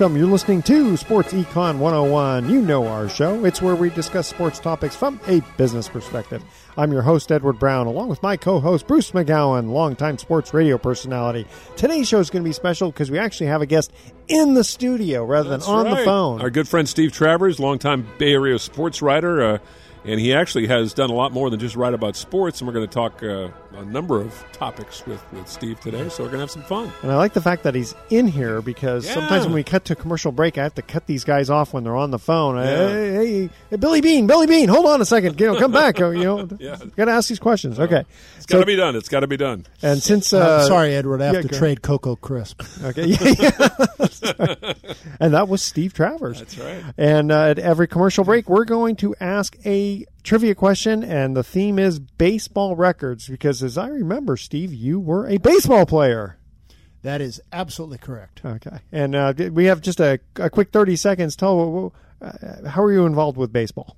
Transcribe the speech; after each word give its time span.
Welcome. 0.00 0.16
You're 0.16 0.26
listening 0.26 0.60
to 0.62 0.96
Sports 0.96 1.32
Econ 1.32 1.78
101. 1.78 2.50
You 2.50 2.60
know 2.62 2.88
our 2.88 3.08
show. 3.08 3.44
It's 3.44 3.62
where 3.62 3.76
we 3.76 3.90
discuss 3.90 4.26
sports 4.26 4.58
topics 4.58 4.96
from 4.96 5.20
a 5.28 5.38
business 5.56 5.88
perspective. 5.88 6.42
I'm 6.76 6.90
your 6.90 7.02
host, 7.02 7.30
Edward 7.30 7.60
Brown, 7.60 7.86
along 7.86 8.08
with 8.08 8.20
my 8.20 8.36
co 8.36 8.58
host, 8.58 8.88
Bruce 8.88 9.12
McGowan, 9.12 9.70
longtime 9.70 10.18
sports 10.18 10.52
radio 10.52 10.78
personality. 10.78 11.46
Today's 11.76 12.08
show 12.08 12.18
is 12.18 12.28
going 12.28 12.42
to 12.42 12.48
be 12.48 12.52
special 12.52 12.90
because 12.90 13.08
we 13.08 13.20
actually 13.20 13.46
have 13.46 13.62
a 13.62 13.66
guest 13.66 13.92
in 14.26 14.54
the 14.54 14.64
studio 14.64 15.24
rather 15.24 15.50
That's 15.50 15.66
than 15.66 15.76
on 15.76 15.84
right. 15.84 15.98
the 16.00 16.04
phone. 16.04 16.40
Our 16.40 16.50
good 16.50 16.66
friend 16.66 16.88
Steve 16.88 17.12
Travers, 17.12 17.60
longtime 17.60 18.08
Bay 18.18 18.32
Area 18.32 18.58
sports 18.58 19.00
writer. 19.00 19.44
Uh, 19.44 19.58
and 20.04 20.20
he 20.20 20.34
actually 20.34 20.66
has 20.66 20.92
done 20.94 21.10
a 21.10 21.14
lot 21.14 21.32
more 21.32 21.50
than 21.50 21.58
just 21.60 21.76
write 21.76 21.94
about 21.94 22.16
sports. 22.16 22.60
And 22.60 22.68
we're 22.68 22.74
going 22.74 22.86
to 22.86 22.92
talk 22.92 23.22
uh, 23.22 23.48
a 23.76 23.84
number 23.84 24.20
of 24.20 24.34
topics 24.52 25.04
with, 25.06 25.22
with 25.32 25.48
Steve 25.48 25.80
today. 25.80 26.08
So 26.08 26.22
we're 26.22 26.28
going 26.30 26.38
to 26.38 26.42
have 26.42 26.50
some 26.50 26.62
fun. 26.62 26.92
And 27.02 27.10
I 27.10 27.16
like 27.16 27.32
the 27.32 27.40
fact 27.40 27.62
that 27.64 27.74
he's 27.74 27.94
in 28.10 28.28
here 28.28 28.60
because 28.62 29.06
Yeah. 29.06 29.14
sometimes 29.14 29.44
when 29.46 29.54
we 29.54 29.64
cut 29.64 29.84
to 29.86 29.96
commercial 29.96 30.30
break, 30.32 30.58
I 30.58 30.62
have 30.62 30.74
to 30.76 30.82
cut 30.82 31.06
these 31.06 31.24
guys 31.24 31.50
off 31.50 31.72
when 31.72 31.84
they're 31.84 31.96
on 31.96 32.10
the 32.10 32.18
phone. 32.18 32.56
Yeah. 32.56 32.64
Hey, 32.88 33.12
hey, 33.12 33.50
hey, 33.70 33.76
Billy 33.76 34.00
Beane, 34.00 34.26
Billy 34.26 34.46
Beane, 34.46 34.68
hold 34.68 34.86
on 34.86 35.00
a 35.00 35.04
second. 35.04 35.40
You 35.40 35.46
know, 35.46 35.58
come 35.58 35.72
back. 35.72 35.98
You 35.98 36.12
know, 36.14 36.48
Yeah. 36.60 36.76
got 36.96 37.06
to 37.06 37.12
ask 37.12 37.28
these 37.28 37.38
questions. 37.38 37.80
Okay. 37.80 38.04
It's 38.36 38.46
got 38.46 38.60
to 38.60 38.66
be 38.66 38.76
done. 38.76 38.96
It's 38.96 39.08
got 39.08 39.20
to 39.20 39.26
be 39.26 39.36
done. 39.36 39.66
And 39.82 40.02
since 40.02 40.32
I'm 40.32 40.42
uh, 40.42 40.64
sorry, 40.64 40.94
Edward. 40.94 41.22
I 41.22 41.26
have 41.26 41.34
yeah, 41.36 41.42
to 41.42 41.48
trade 41.48 41.82
Coco 41.82 42.16
Crisp. 42.16 42.62
Okay. 42.84 43.16
Yeah. 43.34 43.50
and 45.20 45.34
that 45.34 45.48
was 45.48 45.62
Steve 45.62 45.92
Travers. 45.92 46.38
That's 46.38 46.58
right. 46.58 46.82
And 46.96 47.30
uh, 47.32 47.48
at 47.50 47.58
every 47.58 47.86
commercial 47.88 48.24
break, 48.24 48.48
we're 48.48 48.64
going 48.64 48.96
to 48.96 49.14
ask 49.20 49.56
a 49.64 49.93
trivia 50.22 50.54
question, 50.54 51.02
and 51.02 51.36
the 51.36 51.44
theme 51.44 51.78
is 51.78 51.98
baseball 51.98 52.76
records 52.76 53.28
because, 53.28 53.62
as 53.62 53.78
I 53.78 53.88
remember, 53.88 54.36
Steve, 54.36 54.72
you 54.72 54.98
were 54.98 55.26
a 55.26 55.38
baseball 55.38 55.86
player. 55.86 56.38
That 57.02 57.20
is 57.20 57.40
absolutely 57.52 57.98
correct. 57.98 58.40
Okay. 58.44 58.78
And 58.90 59.14
uh, 59.14 59.34
we 59.52 59.66
have 59.66 59.82
just 59.82 60.00
a, 60.00 60.20
a 60.36 60.48
quick 60.48 60.70
30 60.72 60.96
seconds. 60.96 61.36
Tell 61.36 61.92
uh, 62.20 62.68
how 62.68 62.82
are 62.82 62.92
you 62.92 63.04
involved 63.04 63.36
with 63.36 63.52
baseball? 63.52 63.96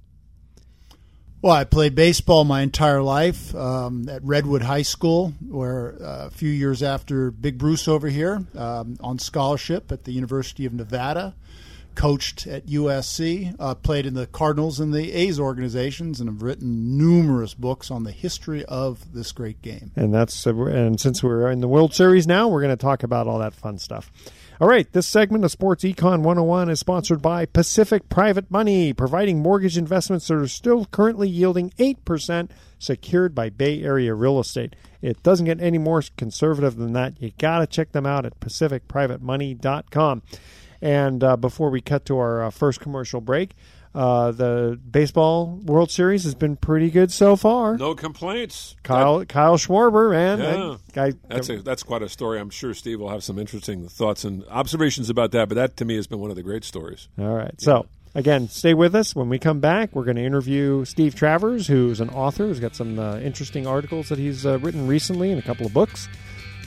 Well, 1.42 1.54
I 1.54 1.62
played 1.62 1.94
baseball 1.94 2.42
my 2.44 2.62
entire 2.62 3.02
life 3.02 3.54
um, 3.54 4.08
at 4.08 4.24
Redwood 4.24 4.62
High 4.62 4.82
School, 4.82 5.34
where 5.48 5.94
uh, 6.02 6.26
a 6.26 6.30
few 6.30 6.50
years 6.50 6.82
after 6.82 7.30
Big 7.30 7.58
Bruce 7.58 7.86
over 7.86 8.08
here, 8.08 8.44
um, 8.56 8.96
on 9.00 9.20
scholarship 9.20 9.92
at 9.92 10.02
the 10.02 10.12
University 10.12 10.66
of 10.66 10.72
Nevada, 10.72 11.36
coached 11.96 12.46
at 12.46 12.66
USC, 12.66 13.56
uh, 13.58 13.74
played 13.74 14.06
in 14.06 14.14
the 14.14 14.26
Cardinals 14.26 14.78
and 14.78 14.94
the 14.94 15.12
A's 15.12 15.40
organizations, 15.40 16.20
and 16.20 16.28
have 16.28 16.42
written 16.42 16.96
numerous 16.96 17.54
books 17.54 17.90
on 17.90 18.04
the 18.04 18.12
history 18.12 18.64
of 18.66 19.12
this 19.12 19.32
great 19.32 19.60
game. 19.62 19.90
And 19.96 20.14
that's 20.14 20.46
uh, 20.46 20.54
and 20.54 21.00
since 21.00 21.22
we're 21.22 21.50
in 21.50 21.60
the 21.60 21.68
World 21.68 21.94
Series 21.94 22.26
now, 22.26 22.46
we're 22.46 22.62
going 22.62 22.76
to 22.76 22.80
talk 22.80 23.02
about 23.02 23.26
all 23.26 23.40
that 23.40 23.54
fun 23.54 23.78
stuff. 23.78 24.12
All 24.58 24.68
right, 24.68 24.90
this 24.90 25.06
segment 25.06 25.44
of 25.44 25.50
Sports 25.50 25.84
Econ 25.84 26.22
101 26.22 26.70
is 26.70 26.80
sponsored 26.80 27.20
by 27.20 27.44
Pacific 27.44 28.08
Private 28.08 28.50
Money, 28.50 28.94
providing 28.94 29.40
mortgage 29.40 29.76
investments 29.76 30.28
that 30.28 30.34
are 30.34 30.48
still 30.48 30.86
currently 30.86 31.28
yielding 31.28 31.70
8% 31.78 32.48
secured 32.78 33.34
by 33.34 33.50
Bay 33.50 33.82
Area 33.82 34.14
real 34.14 34.40
estate. 34.40 34.74
It 35.02 35.22
doesn't 35.22 35.44
get 35.44 35.60
any 35.60 35.76
more 35.76 36.02
conservative 36.16 36.76
than 36.76 36.94
that. 36.94 37.20
You 37.20 37.32
got 37.38 37.58
to 37.58 37.66
check 37.66 37.92
them 37.92 38.06
out 38.06 38.24
at 38.24 38.40
pacificprivatemoney.com. 38.40 40.22
And 40.86 41.24
uh, 41.24 41.36
before 41.36 41.70
we 41.70 41.80
cut 41.80 42.04
to 42.06 42.16
our 42.18 42.44
uh, 42.44 42.50
first 42.50 42.78
commercial 42.78 43.20
break, 43.20 43.56
uh, 43.92 44.30
the 44.30 44.78
baseball 44.88 45.58
World 45.64 45.90
Series 45.90 46.22
has 46.22 46.36
been 46.36 46.54
pretty 46.54 46.92
good 46.92 47.10
so 47.10 47.34
far. 47.34 47.76
No 47.76 47.96
complaints. 47.96 48.76
Kyle 48.84 49.24
Kyle 49.24 49.56
Schwarber, 49.56 50.12
man, 50.12 50.38
Yeah. 50.38 50.76
that 50.86 50.92
guy. 50.92 51.12
That's 51.28 51.48
a, 51.48 51.60
that's 51.60 51.82
quite 51.82 52.02
a 52.02 52.08
story. 52.08 52.38
I'm 52.38 52.50
sure 52.50 52.72
Steve 52.72 53.00
will 53.00 53.08
have 53.10 53.24
some 53.24 53.36
interesting 53.36 53.88
thoughts 53.88 54.22
and 54.22 54.44
observations 54.48 55.10
about 55.10 55.32
that. 55.32 55.48
But 55.48 55.56
that 55.56 55.76
to 55.78 55.84
me 55.84 55.96
has 55.96 56.06
been 56.06 56.20
one 56.20 56.30
of 56.30 56.36
the 56.36 56.44
great 56.44 56.62
stories. 56.62 57.08
All 57.18 57.34
right, 57.34 57.60
so 57.60 57.86
again, 58.14 58.46
stay 58.48 58.72
with 58.74 58.94
us. 58.94 59.16
When 59.16 59.28
we 59.28 59.40
come 59.40 59.58
back, 59.58 59.92
we're 59.92 60.04
going 60.04 60.18
to 60.18 60.24
interview 60.24 60.84
Steve 60.84 61.16
Travers, 61.16 61.66
who's 61.66 62.00
an 62.00 62.10
author, 62.10 62.46
who's 62.46 62.60
got 62.60 62.76
some 62.76 63.00
uh, 63.00 63.16
interesting 63.18 63.66
articles 63.66 64.08
that 64.10 64.18
he's 64.20 64.46
uh, 64.46 64.60
written 64.60 64.86
recently 64.86 65.32
in 65.32 65.38
a 65.38 65.42
couple 65.42 65.66
of 65.66 65.72
books. 65.74 66.06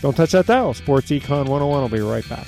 Don't 0.02 0.18
touch 0.18 0.32
that 0.34 0.48
dial. 0.48 0.74
Sports 0.74 1.10
Econ 1.10 1.48
101 1.48 1.82
will 1.82 1.90
be 1.90 2.02
right 2.02 2.28
back. 2.28 2.48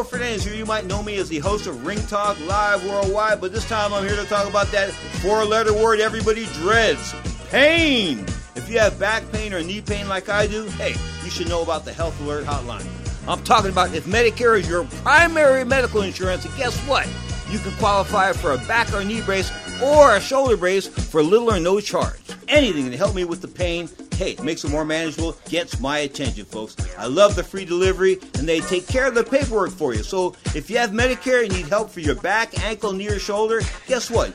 Pedro 0.00 0.18
Fernandez 0.18 0.44
here. 0.44 0.54
You 0.54 0.64
might 0.64 0.86
know 0.86 1.02
me 1.02 1.16
as 1.16 1.28
the 1.28 1.40
host 1.40 1.66
of 1.66 1.84
Ring 1.84 2.00
Talk 2.06 2.38
Live 2.46 2.86
Worldwide, 2.86 3.38
but 3.38 3.52
this 3.52 3.68
time 3.68 3.92
I'm 3.92 4.06
here 4.06 4.16
to 4.16 4.24
talk 4.24 4.48
about 4.48 4.68
that 4.68 4.90
four 5.20 5.44
letter 5.44 5.74
word 5.74 6.00
everybody 6.00 6.46
dreads 6.54 7.14
pain. 7.50 8.20
If 8.56 8.70
you 8.70 8.78
have 8.78 8.98
back 8.98 9.30
pain 9.30 9.52
or 9.52 9.62
knee 9.62 9.82
pain 9.82 10.08
like 10.08 10.30
I 10.30 10.46
do, 10.46 10.64
hey, 10.70 10.94
you 11.22 11.30
should 11.30 11.50
know 11.50 11.60
about 11.60 11.84
the 11.84 11.92
Health 11.92 12.18
Alert 12.22 12.46
Hotline. 12.46 12.86
I'm 13.28 13.44
talking 13.44 13.70
about 13.70 13.94
if 13.94 14.06
Medicare 14.06 14.58
is 14.58 14.66
your 14.66 14.84
primary 15.02 15.64
medical 15.64 16.00
insurance, 16.00 16.46
guess 16.56 16.78
what? 16.86 17.06
You 17.50 17.58
can 17.58 17.72
qualify 17.72 18.32
for 18.32 18.52
a 18.52 18.58
back 18.66 18.90
or 18.94 19.04
knee 19.04 19.20
brace 19.20 19.50
or 19.82 20.16
a 20.16 20.20
shoulder 20.20 20.56
brace 20.56 20.86
for 20.86 21.22
little 21.22 21.50
or 21.50 21.60
no 21.60 21.80
charge. 21.80 22.20
Anything 22.48 22.90
to 22.90 22.96
help 22.96 23.14
me 23.14 23.24
with 23.24 23.40
the 23.40 23.48
pain 23.48 23.88
hey, 24.20 24.36
makes 24.42 24.62
it 24.64 24.70
more 24.70 24.84
manageable, 24.84 25.34
gets 25.48 25.80
my 25.80 26.00
attention, 26.00 26.44
folks. 26.44 26.76
I 26.98 27.06
love 27.06 27.36
the 27.36 27.42
free 27.42 27.64
delivery, 27.64 28.18
and 28.34 28.46
they 28.46 28.60
take 28.60 28.86
care 28.86 29.06
of 29.06 29.14
the 29.14 29.24
paperwork 29.24 29.70
for 29.70 29.94
you. 29.94 30.02
So 30.02 30.36
if 30.54 30.68
you 30.68 30.76
have 30.76 30.90
Medicare 30.90 31.44
and 31.44 31.52
need 31.54 31.68
help 31.68 31.90
for 31.90 32.00
your 32.00 32.16
back, 32.16 32.62
ankle, 32.62 32.92
knee, 32.92 33.08
or 33.08 33.18
shoulder, 33.18 33.62
guess 33.86 34.10
what? 34.10 34.34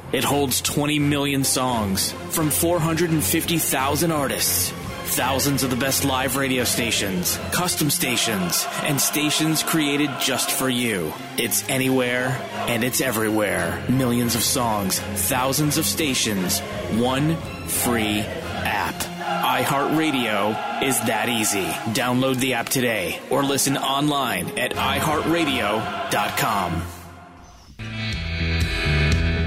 it 0.13 0.23
holds 0.23 0.61
20 0.61 0.99
million 0.99 1.43
songs 1.43 2.13
from 2.31 2.49
450,000 2.49 4.11
artists. 4.11 4.71
Thousands 5.11 5.63
of 5.63 5.69
the 5.69 5.75
best 5.75 6.05
live 6.05 6.37
radio 6.37 6.63
stations, 6.63 7.37
custom 7.51 7.89
stations, 7.89 8.65
and 8.83 9.01
stations 9.01 9.61
created 9.61 10.09
just 10.21 10.49
for 10.51 10.69
you. 10.69 11.11
It's 11.37 11.67
anywhere 11.67 12.39
and 12.67 12.81
it's 12.83 13.01
everywhere. 13.01 13.83
Millions 13.89 14.35
of 14.35 14.43
songs, 14.43 14.99
thousands 14.99 15.77
of 15.77 15.85
stations, 15.85 16.61
one 16.91 17.35
free 17.67 18.21
app. 18.21 18.95
iHeartRadio 18.95 20.83
is 20.83 20.97
that 21.01 21.27
easy. 21.27 21.65
Download 21.93 22.37
the 22.37 22.53
app 22.53 22.69
today 22.69 23.19
or 23.29 23.43
listen 23.43 23.75
online 23.75 24.57
at 24.57 24.71
iHeartRadio.com. 24.71 27.00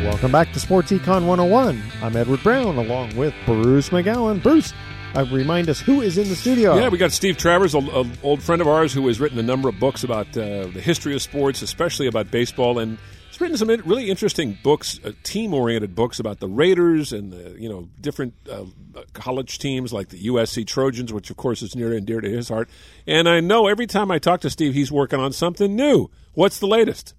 Welcome 0.05 0.33
back 0.33 0.53
to 0.53 0.61
Sports 0.61 0.93
Econ 0.93 1.27
101. 1.27 1.83
I'm 2.03 2.15
Edward 2.15 2.43
Brown 2.43 2.77
along 2.77 3.17
with 3.17 3.33
Bruce 3.47 3.89
McGowan. 3.89 4.43
Bruce, 4.43 4.75
uh, 5.15 5.25
remind 5.33 5.71
us 5.71 5.81
who 5.81 6.03
is 6.03 6.19
in 6.19 6.29
the 6.29 6.37
studio. 6.37 6.77
Yeah, 6.77 6.91
we 6.91 6.99
got 6.99 7.11
Steve 7.11 7.39
Travers, 7.39 7.75
an 7.75 8.13
old 8.23 8.43
friend 8.43 8.61
of 8.61 8.69
ours 8.69 8.93
who 8.93 9.07
has 9.07 9.19
written 9.19 9.39
a 9.39 9.43
number 9.43 9.67
of 9.67 9.81
books 9.81 10.05
about 10.05 10.27
uh, 10.37 10.67
the 10.67 10.83
history 10.83 11.15
of 11.15 11.23
sports, 11.23 11.63
especially 11.63 12.07
about 12.07 12.31
baseball, 12.31 12.79
and 12.79 12.99
he's 13.31 13.41
written 13.41 13.57
some 13.57 13.69
really 13.69 14.11
interesting 14.11 14.59
books, 14.63 15.01
uh, 15.07 15.13
team-oriented 15.23 15.95
books 15.95 16.21
about 16.21 16.39
the 16.39 16.49
Raiders 16.49 17.15
and 17.15 17.33
the, 17.33 17.57
you 17.59 17.71
know 17.71 17.89
different 17.99 18.35
uh, 18.53 18.67
college 19.15 19.59
teams 19.59 19.91
like 19.91 20.11
the 20.11 20.27
USC 20.27 20.67
Trojans, 20.67 21.15
which 21.15 21.31
of 21.31 21.39
course 21.39 21.63
is 21.63 21.75
near 21.75 21.95
and 21.95 22.05
dear 22.05 22.21
to 22.21 22.29
his 22.29 22.51
heart. 22.51 22.69
And 23.07 23.27
I 23.27 23.41
know 23.41 23.69
every 23.69 23.87
time 23.87 24.11
I 24.11 24.19
talk 24.19 24.43
to 24.43 24.51
Steve, 24.51 24.75
he's 24.75 24.93
working 24.93 25.19
on 25.19 25.33
something 25.33 25.75
new. 25.75 26.11
What's 26.35 26.59
the 26.59 26.67
latest? 26.67 27.15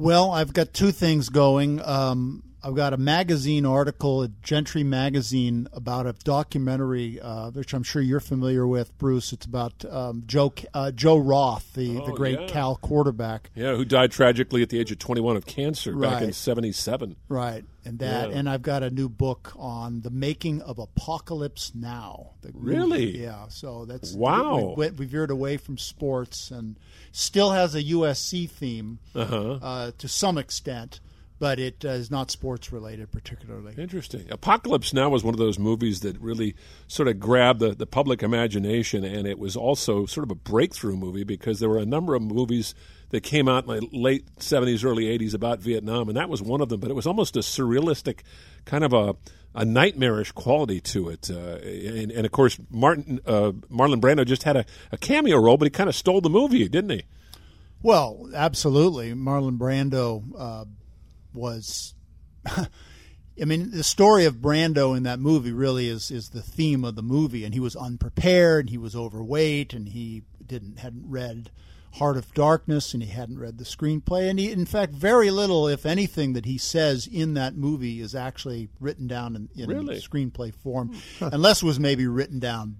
Well, 0.00 0.30
I've 0.30 0.54
got 0.54 0.72
two 0.72 0.92
things 0.92 1.28
going. 1.28 1.78
Um, 1.84 2.42
I've 2.62 2.74
got 2.74 2.94
a 2.94 2.96
magazine 2.96 3.66
article 3.66 4.22
at 4.22 4.40
Gentry 4.42 4.82
Magazine 4.82 5.68
about 5.74 6.06
a 6.06 6.14
documentary, 6.24 7.20
uh, 7.20 7.50
which 7.50 7.74
I'm 7.74 7.82
sure 7.82 8.00
you're 8.00 8.18
familiar 8.18 8.66
with, 8.66 8.96
Bruce. 8.96 9.34
It's 9.34 9.44
about 9.44 9.84
um, 9.84 10.22
Joe 10.24 10.54
uh, 10.72 10.90
Joe 10.90 11.18
Roth, 11.18 11.74
the, 11.74 11.98
Oh, 11.98 12.06
the 12.06 12.12
great 12.12 12.40
yeah. 12.40 12.46
Cal 12.46 12.76
quarterback. 12.76 13.50
Yeah, 13.54 13.76
who 13.76 13.84
died 13.84 14.10
tragically 14.10 14.62
at 14.62 14.70
the 14.70 14.80
age 14.80 14.90
of 14.90 14.98
21 14.98 15.36
of 15.36 15.44
cancer 15.44 15.94
back 15.94 16.22
in 16.22 16.32
77. 16.32 17.16
Right, 17.28 17.64
and 17.84 17.98
that, 18.00 18.30
Yeah. 18.30 18.36
and 18.36 18.48
I've 18.48 18.62
got 18.62 18.82
a 18.82 18.90
new 18.90 19.08
book 19.08 19.52
on 19.56 20.02
the 20.02 20.10
making 20.10 20.60
of 20.62 20.78
Apocalypse 20.78 21.72
Now. 21.74 22.32
the 22.42 22.52
movie. 22.52 22.76
Really? 22.76 23.22
Yeah. 23.22 23.48
So 23.48 23.84
that's 23.84 24.12
Wow. 24.14 24.74
We, 24.76 24.86
we, 24.86 24.90
we 24.92 25.06
veered 25.06 25.30
away 25.30 25.56
from 25.56 25.78
sports 25.78 26.50
and 26.50 26.78
still 27.12 27.50
has 27.50 27.74
a 27.74 27.82
USC 27.82 28.48
theme 28.48 28.98
Uh-huh. 29.14 29.52
uh, 29.62 29.90
to 29.98 30.08
some 30.08 30.38
extent, 30.38 31.00
but 31.38 31.58
it 31.58 31.84
uh, 31.84 31.88
is 31.88 32.10
not 32.10 32.30
sports 32.30 32.70
related 32.70 33.10
particularly. 33.10 33.74
Interesting. 33.78 34.26
Apocalypse 34.30 34.92
Now 34.92 35.08
was 35.08 35.24
one 35.24 35.32
of 35.34 35.38
those 35.38 35.58
movies 35.58 36.00
that 36.00 36.20
really 36.20 36.54
sort 36.86 37.08
of 37.08 37.18
grabbed 37.18 37.60
the, 37.60 37.74
the 37.74 37.86
public 37.86 38.22
imagination, 38.22 39.04
and 39.04 39.26
it 39.26 39.38
was 39.38 39.56
also 39.56 40.04
sort 40.06 40.24
of 40.24 40.30
a 40.30 40.34
breakthrough 40.34 40.96
movie 40.96 41.24
because 41.24 41.58
there 41.60 41.68
were 41.70 41.78
a 41.78 41.86
number 41.86 42.14
of 42.14 42.20
movies 42.22 42.74
that 43.10 43.22
came 43.22 43.48
out 43.48 43.68
in 43.68 43.80
the 43.80 43.88
late 43.92 44.26
70s, 44.36 44.84
early 44.84 45.04
80s 45.18 45.34
about 45.34 45.60
Vietnam, 45.60 46.08
and 46.08 46.16
that 46.16 46.28
was 46.28 46.40
one 46.40 46.60
of 46.60 46.68
them. 46.68 46.80
But 46.80 46.90
it 46.90 46.94
was 46.94 47.06
almost 47.06 47.36
a 47.36 47.40
surrealistic 47.40 48.20
kind 48.64 48.84
of 48.84 48.92
a, 48.92 49.16
a 49.54 49.64
nightmarish 49.64 50.32
quality 50.32 50.80
to 50.80 51.08
it. 51.08 51.30
Uh, 51.30 51.58
and, 51.58 52.10
and 52.10 52.24
of 52.24 52.32
course, 52.32 52.58
Martin 52.70 53.20
uh, 53.26 53.52
Marlon 53.70 54.00
Brando 54.00 54.24
just 54.24 54.44
had 54.44 54.56
a, 54.56 54.64
a 54.92 54.96
cameo 54.96 55.38
role, 55.38 55.56
but 55.56 55.66
he 55.66 55.70
kind 55.70 55.88
of 55.88 55.94
stole 55.94 56.20
the 56.20 56.30
movie, 56.30 56.68
didn't 56.68 56.90
he? 56.90 57.02
Well, 57.82 58.28
absolutely. 58.34 59.12
Marlon 59.14 59.58
Brando 59.58 60.24
uh, 60.38 60.64
was. 61.32 61.94
I 63.40 63.46
mean, 63.46 63.70
the 63.70 63.84
story 63.84 64.26
of 64.26 64.36
Brando 64.36 64.94
in 64.94 65.04
that 65.04 65.18
movie 65.18 65.52
really 65.52 65.88
is 65.88 66.10
is 66.10 66.28
the 66.28 66.42
theme 66.42 66.84
of 66.84 66.94
the 66.94 67.02
movie, 67.02 67.44
and 67.44 67.54
he 67.54 67.60
was 67.60 67.74
unprepared, 67.74 68.66
and 68.66 68.70
he 68.70 68.78
was 68.78 68.94
overweight, 68.94 69.72
and 69.72 69.88
he 69.88 70.22
didn't 70.46 70.78
hadn't 70.78 71.08
read 71.08 71.50
Heart 71.94 72.16
of 72.18 72.32
Darkness, 72.34 72.94
and 72.94 73.02
he 73.02 73.10
hadn't 73.10 73.38
read 73.38 73.58
the 73.58 73.64
screenplay, 73.64 74.30
and 74.30 74.38
he, 74.38 74.52
in 74.52 74.64
fact, 74.64 74.92
very 74.94 75.30
little, 75.30 75.66
if 75.66 75.84
anything, 75.84 76.34
that 76.34 76.44
he 76.46 76.56
says 76.56 77.06
in 77.06 77.34
that 77.34 77.56
movie 77.56 78.00
is 78.00 78.14
actually 78.14 78.68
written 78.78 79.06
down 79.08 79.34
in, 79.34 79.48
in 79.56 79.68
Really? 79.68 79.96
screenplay 80.00 80.54
form, 80.54 80.94
hmm. 81.18 81.24
unless 81.32 81.62
it 81.62 81.66
was 81.66 81.80
maybe 81.80 82.06
written 82.06 82.38
down 82.38 82.76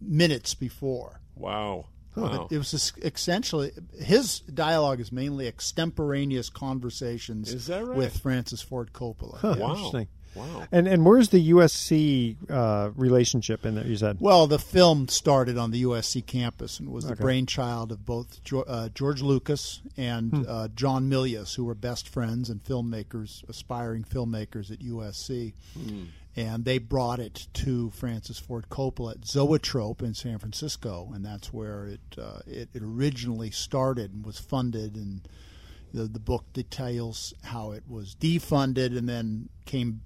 minutes 0.00 0.54
before. 0.54 1.20
Wow. 1.36 1.86
But 2.14 2.22
Wow. 2.32 2.48
It 2.50 2.58
was 2.58 2.92
essentially 3.02 3.72
his 4.00 4.38
dialogue 4.40 5.00
is 5.00 5.10
mainly 5.10 5.48
extemporaneous 5.48 6.48
conversations 6.48 7.52
Is 7.52 7.66
that 7.66 7.84
right? 7.84 7.96
with 7.98 8.18
Francis 8.20 8.62
Ford 8.62 8.92
Coppola. 8.92 9.38
Huh, 9.38 9.56
Yeah. 9.58 9.68
Interesting. 9.70 10.08
Wow. 10.34 10.64
And 10.72 10.86
and 10.88 11.04
where's 11.04 11.28
the 11.30 11.50
USC 11.52 12.36
uh, 12.50 12.90
relationship 12.96 13.64
in 13.64 13.74
there? 13.76 13.86
You 13.86 13.96
said. 13.96 14.16
Well, 14.20 14.46
the 14.46 14.58
film 14.58 15.08
started 15.08 15.56
on 15.58 15.70
the 15.70 15.82
USC 15.84 16.24
campus 16.26 16.80
and 16.80 16.88
was 16.90 17.06
the 17.06 17.16
brainchild 17.16 17.92
of 17.92 18.04
both 18.04 18.42
Jo- 18.44 18.62
uh, 18.66 18.88
George 18.90 19.22
Lucas 19.22 19.80
and 19.96 20.32
Hmm. 20.32 20.42
uh, 20.48 20.68
John 20.68 21.08
Milius, 21.10 21.54
who 21.54 21.64
were 21.64 21.74
best 21.74 22.08
friends 22.08 22.50
and 22.50 22.62
filmmakers, 22.64 23.48
aspiring 23.48 24.04
filmmakers 24.04 24.70
at 24.70 24.80
USC. 24.80 25.54
And 26.36 26.64
they 26.64 26.78
brought 26.78 27.20
it 27.20 27.46
to 27.54 27.90
Francis 27.90 28.40
Ford 28.40 28.68
Coppola 28.68 29.12
at 29.12 29.24
Zoetrope 29.24 30.02
in 30.02 30.14
San 30.14 30.38
Francisco, 30.40 31.12
and 31.14 31.24
that's 31.24 31.52
where 31.52 31.86
it 31.86 32.00
uh, 32.18 32.40
it, 32.44 32.70
it 32.74 32.82
originally 32.82 33.52
started 33.52 34.12
and 34.12 34.26
was 34.26 34.40
funded. 34.40 34.96
And 34.96 35.20
the 35.92 36.04
the 36.08 36.18
book 36.18 36.52
details 36.52 37.34
how 37.44 37.70
it 37.70 37.84
was 37.88 38.16
defunded 38.16 38.98
and 38.98 39.08
then 39.08 39.48
came 39.64 40.00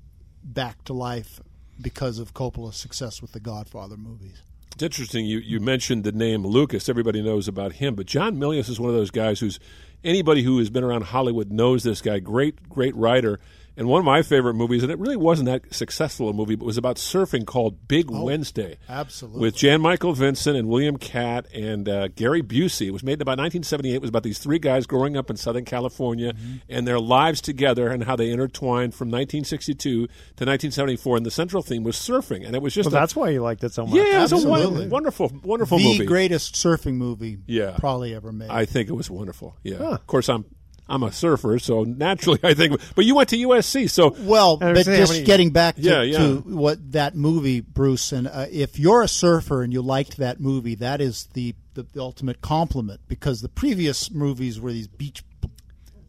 back 0.53 0.85
to 0.85 0.93
life 0.93 1.41
because 1.81 2.19
of 2.19 2.35
Coppola's 2.35 2.77
success 2.77 3.23
with 3.23 3.33
the 3.33 3.41
Godfather 3.41 3.97
movies. 3.97 4.43
It's 4.75 4.83
interesting. 4.83 5.27
You, 5.27 5.39
you 5.39 5.61
mentioned 5.61 6.05
the 6.05 6.13
name 6.13 6.47
Lucas. 6.47 6.89
Everybody 6.89 7.23
knows 7.23 7.49
about 7.49 7.73
him, 7.75 7.95
but 7.95 8.07
John 8.07 8.37
Milius 8.37 8.69
is 8.69 8.79
one 8.79 8.91
of 8.91 8.97
those 8.97 9.11
guys 9.11 9.41
who's 9.41 9.59
anybody 10.05 10.43
who 10.43 10.59
has 10.59 10.71
been 10.71 10.85
around 10.85 11.05
Hollywood 11.05 11.51
knows 11.51 11.83
this 11.83 12.01
guy. 12.01 12.21
Great, 12.21 12.69
great 12.69 12.95
writer. 12.95 13.41
And 13.79 13.87
one 13.89 14.01
of 14.01 14.05
my 14.05 14.23
favorite 14.23 14.55
movies, 14.55 14.83
and 14.83 14.93
it 14.93 14.99
really 14.99 15.17
wasn't 15.17 15.47
that 15.47 15.73
successful 15.73 16.29
a 16.29 16.33
movie, 16.33 16.57
but 16.57 16.67
was 16.67 16.77
about 16.77 16.97
surfing 16.97 17.47
called 17.47 17.87
Big 17.89 18.11
Wednesday. 18.11 18.77
Oh, 18.89 18.93
absolutely. 18.93 19.41
With 19.41 19.55
Jan 19.57 19.81
Michael 19.81 20.13
Vincent 20.13 20.57
and 20.57 20.69
William 20.69 20.97
Katt 20.97 21.47
and 21.55 21.89
uh, 21.89 22.09
Gary 22.09 22.43
Busey. 22.43 22.89
It 22.89 22.91
was 22.91 23.03
made 23.05 23.15
in 23.15 23.23
about 23.23 23.39
1978. 23.39 23.95
It 23.95 24.01
was 24.03 24.09
about 24.11 24.25
these 24.25 24.39
three 24.41 24.59
guys 24.59 24.87
growing 24.87 25.17
up 25.17 25.31
in 25.31 25.37
Southern 25.37 25.65
California 25.65 26.33
Mm-hmm. 26.33 26.57
and 26.69 26.87
their 26.89 26.99
lives 26.99 27.41
together 27.41 27.89
and 27.89 28.03
how 28.05 28.17
they 28.17 28.31
intertwined 28.31 28.95
from 28.95 29.09
1962 29.09 29.79
to 29.91 30.03
1974. 30.09 31.17
And 31.19 31.25
the 31.27 31.31
central 31.31 31.63
theme 31.63 31.85
was 31.85 31.97
surfing. 31.97 32.45
And 32.45 32.57
it 32.57 32.63
was 32.63 32.75
just 32.75 32.87
Well, 32.91 32.97
a- 32.97 33.01
that's 33.01 33.15
why 33.15 33.31
you 33.31 33.43
liked 33.43 33.63
it 33.63 33.73
so 33.73 33.87
much. 33.87 33.95
yeah, 33.97 34.19
it 34.25 34.33
was 34.33 34.45
a 34.45 34.89
wonderful, 34.89 35.31
wonderful 35.45 35.79
the 35.79 35.85
movie. 35.85 35.99
The 35.99 36.05
greatest 36.07 36.55
surfing 36.57 36.95
movie 36.95 37.39
Yeah. 37.47 37.77
probably 37.79 38.15
ever 38.15 38.33
made. 38.33 38.51
I 38.51 38.65
think 38.65 38.89
it 38.89 38.95
was 38.95 39.09
wonderful. 39.11 39.57
Yeah. 39.63 39.77
Of 39.77 40.07
course, 40.07 40.29
I'm 40.29 40.45
I'm 40.89 41.03
a 41.03 41.13
surfer, 41.13 41.59
so 41.59 41.85
naturally 41.85 42.41
I 42.43 42.55
think. 42.55 42.81
But 42.95 43.05
you 43.05 43.15
went 43.15 43.29
to 43.31 43.37
USC, 43.37 43.91
so 43.91 44.15
Well, 44.21 44.57
but 44.57 44.85
saying 44.85 44.99
just 44.99 45.13
many- 45.13 45.25
getting 45.25 45.51
back 45.51 45.77
to, 45.77 45.83
Yeah, 45.83 46.03
yeah. 46.03 46.19
to 46.19 46.37
what 46.47 46.93
that 46.93 47.15
movie, 47.15 47.61
Bruce, 47.61 48.13
and 48.13 48.27
uh, 48.27 48.47
if 48.51 48.79
you're 48.79 49.03
a 49.03 49.09
surfer 49.09 49.63
and 49.63 49.73
you 49.73 49.83
liked 49.83 50.17
that 50.17 50.41
movie, 50.41 50.77
that 50.77 51.01
is 51.01 51.29
the, 51.35 51.55
the, 51.75 51.83
the 51.83 52.01
ultimate 52.01 52.41
compliment 52.41 53.01
because 53.09 53.43
the 53.43 53.49
previous 53.49 54.11
movies 54.11 54.59
were 54.61 54.73
these 54.73 54.89
beach 54.89 55.23
b- 55.43 55.51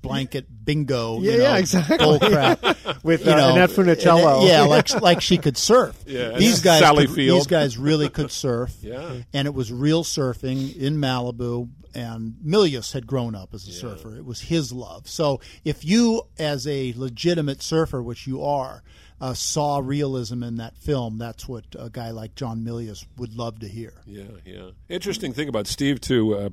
blanket 0.01 0.45
bingo, 0.63 1.19
Yeah, 1.19 1.31
you 1.31 1.37
know, 1.39 1.43
yeah, 1.43 1.57
exactly. 1.57 1.97
bull 1.97 2.19
crap 2.19 2.63
With, 3.03 3.25
you 3.25 3.31
uh, 3.31 3.35
know, 3.35 3.51
Annette 3.55 3.69
Funicello. 3.71 4.47
Yeah, 4.47 4.61
like 4.61 4.89
like 5.01 5.21
she 5.21 5.37
could 5.37 5.57
surf. 5.57 5.97
Yeah, 6.07 6.37
these 6.37 6.61
guys, 6.61 6.79
Sally 6.79 7.05
could- 7.07 7.15
Field. 7.15 7.37
these 7.39 7.47
guys 7.47 7.77
really 7.77 8.07
could 8.09 8.31
surf. 8.31 8.73
Yeah. 8.81 9.11
and 9.33 9.45
it 9.45 9.53
was 9.53 9.71
real 9.73 10.03
surfing 10.05 10.75
in 10.77 10.97
Malibu. 10.97 11.69
And 11.99 12.35
Milius 12.45 12.93
had 12.93 13.05
grown 13.07 13.35
up 13.35 13.53
as 13.53 13.67
a 13.67 13.71
surfer. 13.71 14.15
It 14.15 14.25
was 14.25 14.41
his 14.41 14.71
love. 14.71 15.09
So 15.09 15.41
if 15.65 15.83
you, 15.83 16.23
as 16.37 16.65
a 16.65 16.93
legitimate 16.95 17.61
surfer, 17.61 18.01
which 18.01 18.25
you 18.25 18.43
are, 18.43 18.83
uh, 19.19 19.33
saw 19.33 19.81
realism 19.83 20.43
in 20.43 20.57
that 20.57 20.77
film, 20.77 21.17
that's 21.17 21.47
what 21.47 21.65
a 21.77 21.89
guy 21.89 22.11
like 22.11 22.35
John 22.35 22.63
Milius 22.63 23.05
would 23.17 23.35
love 23.35 23.59
to 23.59 23.67
hear. 23.67 23.93
Yeah, 24.05 24.23
yeah. 24.45 24.69
Interesting 24.87 25.33
thing 25.33 25.49
about 25.49 25.67
Steve 25.67 25.99
too, 25.99 26.35
uh, 26.35 26.49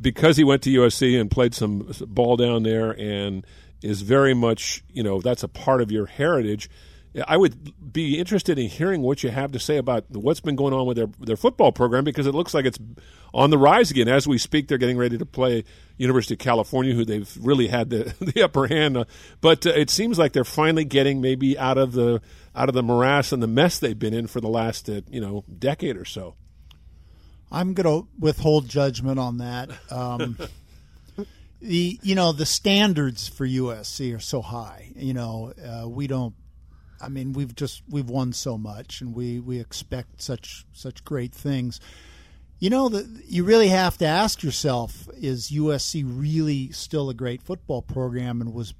because 0.00 0.36
he 0.36 0.44
went 0.44 0.62
to 0.62 0.70
USC 0.70 1.18
and 1.18 1.30
played 1.30 1.54
some 1.54 1.90
ball 2.06 2.36
down 2.36 2.62
there, 2.62 2.90
and 2.90 3.46
is 3.82 4.02
very 4.02 4.34
much 4.34 4.84
you 4.92 5.02
know 5.02 5.20
that's 5.20 5.42
a 5.42 5.48
part 5.48 5.80
of 5.80 5.90
your 5.90 6.06
heritage. 6.06 6.68
I 7.26 7.36
would 7.36 7.92
be 7.92 8.18
interested 8.18 8.58
in 8.58 8.68
hearing 8.68 9.02
what 9.02 9.24
you 9.24 9.30
have 9.30 9.50
to 9.52 9.58
say 9.58 9.78
about 9.78 10.04
what's 10.10 10.40
been 10.40 10.54
going 10.54 10.72
on 10.72 10.86
with 10.86 10.96
their 10.96 11.08
their 11.18 11.36
football 11.36 11.72
program 11.72 12.04
because 12.04 12.26
it 12.26 12.34
looks 12.34 12.54
like 12.54 12.64
it's 12.64 12.78
on 13.34 13.50
the 13.50 13.58
rise 13.58 13.90
again 13.90 14.08
as 14.08 14.28
we 14.28 14.38
speak. 14.38 14.68
They're 14.68 14.78
getting 14.78 14.96
ready 14.96 15.18
to 15.18 15.26
play 15.26 15.64
University 15.96 16.34
of 16.34 16.38
California, 16.38 16.94
who 16.94 17.04
they've 17.04 17.30
really 17.40 17.66
had 17.66 17.90
the 17.90 18.14
the 18.20 18.42
upper 18.42 18.68
hand. 18.68 19.04
But 19.40 19.66
uh, 19.66 19.70
it 19.70 19.90
seems 19.90 20.18
like 20.18 20.32
they're 20.32 20.44
finally 20.44 20.84
getting 20.84 21.20
maybe 21.20 21.58
out 21.58 21.78
of 21.78 21.92
the 21.92 22.20
out 22.54 22.68
of 22.68 22.74
the 22.74 22.82
morass 22.82 23.32
and 23.32 23.42
the 23.42 23.48
mess 23.48 23.78
they've 23.78 23.98
been 23.98 24.14
in 24.14 24.26
for 24.26 24.40
the 24.40 24.48
last 24.48 24.88
uh, 24.88 25.00
you 25.10 25.20
know 25.20 25.44
decade 25.58 25.96
or 25.96 26.04
so. 26.04 26.36
I'm 27.52 27.74
going 27.74 27.86
to 27.86 28.08
withhold 28.18 28.68
judgment 28.68 29.18
on 29.18 29.38
that. 29.38 29.70
Um, 29.90 30.38
the 31.60 31.98
you 32.02 32.14
know 32.14 32.32
the 32.32 32.46
standards 32.46 33.28
for 33.28 33.46
USC 33.46 34.14
are 34.16 34.20
so 34.20 34.40
high. 34.40 34.92
You 34.94 35.14
know 35.14 35.52
uh, 35.64 35.88
we 35.88 36.06
don't. 36.06 36.34
I 37.00 37.08
mean 37.08 37.32
we've 37.32 37.54
just 37.54 37.82
we've 37.88 38.08
won 38.08 38.32
so 38.32 38.58
much, 38.58 39.00
and 39.00 39.14
we 39.14 39.40
we 39.40 39.60
expect 39.60 40.22
such 40.22 40.64
such 40.72 41.04
great 41.04 41.32
things. 41.32 41.80
You 42.58 42.68
know 42.68 42.90
that 42.90 43.06
you 43.26 43.44
really 43.44 43.68
have 43.68 43.96
to 43.98 44.06
ask 44.06 44.42
yourself: 44.42 45.08
Is 45.16 45.50
USC 45.50 46.04
really 46.06 46.70
still 46.72 47.08
a 47.08 47.14
great 47.14 47.42
football 47.42 47.80
program? 47.82 48.40
And 48.40 48.52
was 48.52 48.74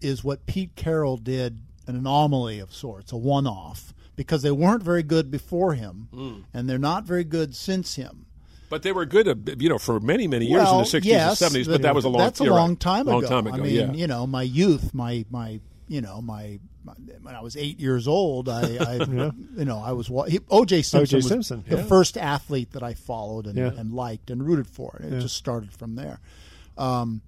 is 0.00 0.24
what 0.24 0.46
Pete 0.46 0.74
Carroll 0.74 1.18
did 1.18 1.60
an 1.86 1.96
anomaly 1.96 2.58
of 2.58 2.72
sorts, 2.72 3.12
a 3.12 3.16
one-off? 3.16 3.92
Because 4.16 4.40
they 4.40 4.50
weren't 4.50 4.82
very 4.82 5.02
good 5.02 5.30
before 5.30 5.74
him, 5.74 6.08
hmm. 6.10 6.34
and 6.54 6.68
they're 6.68 6.78
not 6.78 7.04
very 7.04 7.24
good 7.24 7.54
since 7.54 7.96
him. 7.96 8.24
But 8.68 8.82
they 8.82 8.92
were 8.92 9.04
good, 9.04 9.58
you 9.60 9.68
know, 9.68 9.78
for 9.78 10.00
many, 10.00 10.26
many 10.26 10.46
years 10.46 10.68
in 10.68 10.78
the 10.78 10.84
'60s 10.84 11.04
yes, 11.04 11.40
and 11.40 11.52
'70s. 11.52 11.70
But 11.70 11.82
that 11.82 11.94
was 11.94 12.04
a 12.04 12.08
long, 12.08 12.20
That's 12.20 12.40
a 12.40 12.44
long 12.44 12.70
right. 12.70 12.80
time 12.80 13.06
long 13.06 13.18
ago. 13.18 13.28
time 13.28 13.46
ago. 13.46 13.56
I 13.56 13.60
mean, 13.60 13.74
yeah. 13.74 13.92
you 13.92 14.06
know, 14.06 14.26
my 14.26 14.42
youth, 14.42 14.92
my 14.92 15.24
my, 15.30 15.60
you 15.88 16.00
know, 16.00 16.20
my, 16.20 16.58
my 16.84 16.94
when 17.22 17.34
I 17.34 17.40
was 17.40 17.56
eight 17.56 17.78
years 17.80 18.08
old, 18.08 18.48
I, 18.48 18.76
I 18.76 18.94
you 19.56 19.64
know, 19.64 19.78
I 19.84 19.92
was 19.92 20.10
wa- 20.10 20.24
he, 20.24 20.40
O.J. 20.50 20.82
Simpson. 20.82 21.16
was 21.18 21.28
Simpson, 21.28 21.64
the 21.68 21.76
yeah. 21.78 21.82
first 21.84 22.16
athlete 22.16 22.72
that 22.72 22.82
I 22.82 22.94
followed 22.94 23.46
and, 23.46 23.56
Yeah. 23.56 23.70
and 23.76 23.92
liked 23.92 24.30
and 24.30 24.44
rooted 24.44 24.66
for. 24.66 25.00
It 25.02 25.20
just 25.20 25.36
started 25.36 25.72
from 25.72 25.94
there. 25.96 26.20
Um, 26.76 27.22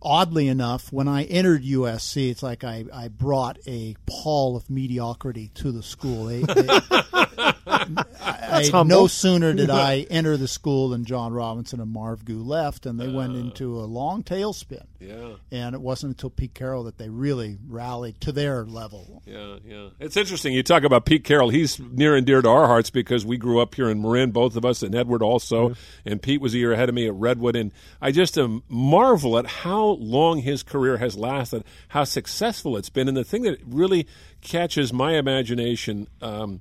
oddly 0.00 0.48
enough, 0.48 0.92
when 0.92 1.06
I 1.08 1.24
entered 1.24 1.62
USC, 1.62 2.30
it's 2.30 2.42
like 2.42 2.64
I, 2.64 2.84
I 2.92 3.08
brought 3.08 3.58
a 3.66 3.94
pall 4.06 4.56
of 4.56 4.68
mediocrity 4.68 5.50
to 5.56 5.70
the 5.72 5.82
school. 5.82 6.24
They, 6.26 6.40
they, 6.42 6.62
I, 7.38 8.68
humble. 8.70 8.84
no 8.84 9.06
sooner 9.06 9.52
did 9.52 9.70
I 9.70 10.06
enter 10.10 10.36
the 10.36 10.48
school 10.48 10.90
than 10.90 11.04
John 11.04 11.32
Robinson 11.32 11.80
and 11.80 11.90
Marv 11.90 12.24
Goux 12.24 12.42
left, 12.42 12.86
and 12.86 12.98
they 13.00 13.08
went 13.08 13.36
into 13.36 13.78
a 13.80 13.84
long 13.84 14.22
tailspin. 14.22 14.84
Yeah. 15.00 15.34
And 15.50 15.74
it 15.74 15.80
wasn't 15.80 16.12
until 16.12 16.30
Pete 16.30 16.54
Carroll 16.54 16.84
that 16.84 16.98
they 16.98 17.08
really 17.08 17.58
rallied 17.66 18.20
to 18.20 18.32
their 18.32 18.64
level. 18.64 19.22
Yeah, 19.26 19.56
yeah. 19.64 19.88
It's 19.98 20.16
interesting. 20.16 20.54
You 20.54 20.62
talk 20.62 20.84
about 20.84 21.06
Pete 21.06 21.24
Carroll. 21.24 21.48
He's 21.48 21.80
near 21.80 22.14
and 22.14 22.24
dear 22.24 22.40
to 22.40 22.48
our 22.48 22.66
hearts 22.66 22.90
because 22.90 23.26
we 23.26 23.36
grew 23.36 23.60
up 23.60 23.74
here 23.74 23.88
in 23.88 24.00
Marin, 24.00 24.30
both 24.30 24.56
of 24.56 24.64
us, 24.64 24.82
and 24.82 24.94
Edward 24.94 25.22
also. 25.22 25.74
And 26.04 26.22
Pete 26.22 26.40
was 26.40 26.54
a 26.54 26.58
year 26.58 26.72
ahead 26.72 26.88
of 26.88 26.94
me 26.94 27.06
at 27.06 27.14
Redwood. 27.14 27.56
And 27.56 27.72
I 28.00 28.12
just 28.12 28.38
um, 28.38 28.62
marvel 28.68 29.38
at 29.38 29.46
how 29.46 29.84
long 29.84 30.38
his 30.38 30.62
career 30.62 30.98
has 30.98 31.16
lasted, 31.16 31.64
how 31.88 32.04
successful 32.04 32.76
it's 32.76 32.90
been. 32.90 33.08
And 33.08 33.16
the 33.16 33.24
thing 33.24 33.42
that 33.42 33.58
really 33.66 34.06
catches 34.40 34.92
my 34.92 35.16
imagination 35.16 36.08
um, 36.20 36.60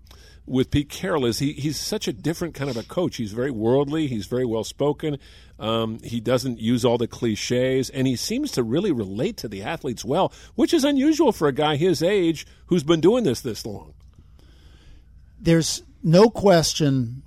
with 0.51 0.70
Pete 0.70 0.89
Carroll 0.89 1.25
is 1.25 1.39
he, 1.39 1.53
he's 1.53 1.79
such 1.79 2.08
a 2.08 2.13
different 2.13 2.53
kind 2.53 2.70
of 2.70 2.75
a 2.75 2.84
coach. 2.84 3.15
He's 3.15 3.31
very 3.31 3.51
worldly, 3.51 4.08
he's 4.08 4.27
very 4.27 4.46
well 4.46 4.63
spoken. 4.63 5.17
Um, 5.58 6.00
he 6.03 6.20
doesn't 6.20 6.60
use 6.60 6.84
all 6.84 6.98
the 6.98 7.08
cliches, 7.08 7.89
and 7.89 8.05
he 8.05 8.15
seems 8.15 8.51
to 8.51 8.63
really 8.63 8.91
relate 8.91 9.38
to 9.38 9.48
the 9.48 9.63
athletes 9.63 10.03
well, 10.03 10.34
which 10.55 10.74
is 10.74 10.84
unusual 10.84 11.31
for 11.31 11.48
a 11.48 11.53
guy 11.53 11.77
his 11.77 12.03
age 12.03 12.46
who's 12.65 12.84
been 12.84 13.00
doing 13.00 13.24
this 13.24 13.41
this 13.41 13.65
long. 13.65 13.93
There's 15.39 15.84
no 16.03 16.29
question 16.29 17.24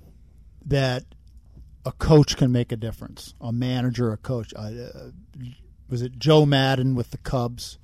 that 0.65 1.03
a 1.85 1.91
coach 1.91 2.37
can 2.37 2.51
make 2.51 2.71
a 2.71 2.77
difference. 2.77 3.33
A 3.41 3.51
manager, 3.51 4.11
a 4.11 4.17
coach. 4.17 4.53
Uh, 4.55 4.59
uh, 4.59 5.09
was 5.89 6.01
it 6.01 6.17
Joe 6.17 6.45
Maddon 6.45 6.95
with 6.95 7.11
the 7.11 7.17
Cubs? 7.17 7.77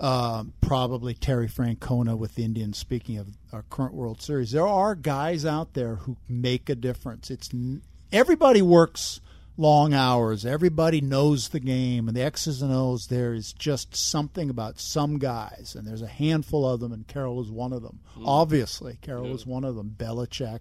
Uh, 0.00 0.44
probably 0.62 1.12
Terry 1.12 1.46
Francona 1.46 2.16
with 2.16 2.34
the 2.34 2.42
Indians. 2.42 2.78
Speaking 2.78 3.18
of 3.18 3.28
our 3.52 3.64
current 3.68 3.92
World 3.92 4.22
Series, 4.22 4.50
there 4.50 4.66
are 4.66 4.94
guys 4.94 5.44
out 5.44 5.74
there 5.74 5.96
who 5.96 6.16
make 6.26 6.70
a 6.70 6.74
difference. 6.74 7.30
It's 7.30 7.50
n- 7.52 7.82
everybody 8.10 8.62
works 8.62 9.20
long 9.58 9.92
hours. 9.92 10.46
Everybody 10.46 11.02
knows 11.02 11.50
the 11.50 11.60
game 11.60 12.08
and 12.08 12.16
the 12.16 12.22
X's 12.22 12.62
and 12.62 12.72
O's. 12.72 13.08
There 13.08 13.34
is 13.34 13.52
just 13.52 13.94
something 13.94 14.48
about 14.48 14.80
some 14.80 15.18
guys, 15.18 15.74
and 15.76 15.86
there's 15.86 16.00
a 16.00 16.06
handful 16.06 16.66
of 16.66 16.80
them, 16.80 16.92
and 16.92 17.06
Carroll 17.06 17.42
is 17.42 17.50
one 17.50 17.74
of 17.74 17.82
them. 17.82 18.00
Obviously, 18.24 18.96
Carroll 19.02 19.34
is 19.34 19.44
one 19.44 19.64
of 19.64 19.74
them. 19.76 19.94
Belichick, 19.98 20.60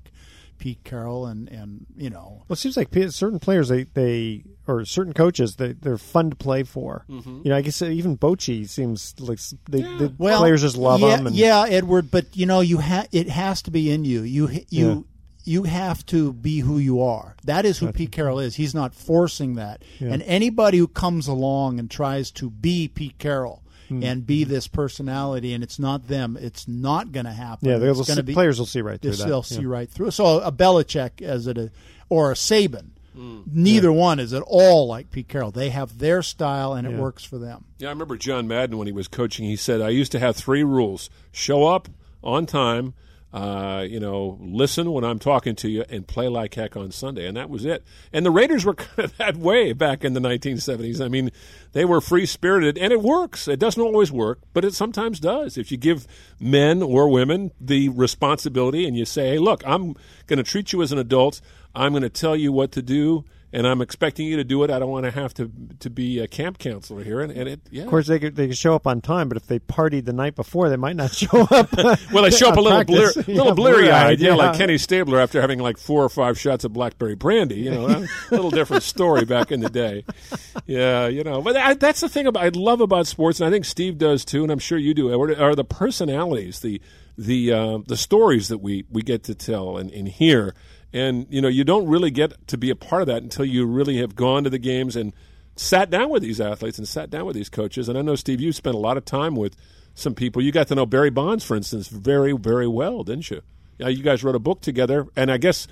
Pete 0.59 0.83
Carroll, 0.83 1.25
and 1.25 1.47
and 1.49 1.85
you 1.97 2.09
know 2.11 2.43
Well, 2.47 2.53
it 2.53 2.57
seems 2.57 2.77
like 2.77 2.89
certain 3.09 3.39
players 3.39 3.69
they, 3.69 3.83
they 3.83 4.43
or 4.67 4.85
certain 4.85 5.13
coaches 5.13 5.55
they 5.55 5.73
they're 5.73 5.97
fun 5.97 6.29
to 6.29 6.35
play 6.35 6.63
for. 6.63 7.05
Mm-hmm. 7.09 7.41
You 7.43 7.49
know, 7.49 7.55
I 7.55 7.61
guess 7.61 7.81
uh, 7.81 7.85
even 7.85 8.17
Bochy 8.17 8.67
seems 8.69 9.15
like 9.19 9.39
s- 9.39 9.55
they, 9.69 9.81
the 9.81 10.13
well, 10.17 10.39
players 10.41 10.61
just 10.61 10.77
love 10.77 10.99
yeah, 11.01 11.17
him. 11.17 11.27
And, 11.27 11.35
yeah, 11.35 11.65
Edward. 11.67 12.11
But 12.11 12.35
you 12.37 12.45
know, 12.45 12.59
you 12.59 12.77
ha- 12.79 13.07
it 13.11 13.29
has 13.29 13.61
to 13.63 13.71
be 13.71 13.89
in 13.89 14.05
you. 14.05 14.21
You 14.21 14.49
you 14.69 14.87
Yeah. 14.89 14.99
you 15.45 15.63
have 15.63 16.05
to 16.07 16.33
be 16.33 16.59
who 16.59 16.77
you 16.77 17.01
are. 17.01 17.35
That 17.45 17.65
is 17.65 17.79
who 17.79 17.91
Pete 17.91 18.11
Carroll 18.11 18.39
is. 18.39 18.55
He's 18.55 18.75
not 18.75 18.93
forcing 18.93 19.55
that. 19.55 19.81
And 19.99 20.21
anybody 20.23 20.77
who 20.77 20.87
comes 20.87 21.27
along 21.27 21.79
and 21.79 21.89
tries 21.89 22.29
to 22.31 22.49
be 22.51 22.87
Pete 22.87 23.17
Carroll. 23.17 23.63
Hmm. 23.89 24.03
And 24.03 24.25
be 24.25 24.43
this 24.43 24.67
personality, 24.67 25.53
and 25.53 25.63
it's 25.63 25.79
not 25.79 26.07
them. 26.07 26.37
It's 26.39 26.67
not 26.67 27.11
going 27.11 27.25
to 27.25 27.31
happen. 27.31 27.67
Yeah, 27.67 27.77
they'll 27.79 27.91
it's 27.99 28.07
see- 28.07 28.13
gonna 28.13 28.23
be, 28.23 28.33
players 28.33 28.59
will 28.59 28.65
see 28.67 28.81
right 28.81 29.01
through 29.01 29.11
they'll- 29.11 29.17
that. 29.19 29.27
They'll 29.27 29.45
Yeah. 29.49 29.57
see 29.61 29.65
right 29.65 29.89
through. 29.89 30.11
So 30.11 30.39
a 30.41 30.51
Belichick 30.51 31.21
as 31.23 31.47
it 31.47 31.57
a, 31.57 31.71
or 32.07 32.31
a 32.31 32.35
Saban, 32.35 32.89
neither 33.51 33.91
one 33.91 34.19
is 34.19 34.33
at 34.33 34.43
all 34.45 34.87
like 34.87 35.11
Pete 35.11 35.27
Carroll. 35.27 35.51
They 35.51 35.69
have 35.71 35.97
their 35.99 36.21
style, 36.21 36.73
and 36.73 36.87
it 36.87 36.93
works 36.93 37.23
for 37.23 37.37
them. 37.37 37.65
Yeah, 37.79 37.87
I 37.89 37.91
remember 37.91 38.15
John 38.15 38.47
Madden 38.47 38.77
when 38.77 38.87
he 38.87 38.93
was 38.93 39.07
coaching. 39.07 39.45
He 39.45 39.55
said, 39.55 39.81
"I 39.81 39.89
used 39.89 40.11
to 40.13 40.19
have 40.19 40.35
three 40.35 40.63
rules: 40.63 41.09
show 41.31 41.65
up 41.65 41.89
on 42.23 42.45
time, 42.45 42.93
uh, 43.33 43.85
you 43.87 43.99
know, 43.99 44.37
listen 44.41 44.91
when 44.91 45.03
I'm 45.03 45.19
talking 45.19 45.55
to 45.57 45.69
you, 45.69 45.85
and 45.89 46.07
play 46.07 46.27
like 46.27 46.55
heck 46.55 46.75
on 46.75 46.91
Sunday." 46.91 47.27
And 47.27 47.37
that 47.37 47.49
was 47.49 47.65
it. 47.65 47.83
And 48.11 48.25
the 48.25 48.31
Raiders 48.31 48.65
were 48.65 48.73
kind 48.75 48.99
of 48.99 49.17
that 49.17 49.37
way 49.37 49.73
back 49.73 50.03
in 50.03 50.13
the 50.13 50.19
1970s. 50.19 51.03
I 51.03 51.07
mean, 51.07 51.31
they 51.73 51.85
were 51.85 52.01
free 52.01 52.25
spirited, 52.25 52.77
and 52.77 52.91
it 52.91 53.01
works. 53.01 53.47
It 53.47 53.59
doesn't 53.59 53.81
always 53.81 54.11
work, 54.11 54.39
but 54.53 54.65
it 54.65 54.73
sometimes 54.73 55.19
does. 55.19 55.57
If 55.57 55.71
you 55.71 55.77
give 55.77 56.07
men 56.39 56.81
or 56.81 57.09
women 57.09 57.51
the 57.59 57.89
responsibility, 57.89 58.87
and 58.87 58.97
you 58.97 59.05
say, 59.05 59.29
"Hey, 59.29 59.37
look, 59.37 59.63
I'm 59.65 59.95
going 60.27 60.37
to 60.37 60.43
treat 60.43 60.73
you 60.73 60.81
as 60.81 60.91
an 60.91 60.97
adult. 60.97 61.41
I'm 61.75 61.91
going 61.91 62.03
to 62.03 62.09
tell 62.09 62.35
you 62.35 62.51
what 62.51 62.71
to 62.73 62.81
do." 62.81 63.25
And 63.51 63.65
I'm 63.65 63.81
expecting 63.81 64.27
you 64.27 64.37
to 64.37 64.43
do 64.43 64.63
it. 64.63 64.69
I 64.69 64.77
don't 64.79 64.89
want 64.89 65.05
to 65.05 65.11
have 65.11 65.33
to 65.35 65.51
to 65.79 65.89
be 65.89 66.19
a 66.19 66.27
camp 66.27 66.59
counselor 66.59 67.03
here. 67.03 67.21
And, 67.21 67.31
and 67.31 67.49
it, 67.49 67.61
yeah. 67.71 67.83
Of 67.83 67.89
course, 67.89 68.07
they 68.07 68.19
could, 68.19 68.35
they 68.35 68.47
could 68.47 68.57
show 68.57 68.75
up 68.75 68.85
on 68.85 69.01
time, 69.01 69.27
but 69.27 69.37
if 69.37 69.47
they 69.47 69.59
partied 69.59 70.05
the 70.05 70.13
night 70.13 70.35
before, 70.35 70.69
they 70.69 70.77
might 70.77 70.95
not 70.95 71.11
show 71.15 71.41
up. 71.51 71.71
well, 72.13 72.23
they 72.23 72.29
show 72.29 72.49
up 72.49 72.57
a 72.57 72.61
little 72.61 72.77
practice. 72.83 73.15
little 73.27 73.47
Yeah, 73.47 73.53
bleary 73.53 73.89
eyed, 73.89 74.17
bleary-eyed, 74.17 74.19
yeah, 74.19 74.35
like. 74.35 74.57
Kenny 74.57 74.77
Stabler 74.77 75.19
after 75.19 75.41
having 75.41 75.59
like 75.59 75.77
four 75.77 76.03
or 76.03 76.09
five 76.09 76.39
shots 76.39 76.63
of 76.63 76.73
blackberry 76.73 77.15
brandy. 77.15 77.61
You 77.61 77.71
know, 77.71 77.87
a 77.87 78.07
little 78.31 78.51
different 78.51 78.83
story 78.83 79.25
back 79.25 79.51
in 79.51 79.59
the 79.61 79.69
day. 79.69 80.05
Yeah, 80.65 81.07
you 81.07 81.23
know, 81.23 81.41
but 81.41 81.57
I, 81.57 81.73
that's 81.73 82.01
the 82.01 82.09
thing 82.09 82.27
about 82.27 82.43
I 82.43 82.49
love 82.49 82.81
about 82.81 83.07
sports, 83.07 83.39
and 83.39 83.47
I 83.47 83.51
think 83.51 83.65
Steve 83.65 83.97
does 83.97 84.23
too, 84.25 84.43
and 84.43 84.51
I'm 84.51 84.59
sure 84.59 84.77
you 84.77 84.93
do. 84.93 85.11
Edward, 85.11 85.39
Are 85.39 85.55
the 85.55 85.63
personalities, 85.65 86.59
the 86.59 86.81
the 87.17 87.51
uh, 87.51 87.77
the 87.87 87.97
stories 87.97 88.47
that 88.49 88.59
we 88.59 88.85
we 88.89 89.01
get 89.01 89.23
to 89.23 89.35
tell 89.35 89.77
and, 89.77 89.91
and 89.91 90.07
hear. 90.07 90.53
And 90.91 91.27
you 91.29 91.41
know, 91.41 91.47
you 91.47 91.63
don't 91.63 91.87
really 91.87 92.11
get 92.11 92.47
to 92.47 92.57
be 92.57 92.69
a 92.69 92.75
part 92.75 93.01
of 93.01 93.07
that 93.07 93.21
until 93.21 93.45
you 93.45 93.65
really 93.65 93.97
have 93.97 94.15
gone 94.15 94.43
to 94.43 94.49
the 94.49 94.59
games 94.59 94.95
and 94.95 95.13
sat 95.55 95.89
down 95.89 96.09
with 96.09 96.23
these 96.23 96.41
athletes 96.41 96.77
and 96.77 96.87
sat 96.87 97.09
down 97.09 97.25
with 97.25 97.35
these 97.35 97.49
coaches. 97.49 97.89
And 97.89 97.97
I 97.97 98.01
know 98.01 98.15
Steve, 98.15 98.41
you 98.41 98.51
spent 98.51 98.75
a 98.75 98.79
lot 98.79 98.97
of 98.97 99.05
time 99.05 99.35
with 99.35 99.55
some 99.93 100.15
people. 100.15 100.41
You 100.41 100.51
got 100.51 100.67
to 100.69 100.75
know 100.75 100.85
Barry 100.85 101.09
Bonds, 101.09 101.43
for 101.43 101.55
instance, 101.55 101.87
very 101.87 102.31
very 102.33 102.67
well, 102.67 103.03
didn't 103.03 103.29
you? 103.29 103.41
Yeah, 103.77 103.87
you 103.87 104.03
guys 104.03 104.23
wrote 104.23 104.35
a 104.35 104.39
book 104.39 104.61
together, 104.61 105.07
and 105.15 105.31
I 105.31 105.37
guess 105.37 105.67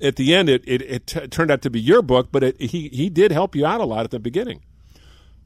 at 0.00 0.16
the 0.16 0.34
end 0.34 0.48
it 0.48 0.62
it, 0.66 0.82
it 0.82 1.06
t- 1.06 1.26
turned 1.28 1.50
out 1.50 1.62
to 1.62 1.70
be 1.70 1.80
your 1.80 2.02
book, 2.02 2.28
but 2.30 2.42
it, 2.42 2.60
he 2.60 2.88
he 2.88 3.08
did 3.08 3.32
help 3.32 3.56
you 3.56 3.64
out 3.64 3.80
a 3.80 3.84
lot 3.84 4.04
at 4.04 4.10
the 4.10 4.20
beginning. 4.20 4.62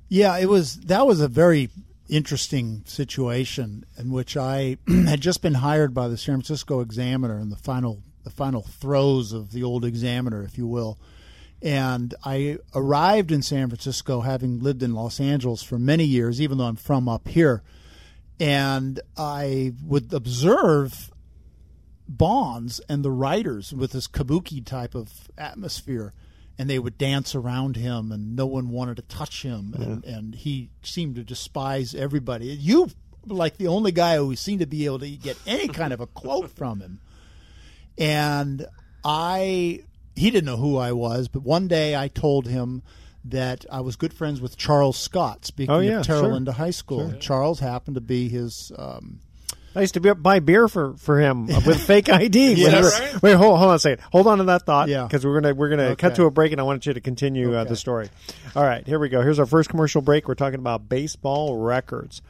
Yeah, 0.09 0.37
it 0.39 0.49
was 0.49 0.77
that 0.81 1.07
was 1.07 1.21
a 1.21 1.29
very 1.29 1.71
interesting 2.09 2.83
situation 2.87 3.85
in 3.99 4.11
which 4.11 4.37
I 4.37 4.77
had 5.07 5.21
just 5.21 5.43
been 5.43 5.55
hired 5.55 5.95
by 5.95 6.09
the 6.09 6.17
San 6.17 6.37
Francisco 6.37 6.81
Examiner 6.81 7.39
in 7.39 7.51
the 7.51 7.57
final 7.57 8.03
the 8.25 8.31
final 8.31 8.63
throes 8.63 9.33
of 9.33 9.53
the 9.53 9.63
old 9.63 9.85
Examiner, 9.85 10.43
if 10.43 10.59
you 10.59 10.67
will. 10.67 10.99
And 11.63 12.15
I 12.25 12.59
arrived 12.75 13.33
in 13.33 13.43
San 13.43 13.69
Francisco 13.69 14.21
having 14.21 14.61
lived 14.61 14.83
in 14.83 14.95
Los 14.95 15.21
Angeles 15.21 15.63
for 15.63 15.79
many 15.79 16.05
years, 16.05 16.41
even 16.41 16.59
though 16.59 16.65
I'm 16.65 16.77
from 16.77 17.09
up 17.09 17.29
here. 17.29 17.63
And 18.39 19.01
I 19.17 19.73
would 19.83 20.13
observe 20.13 21.11
Bonds 22.07 22.81
and 22.89 23.03
the 23.03 23.11
writers 23.11 23.73
with 23.73 23.93
this 23.93 24.07
kabuki 24.07 24.65
type 24.65 24.95
of 24.95 25.11
atmosphere, 25.39 26.13
and 26.59 26.69
they 26.69 26.79
would 26.79 26.99
dance 26.99 27.35
around 27.35 27.77
him, 27.77 28.13
and 28.13 28.37
no 28.37 28.45
one 28.45 28.69
wanted 28.69 28.97
to 28.97 29.03
touch 29.03 29.43
him, 29.43 29.75
and, 29.79 30.05
and 30.05 30.35
he 30.35 30.69
seemed 30.83 31.17
to 31.17 31.25
despise 31.25 31.95
everybody. 31.95 32.47
You, 32.47 32.91
like 33.27 33.57
the 33.57 33.69
only 33.69 33.91
guy 33.91 34.19
who 34.19 34.37
seemed 34.37 34.61
to 34.61 34.67
be 34.67 34.85
able 34.85 34.99
to 34.99 35.11
get 35.11 35.39
any 35.47 35.67
kind 35.69 35.95
of 35.95 36.01
a 36.01 36.07
quote 36.07 36.51
from 36.51 36.81
him, 36.81 37.01
and 37.99 38.67
I, 39.05 39.81
he 40.17 40.31
didn't 40.31 40.47
know 40.47 40.57
who 40.57 40.77
I 40.77 40.93
was, 40.93 41.29
but 41.29 41.43
one 41.43 41.69
day 41.69 41.95
I 41.97 42.09
told 42.09 42.47
him 42.47 42.83
that 43.27 43.65
I 43.71 43.81
was 43.81 43.97
good 43.97 44.13
friends 44.13 44.41
with 44.41 44.57
Charles 44.57 44.99
Scott. 44.99 45.45
Speaking 45.47 45.75
Oh, 45.75 45.81
yeah, 45.81 46.01
of 46.01 46.07
Terrell 46.07 46.25
sure. 46.25 46.37
into 46.37 46.53
high 46.53 46.71
school, 46.71 47.13
Charles 47.21 47.61
happened 47.61 47.95
to 47.95 48.01
be 48.01 48.29
his. 48.29 48.71
Um, 48.77 49.21
I 49.77 49.81
used 49.81 49.95
to 49.95 50.01
be, 50.01 50.13
buy 50.15 50.39
beer 50.39 50.69
for, 50.69 50.95
for 50.99 51.19
him 51.19 51.47
with 51.67 51.83
fake 51.85 52.09
ID. 52.09 52.63
Whenever- 52.63 52.87
right? 52.89 53.23
Wait, 53.23 53.33
hold, 53.35 53.59
hold 53.59 53.71
on 53.71 53.75
a 53.77 53.79
second. 53.79 54.05
Hold 54.13 54.27
on 54.29 54.39
to 54.39 54.45
that 54.45 54.67
thought. 54.67 54.89
Yeah. 54.89 55.03
because 55.05 55.25
we're 55.27 55.41
gonna 55.41 55.55
we're 55.55 55.69
gonna 55.71 55.83
Okay. 55.85 55.97
cut 55.97 56.15
to 56.17 56.25
a 56.27 56.31
break, 56.31 56.53
and 56.53 56.61
I 56.61 56.65
want 56.65 56.87
you 56.87 56.93
to 56.93 57.01
continue 57.01 57.55
uh, 57.57 57.65
the 57.65 57.75
story. 57.77 58.09
All 58.55 58.63
right, 58.63 58.87
here 58.87 58.99
we 59.01 59.09
go. 59.09 59.21
Here's 59.23 59.39
our 59.41 59.47
first 59.47 59.69
commercial 59.71 60.01
break. 60.01 60.29
We're 60.29 60.35
talking 60.35 60.61
about 60.61 60.89
baseball 60.89 61.57
records. 61.57 62.23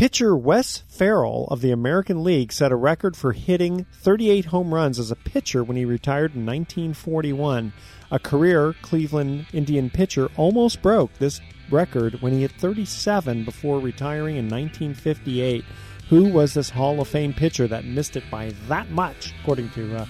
Pitcher 0.00 0.34
Wes 0.34 0.82
Ferrell 0.88 1.46
of 1.50 1.60
the 1.60 1.72
American 1.72 2.24
League 2.24 2.54
set 2.54 2.72
a 2.72 2.74
record 2.74 3.14
for 3.14 3.32
hitting 3.32 3.84
38 4.00 4.46
home 4.46 4.72
runs 4.72 4.98
as 4.98 5.10
a 5.10 5.14
pitcher 5.14 5.62
when 5.62 5.76
he 5.76 5.84
retired 5.84 6.34
in 6.34 6.46
1941. 6.46 7.70
A 8.10 8.18
career 8.18 8.74
Cleveland 8.80 9.44
Indian 9.52 9.90
pitcher 9.90 10.30
almost 10.38 10.80
broke 10.80 11.12
this 11.18 11.42
record 11.70 12.22
when 12.22 12.32
he 12.32 12.40
hit 12.40 12.52
37 12.52 13.44
before 13.44 13.78
retiring 13.78 14.36
in 14.36 14.48
1958. 14.48 15.66
Who 16.08 16.30
was 16.30 16.54
this 16.54 16.70
Hall 16.70 16.98
of 16.98 17.06
Fame 17.06 17.34
pitcher 17.34 17.68
that 17.68 17.84
missed 17.84 18.16
it 18.16 18.24
by 18.30 18.54
that 18.68 18.90
much, 18.90 19.34
according 19.42 19.68
to 19.72 19.98
uh, 19.98 20.06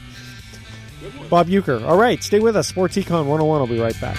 Bob 1.28 1.48
Uecker? 1.48 1.84
All 1.84 1.98
right, 1.98 2.22
stay 2.22 2.38
with 2.38 2.54
us. 2.54 2.68
Sports 2.68 2.96
Econ 2.96 3.26
101 3.26 3.58
will 3.58 3.66
be 3.66 3.80
right 3.80 4.00
back. 4.00 4.18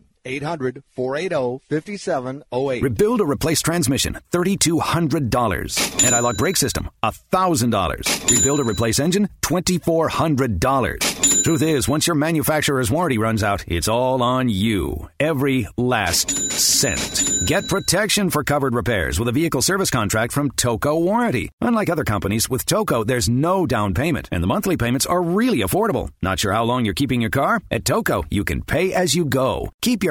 800 0.25 0.83
480 0.95 1.61
5708. 1.69 2.83
Rebuild 2.83 3.21
or 3.21 3.31
replace 3.31 3.61
transmission, 3.61 4.17
$3,200. 4.31 6.03
Anti-lock 6.05 6.37
brake 6.37 6.57
system, 6.57 6.89
$1,000. 7.03 8.37
Rebuild 8.37 8.59
or 8.59 8.63
replace 8.63 8.99
engine, 8.99 9.29
$2,400. 9.41 11.43
Truth 11.43 11.63
is, 11.63 11.89
once 11.89 12.05
your 12.05 12.15
manufacturer's 12.15 12.91
warranty 12.91 13.17
runs 13.17 13.43
out, 13.43 13.63
it's 13.67 13.87
all 13.87 14.21
on 14.21 14.47
you. 14.47 15.09
Every 15.19 15.67
last 15.75 16.29
cent. 16.51 17.29
Get 17.47 17.67
protection 17.67 18.29
for 18.29 18.43
covered 18.43 18.75
repairs 18.75 19.19
with 19.19 19.27
a 19.27 19.31
vehicle 19.31 19.63
service 19.63 19.89
contract 19.89 20.33
from 20.33 20.51
Toco 20.51 21.01
Warranty. 21.01 21.49
Unlike 21.59 21.89
other 21.89 22.03
companies, 22.03 22.47
with 22.47 22.63
Toco, 22.67 23.05
there's 23.05 23.27
no 23.27 23.65
down 23.65 23.95
payment, 23.95 24.29
and 24.31 24.43
the 24.43 24.47
monthly 24.47 24.77
payments 24.77 25.07
are 25.07 25.21
really 25.21 25.61
affordable. 25.61 26.09
Not 26.21 26.39
sure 26.39 26.53
how 26.53 26.63
long 26.63 26.85
you're 26.85 26.93
keeping 26.93 27.21
your 27.21 27.31
car? 27.31 27.59
At 27.71 27.85
Toco, 27.85 28.23
you 28.29 28.43
can 28.43 28.61
pay 28.61 28.93
as 28.93 29.15
you 29.15 29.25
go. 29.25 29.71
Keep 29.81 30.03
your 30.03 30.10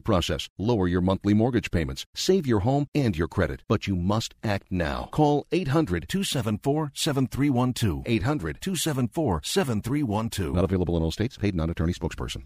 process, 0.00 0.48
lower 0.58 0.86
your 0.86 1.00
monthly 1.00 1.34
mortgage 1.34 1.70
payments, 1.70 2.04
save 2.14 2.46
your 2.46 2.60
home 2.60 2.86
and 2.94 3.16
your 3.16 3.28
credit, 3.28 3.62
but 3.68 3.86
you 3.86 3.96
must 3.96 4.34
act 4.44 4.66
now. 4.70 5.08
Call 5.10 5.46
800 5.52 6.08
274 6.08 6.92
7312. 6.94 8.02
800 8.06 8.60
274 8.60 9.40
7312. 9.42 10.54
Not 10.54 10.64
available 10.64 10.96
in 10.96 11.02
all 11.02 11.10
states. 11.10 11.36
Paid 11.36 11.54
non 11.54 11.70
attorney 11.70 11.92
spokesperson. 11.92 12.44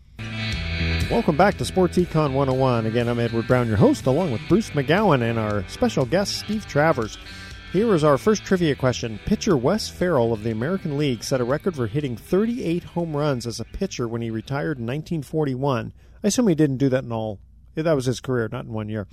Welcome 1.11 1.37
back 1.37 1.59
to 1.59 1.64
Sports 1.64 1.98
Econ 1.98 2.33
101. 2.33 2.87
Again, 2.87 3.09
I'm 3.09 3.18
Edward 3.20 3.46
Brown, 3.46 3.68
your 3.68 3.76
host, 3.76 4.07
along 4.07 4.33
with 4.33 4.40
Bruce 4.48 4.70
McGowan 4.70 5.28
and 5.28 5.38
our 5.38 5.62
special 5.68 6.07
guest, 6.07 6.38
Steve 6.38 6.66
Travers. 6.66 7.18
Here 7.72 7.94
is 7.94 8.05
our 8.05 8.18
first 8.18 8.44
trivia 8.44 8.74
question. 8.74 9.18
Pitcher 9.24 9.57
Wes 9.57 9.88
Ferrell 9.88 10.33
of 10.33 10.42
the 10.42 10.50
American 10.50 10.98
League 10.98 11.24
set 11.24 11.40
a 11.40 11.44
record 11.44 11.74
for 11.74 11.87
hitting 11.87 12.16
38 12.16 12.85
home 12.85 13.16
runs 13.16 13.46
as 13.46 13.61
a 13.61 13.64
pitcher 13.64 14.07
when 14.07 14.22
he 14.22 14.31
retired 14.31 14.78
in 14.78 14.87
1941. 14.87 15.92
I 16.22 16.28
assume 16.28 16.48
he 16.48 16.54
didn't 16.54 16.78
do 16.78 16.88
that 16.90 17.04
in 17.04 17.12
all. 17.12 17.40
That 17.74 17.94
was 17.94 18.04
his 18.04 18.20
career, 18.20 18.48
not 18.52 18.66
in 18.66 18.72
one 18.72 18.88
year. 18.88 19.06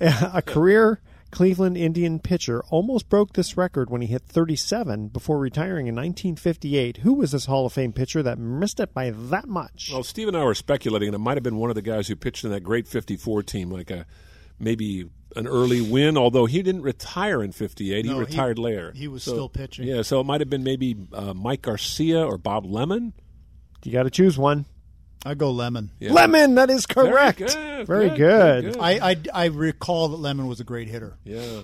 Yeah. 0.00 0.30
a 0.34 0.42
career 0.42 1.00
Cleveland 1.30 1.76
Indian 1.76 2.18
pitcher 2.18 2.62
almost 2.70 3.08
broke 3.08 3.32
this 3.32 3.56
record 3.56 3.90
when 3.90 4.00
he 4.00 4.06
hit 4.06 4.22
37 4.22 5.08
before 5.08 5.38
retiring 5.38 5.86
in 5.86 5.94
1958. 5.94 6.98
Who 6.98 7.14
was 7.14 7.32
this 7.32 7.46
Hall 7.46 7.66
of 7.66 7.72
Fame 7.72 7.92
pitcher 7.92 8.22
that 8.22 8.38
missed 8.38 8.80
it 8.80 8.94
by 8.94 9.10
that 9.10 9.48
much? 9.48 9.90
Well, 9.92 10.04
Steve 10.04 10.28
and 10.28 10.36
I 10.36 10.44
were 10.44 10.54
speculating, 10.54 11.08
and 11.08 11.14
it 11.14 11.18
might 11.18 11.36
have 11.36 11.42
been 11.42 11.56
one 11.56 11.70
of 11.70 11.74
the 11.74 11.82
guys 11.82 12.08
who 12.08 12.16
pitched 12.16 12.44
in 12.44 12.50
that 12.50 12.60
great 12.60 12.86
54 12.86 13.42
team, 13.42 13.70
like 13.70 13.90
a 13.90 14.06
maybe 14.58 15.10
an 15.34 15.46
Early 15.46 15.80
Wynn, 15.80 16.16
although 16.16 16.46
he 16.46 16.62
didn't 16.62 16.82
retire 16.82 17.42
in 17.42 17.52
58. 17.52 18.06
No, 18.06 18.14
he 18.14 18.18
retired 18.18 18.58
he, 18.58 18.64
later. 18.64 18.92
He 18.94 19.08
was 19.08 19.22
so, 19.22 19.32
still 19.32 19.48
pitching. 19.48 19.86
Yeah, 19.86 20.02
so 20.02 20.20
it 20.20 20.24
might 20.24 20.40
have 20.40 20.48
been 20.48 20.64
maybe 20.64 20.96
uh, 21.12 21.34
Mike 21.34 21.62
Garcia 21.62 22.24
or 22.24 22.38
Bob 22.38 22.64
Lemon. 22.64 23.12
You 23.84 23.92
got 23.92 24.04
to 24.04 24.10
choose 24.10 24.38
one. 24.38 24.64
I 25.26 25.34
go 25.34 25.50
Lemon. 25.50 25.90
Yeah. 25.98 26.12
Lemon, 26.12 26.54
that 26.54 26.70
is 26.70 26.86
correct. 26.86 27.40
Very 27.40 27.52
good. 27.52 27.86
Very 27.86 28.08
good, 28.10 28.16
good. 28.16 28.74
good. 28.74 28.80
I, 28.80 29.10
I, 29.10 29.16
I 29.34 29.44
recall 29.46 30.08
that 30.08 30.18
Lemon 30.18 30.46
was 30.46 30.60
a 30.60 30.64
great 30.64 30.88
hitter. 30.88 31.18
Yeah. 31.24 31.62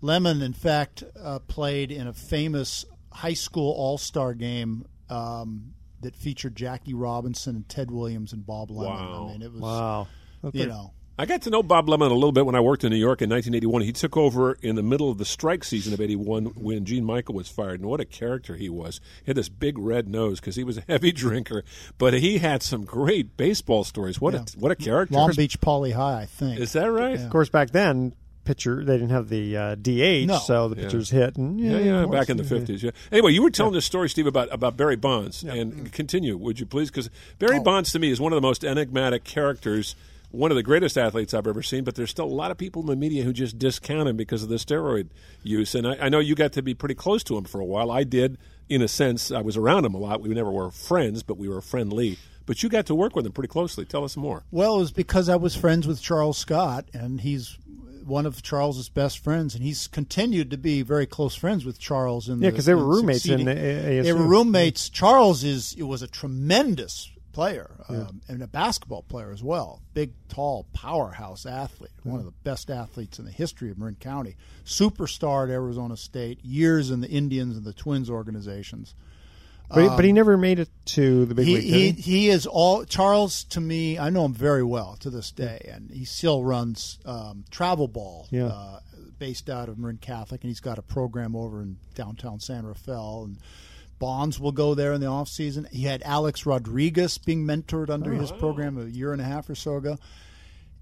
Lemon, 0.00 0.42
in 0.42 0.52
fact, 0.52 1.04
uh, 1.18 1.38
played 1.38 1.92
in 1.92 2.08
a 2.08 2.12
famous 2.12 2.84
high 3.12 3.34
school 3.34 3.72
all 3.72 3.98
star 3.98 4.34
game 4.34 4.84
um, 5.08 5.74
that 6.00 6.16
featured 6.16 6.56
Jackie 6.56 6.94
Robinson 6.94 7.54
and 7.56 7.68
Ted 7.68 7.90
Williams 7.90 8.32
and 8.32 8.44
Bob 8.44 8.70
Lemon. 8.70 8.92
Wow. 8.92 9.26
I 9.28 9.32
mean, 9.32 9.42
it 9.42 9.52
was, 9.52 9.62
wow. 9.62 10.08
you 10.52 10.66
know. 10.66 10.92
I 11.16 11.26
got 11.26 11.42
to 11.42 11.50
know 11.50 11.62
Bob 11.62 11.88
Lemon 11.88 12.10
a 12.10 12.14
little 12.14 12.32
bit 12.32 12.44
when 12.44 12.56
I 12.56 12.60
worked 12.60 12.82
in 12.82 12.90
New 12.90 12.96
York 12.98 13.22
in 13.22 13.30
1981. 13.30 13.82
He 13.82 13.92
took 13.92 14.16
over 14.16 14.54
in 14.62 14.74
the 14.74 14.82
middle 14.82 15.10
of 15.12 15.18
the 15.18 15.24
strike 15.24 15.62
season 15.62 15.94
of 15.94 16.00
81 16.00 16.46
when 16.56 16.84
Gene 16.84 17.04
Michael 17.04 17.36
was 17.36 17.48
fired. 17.48 17.78
And 17.78 17.88
what 17.88 18.00
a 18.00 18.04
character 18.04 18.56
he 18.56 18.68
was. 18.68 19.00
He 19.24 19.30
had 19.30 19.36
this 19.36 19.48
big 19.48 19.78
red 19.78 20.08
nose 20.08 20.40
because 20.40 20.56
he 20.56 20.64
was 20.64 20.76
a 20.78 20.80
heavy 20.88 21.12
drinker, 21.12 21.62
but 21.98 22.14
he 22.14 22.38
had 22.38 22.64
some 22.64 22.84
great 22.84 23.36
baseball 23.36 23.84
stories. 23.84 24.20
What, 24.20 24.34
Yeah. 24.34 24.40
a, 24.40 24.58
what 24.58 24.72
a 24.72 24.76
character. 24.76 25.14
Long 25.14 25.30
Beach 25.36 25.60
Poly 25.60 25.92
High, 25.92 26.22
I 26.22 26.26
think. 26.26 26.58
Is 26.58 26.72
that 26.72 26.90
right? 26.90 27.16
Yeah. 27.16 27.24
Of 27.26 27.30
course, 27.30 27.48
back 27.48 27.70
then, 27.70 28.14
pitcher 28.44 28.84
they 28.84 28.94
didn't 28.94 29.10
have 29.10 29.28
the 29.28 29.56
uh, 29.56 29.74
DH, 29.76 30.26
No. 30.26 30.38
so 30.38 30.66
the 30.68 30.76
Yeah. 30.80 30.82
pitchers 30.88 31.10
hit. 31.10 31.36
And, 31.36 31.60
Yeah, 31.60 31.76
of 31.76 31.84
yeah, 31.86 32.06
back 32.06 32.28
in 32.28 32.38
the 32.38 32.42
50s. 32.42 32.82
Yeah. 32.82 32.90
Anyway, 33.12 33.30
you 33.32 33.42
were 33.44 33.50
telling 33.50 33.72
this 33.72 33.84
story, 33.84 34.08
Steve, 34.10 34.26
about, 34.26 34.48
about 34.52 34.76
Barry 34.76 34.96
Bonds. 34.96 35.44
And 35.44 35.92
continue, 35.92 36.36
would 36.36 36.58
you 36.58 36.66
please? 36.66 36.90
Because 36.90 37.08
Barry 37.38 37.58
Oh. 37.58 37.62
Bonds, 37.62 37.92
to 37.92 38.00
me, 38.00 38.10
is 38.10 38.20
one 38.20 38.32
of 38.32 38.36
the 38.36 38.46
most 38.46 38.64
enigmatic 38.64 39.22
characters, 39.22 39.94
one 40.34 40.50
of 40.50 40.56
the 40.56 40.62
greatest 40.62 40.98
athletes 40.98 41.32
I've 41.34 41.46
ever 41.46 41.62
seen, 41.62 41.84
but 41.84 41.94
there's 41.94 42.10
still 42.10 42.24
a 42.24 42.26
lot 42.26 42.50
of 42.50 42.58
people 42.58 42.82
in 42.82 42.88
the 42.88 42.96
media 42.96 43.22
who 43.24 43.32
just 43.32 43.58
discount 43.58 44.08
him 44.08 44.16
because 44.16 44.42
of 44.42 44.48
the 44.48 44.56
steroid 44.56 45.08
use. 45.42 45.74
And 45.74 45.86
I, 45.86 45.96
I 46.02 46.08
know 46.08 46.18
you 46.18 46.34
got 46.34 46.52
to 46.52 46.62
be 46.62 46.74
pretty 46.74 46.94
close 46.94 47.22
to 47.24 47.36
him 47.36 47.44
for 47.44 47.60
a 47.60 47.64
while. 47.64 47.90
I 47.90 48.04
did, 48.04 48.38
in 48.68 48.82
a 48.82 48.88
sense. 48.88 49.30
I 49.30 49.40
was 49.40 49.56
around 49.56 49.84
him 49.84 49.94
a 49.94 49.98
lot. 49.98 50.20
We 50.20 50.28
never 50.30 50.50
were 50.50 50.70
friends, 50.70 51.22
but 51.22 51.38
we 51.38 51.48
were 51.48 51.60
friendly. 51.60 52.18
But 52.46 52.62
you 52.62 52.68
got 52.68 52.86
to 52.86 52.94
work 52.94 53.16
with 53.16 53.24
him 53.24 53.32
pretty 53.32 53.48
closely. 53.48 53.84
Tell 53.84 54.04
us 54.04 54.16
more. 54.16 54.42
Well, 54.50 54.76
it 54.76 54.80
was 54.80 54.92
because 54.92 55.28
I 55.28 55.36
was 55.36 55.56
friends 55.56 55.86
with 55.86 56.02
Charles 56.02 56.36
Scott, 56.36 56.84
and 56.92 57.20
he's 57.22 57.56
one 58.04 58.26
of 58.26 58.42
Charles's 58.42 58.90
best 58.90 59.18
friends, 59.20 59.54
and 59.54 59.64
he's 59.64 59.86
continued 59.86 60.50
to 60.50 60.58
be 60.58 60.82
very 60.82 61.06
close 61.06 61.34
friends 61.34 61.64
with 61.64 61.78
Charles. 61.78 62.28
In 62.28 62.42
Yeah, 62.42 62.50
the- 62.50 62.56
'cause 62.56 62.66
they 62.66 62.74
were 62.74 62.82
in 62.82 62.88
roommates 62.88 63.24
in 63.24 63.38
succeeding- 63.38 63.48
A- 63.48 64.02
They 64.02 64.12
were 64.12 64.26
roommates. 64.26 64.90
Charles 64.90 65.42
is 65.42 65.74
it 65.78 65.84
was 65.84 66.02
a 66.02 66.06
tremendous 66.06 67.08
player 67.34 67.70
um, 67.90 68.22
and 68.28 68.42
a 68.42 68.46
basketball 68.46 69.02
player 69.02 69.30
as 69.32 69.42
well. 69.42 69.82
Big, 69.92 70.12
tall, 70.30 70.66
powerhouse 70.72 71.44
athlete. 71.44 71.90
One 72.04 72.18
of 72.20 72.24
the 72.24 72.30
best 72.44 72.70
athletes 72.70 73.18
in 73.18 73.26
the 73.26 73.30
history 73.30 73.70
of 73.70 73.76
Marin 73.76 73.96
County. 73.96 74.36
Superstar 74.64 75.44
at 75.44 75.50
Arizona 75.50 75.96
State. 75.98 76.38
Years 76.42 76.90
in 76.90 77.00
the 77.02 77.08
Indians 77.10 77.56
and 77.56 77.66
the 77.66 77.72
Twins 77.74 78.08
organizations. 78.08 78.94
But, 79.68 79.82
he- 79.82 79.88
but 79.88 80.04
he 80.04 80.12
never 80.12 80.36
made 80.36 80.58
it 80.58 80.68
to 80.86 81.24
the 81.26 81.34
big 81.34 81.46
He, 81.46 81.54
league. 81.56 81.64
he, 81.64 81.90
he? 81.90 82.02
he 82.02 82.28
is 82.28 82.46
all 82.46 82.84
Charles 82.84 83.44
to 83.44 83.60
me. 83.60 83.98
I 83.98 84.08
know 84.10 84.24
him 84.26 84.34
very 84.34 84.62
well 84.62 84.96
to 85.00 85.10
this 85.10 85.30
day, 85.30 85.68
and 85.72 85.90
he 85.90 86.04
still 86.04 86.44
runs 86.44 86.98
um, 87.04 87.44
Travel 87.50 87.88
Ball, 87.88 88.28
Yeah. 88.30 88.46
uh, 88.46 88.80
based 89.18 89.48
out 89.48 89.68
of 89.70 89.78
Marin 89.78 89.96
Catholic, 89.96 90.42
and 90.42 90.50
he's 90.50 90.60
got 90.60 90.76
a 90.78 90.82
program 90.82 91.34
over 91.34 91.62
in 91.62 91.78
downtown 91.94 92.40
San 92.40 92.66
Rafael. 92.66 93.24
And 93.24 93.38
Bonds 93.98 94.38
will 94.38 94.52
go 94.52 94.74
there 94.74 94.92
in 94.92 95.00
the 95.00 95.06
off 95.06 95.28
season. 95.28 95.66
He 95.70 95.82
had 95.82 96.02
Alex 96.02 96.46
Rodriguez 96.46 97.18
being 97.18 97.44
mentored 97.46 97.90
under 97.90 98.12
his 98.12 98.32
oh. 98.32 98.36
program 98.36 98.78
a 98.78 98.84
year 98.84 99.12
and 99.12 99.20
a 99.20 99.24
half 99.24 99.48
or 99.48 99.54
so 99.54 99.76
ago. 99.76 99.98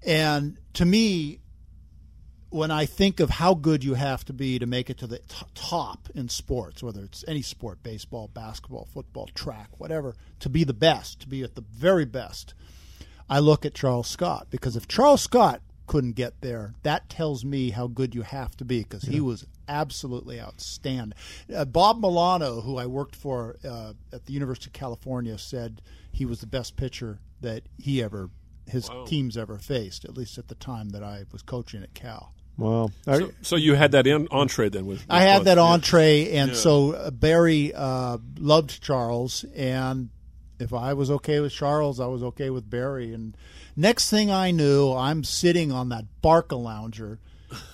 And 0.05 0.57
to 0.73 0.85
me, 0.85 1.39
when 2.49 2.69
I 2.69 2.85
think 2.85 3.19
of 3.19 3.31
how 3.31 3.55
good 3.55 3.83
you 3.83 3.95
have 3.95 4.23
to 4.25 4.33
be 4.33 4.59
to 4.59 4.67
make 4.67 4.89
it 4.89 4.99
to 4.99 5.07
the 5.07 5.17
t- 5.19 5.45
top 5.55 6.09
in 6.13 6.29
sports, 6.29 6.83
whether 6.83 7.01
it's 7.03 7.25
any 7.27 7.41
sport, 7.41 7.81
baseball, 7.81 8.29
basketball, 8.31 8.87
football, 8.93 9.27
track, 9.33 9.69
whatever, 9.79 10.15
to 10.39 10.49
be 10.49 10.63
the 10.63 10.73
best, 10.73 11.21
to 11.21 11.27
be 11.27 11.41
at 11.41 11.55
the 11.55 11.61
very 11.61 12.05
best, 12.05 12.53
I 13.27 13.39
look 13.39 13.65
at 13.65 13.73
Charles 13.73 14.07
Scott 14.07 14.47
because 14.51 14.75
if 14.75 14.87
Charles 14.87 15.23
Scott 15.23 15.61
couldn't 15.93 16.13
get 16.13 16.41
there, 16.41 16.73
that 16.81 17.07
tells 17.07 17.45
me 17.45 17.69
how 17.69 17.85
good 17.85 18.15
you 18.15 18.23
have 18.23 18.57
to 18.57 18.65
be 18.65 18.79
because 18.81 19.03
he 19.03 19.21
was 19.21 19.45
absolutely 19.67 20.41
outstanding. 20.41 21.13
Uh, 21.55 21.65
Bob 21.65 21.99
Milano, 22.01 22.61
who 22.61 22.77
I 22.79 22.87
worked 22.87 23.15
for 23.15 23.57
uh, 23.63 23.93
at 24.11 24.25
the 24.25 24.33
University 24.33 24.69
of 24.69 24.73
California, 24.73 25.37
said 25.37 25.83
he 26.11 26.25
was 26.25 26.39
the 26.39 26.47
best 26.47 26.77
pitcher 26.77 27.19
that 27.41 27.61
he 27.77 28.01
ever 28.01 28.31
his 28.65 28.89
teams 29.05 29.37
ever 29.37 29.59
faced, 29.59 30.03
at 30.03 30.17
least 30.17 30.39
at 30.39 30.47
the 30.47 30.55
time 30.55 30.89
that 30.89 31.03
I 31.03 31.25
was 31.31 31.43
coaching 31.43 31.83
at 31.83 31.93
Cal. 31.93 32.33
Wow. 32.57 32.89
So, 33.05 33.31
so 33.43 33.55
you 33.55 33.75
had 33.75 33.91
that 33.91 34.07
in, 34.07 34.27
entree 34.31 34.69
then 34.69 34.87
with. 34.87 34.99
with 34.99 35.05
I 35.11 35.21
had 35.21 35.39
Bonds. 35.39 35.45
that 35.45 35.57
entree, 35.59 36.31
and 36.31 36.51
Yeah. 36.51 36.57
so 36.57 36.93
uh, 36.93 37.11
Barry 37.11 37.71
uh, 37.75 38.17
loved 38.39 38.81
Charles, 38.81 39.43
and 39.55 40.09
if 40.63 40.73
I 40.73 40.93
was 40.93 41.11
okay 41.11 41.39
with 41.39 41.51
Charles, 41.51 41.99
I 41.99 42.07
was 42.07 42.23
okay 42.23 42.49
with 42.49 42.69
Barry. 42.69 43.13
And 43.13 43.35
next 43.75 44.09
thing 44.09 44.31
I 44.31 44.51
knew, 44.51 44.93
I'm 44.93 45.23
sitting 45.23 45.71
on 45.71 45.89
that 45.89 46.05
Barca 46.21 46.55
lounger 46.55 47.19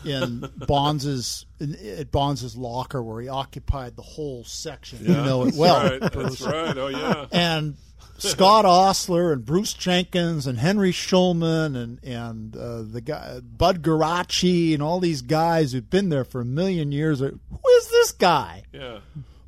in 0.04 0.50
Bonds's 0.68 1.46
in, 1.60 1.76
at 1.76 2.12
Bonds's 2.12 2.58
locker 2.58 3.02
where 3.02 3.22
he 3.22 3.28
occupied 3.30 3.96
the 3.96 4.02
whole 4.02 4.44
section. 4.44 5.06
You 5.06 5.14
know 5.14 5.44
it 5.44 5.46
that's 5.46 5.58
well, 5.58 5.90
right, 5.90 6.12
that's 6.12 6.42
right. 6.42 6.78
Oh, 6.78 6.88
yeah. 6.88 7.26
And 7.32 7.78
Scott 8.20 8.66
Ostler 8.66 9.32
and 9.32 9.46
Bruce 9.46 9.74
Jenkins 9.74 10.46
and 10.46 10.60
Henry 10.60 10.92
Schulman 10.92 11.76
and 11.76 12.04
and 12.04 12.56
uh, 12.56 12.82
the 12.82 13.02
guy 13.02 13.40
Bud 13.40 13.82
Geracie 13.82 14.74
and 14.74 14.84
all 14.84 15.00
these 15.00 15.22
guys 15.22 15.72
who've 15.72 15.90
been 15.90 16.10
there 16.10 16.26
for 16.26 16.42
a 16.42 16.46
million 16.46 16.92
years. 16.92 17.22
Are, 17.22 17.30
Who 17.30 17.70
is 17.78 17.90
this 17.90 18.12
guy? 18.12 18.64
Yeah. 18.74 19.00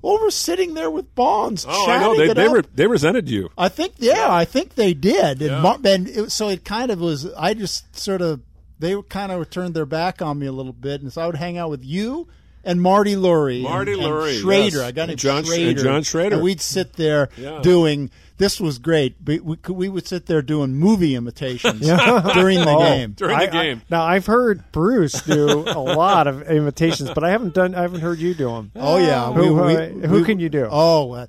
Over 0.03 0.31
sitting 0.31 0.73
there 0.73 0.89
with 0.89 1.13
Bonds. 1.13 1.65
Oh, 1.69 1.89
I 1.89 1.99
know. 1.99 2.15
They 2.17 2.33
they, 2.33 2.47
re- 2.47 2.63
they 2.73 2.87
resented 2.87 3.29
you. 3.29 3.49
I 3.57 3.69
think, 3.69 3.93
yeah, 3.97 4.33
I 4.33 4.45
think 4.45 4.73
they 4.75 4.93
did. 4.95 5.41
And, 5.41 5.51
Yeah. 5.51 5.61
Mar- 5.61 5.77
and 5.83 6.07
it, 6.07 6.31
so 6.31 6.49
it 6.49 6.65
kind 6.65 6.89
of 6.91 6.99
was. 6.99 7.31
I 7.33 7.53
just 7.53 7.95
sort 7.95 8.21
of 8.21 8.41
they 8.79 8.99
kind 9.09 9.31
of 9.31 9.47
turned 9.51 9.75
their 9.75 9.85
back 9.85 10.21
on 10.21 10.39
me 10.39 10.47
a 10.47 10.51
little 10.51 10.73
bit, 10.73 11.01
and 11.01 11.13
so 11.13 11.21
I 11.21 11.27
would 11.27 11.35
hang 11.35 11.57
out 11.57 11.69
with 11.69 11.85
you 11.85 12.27
and 12.63 12.81
Marty 12.81 13.15
Lurie, 13.15 13.61
Marty 13.63 13.93
and, 13.93 14.01
Lurie, 14.01 14.35
and 14.37 14.45
Shrader. 14.45 14.71
yes. 14.73 14.81
I 14.81 14.91
got 14.91 15.09
And 15.09 15.17
John- 15.19 15.43
Shrader, 15.43 15.69
and 15.69 15.79
John 15.79 16.01
Shrader. 16.01 16.33
and 16.33 16.41
we'd 16.41 16.61
sit 16.61 16.93
there 16.93 17.29
Yeah. 17.37 17.59
doing. 17.61 18.09
This 18.37 18.59
was 18.59 18.79
great. 18.79 19.17
We, 19.23 19.39
we, 19.39 19.57
we 19.69 19.87
would 19.89 20.07
sit 20.07 20.25
there 20.25 20.41
doing 20.41 20.73
movie 20.73 21.13
imitations 21.13 21.79
during 22.33 22.59
the 22.59 22.65
Oh. 22.75 22.79
game. 22.79 23.11
During 23.11 23.35
I- 23.35 23.45
the 23.45 23.57
I- 23.57 23.63
game. 23.63 23.81
now 23.89 24.03
I've 24.03 24.25
heard 24.25 24.63
Bruce 24.71 25.21
do 25.21 25.59
a 25.67 25.77
lot 25.79 26.25
of 26.27 26.41
imitations, 26.49 27.11
but 27.11 27.23
I 27.23 27.29
haven't 27.29 27.53
done. 27.53 27.75
I 27.75 27.81
haven't 27.83 28.01
heard 28.01 28.17
you 28.17 28.33
do 28.33 28.45
them. 28.47 28.71
Oh 28.75 28.97
yeah, 28.97 29.31
Who, 29.31 29.53
We- 29.55 29.75
uh, 29.77 29.89
we- 29.89 30.07
who 30.07 30.23
can 30.25 30.39
you 30.39 30.49
do? 30.49 30.67
Oh, 30.71 31.11
uh, 31.11 31.27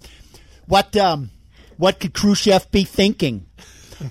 what 0.67 0.97
um, 0.97 1.29
what 1.77 2.01
could 2.01 2.15
Khrushchev 2.15 2.71
be 2.71 2.85
thinking? 2.85 3.45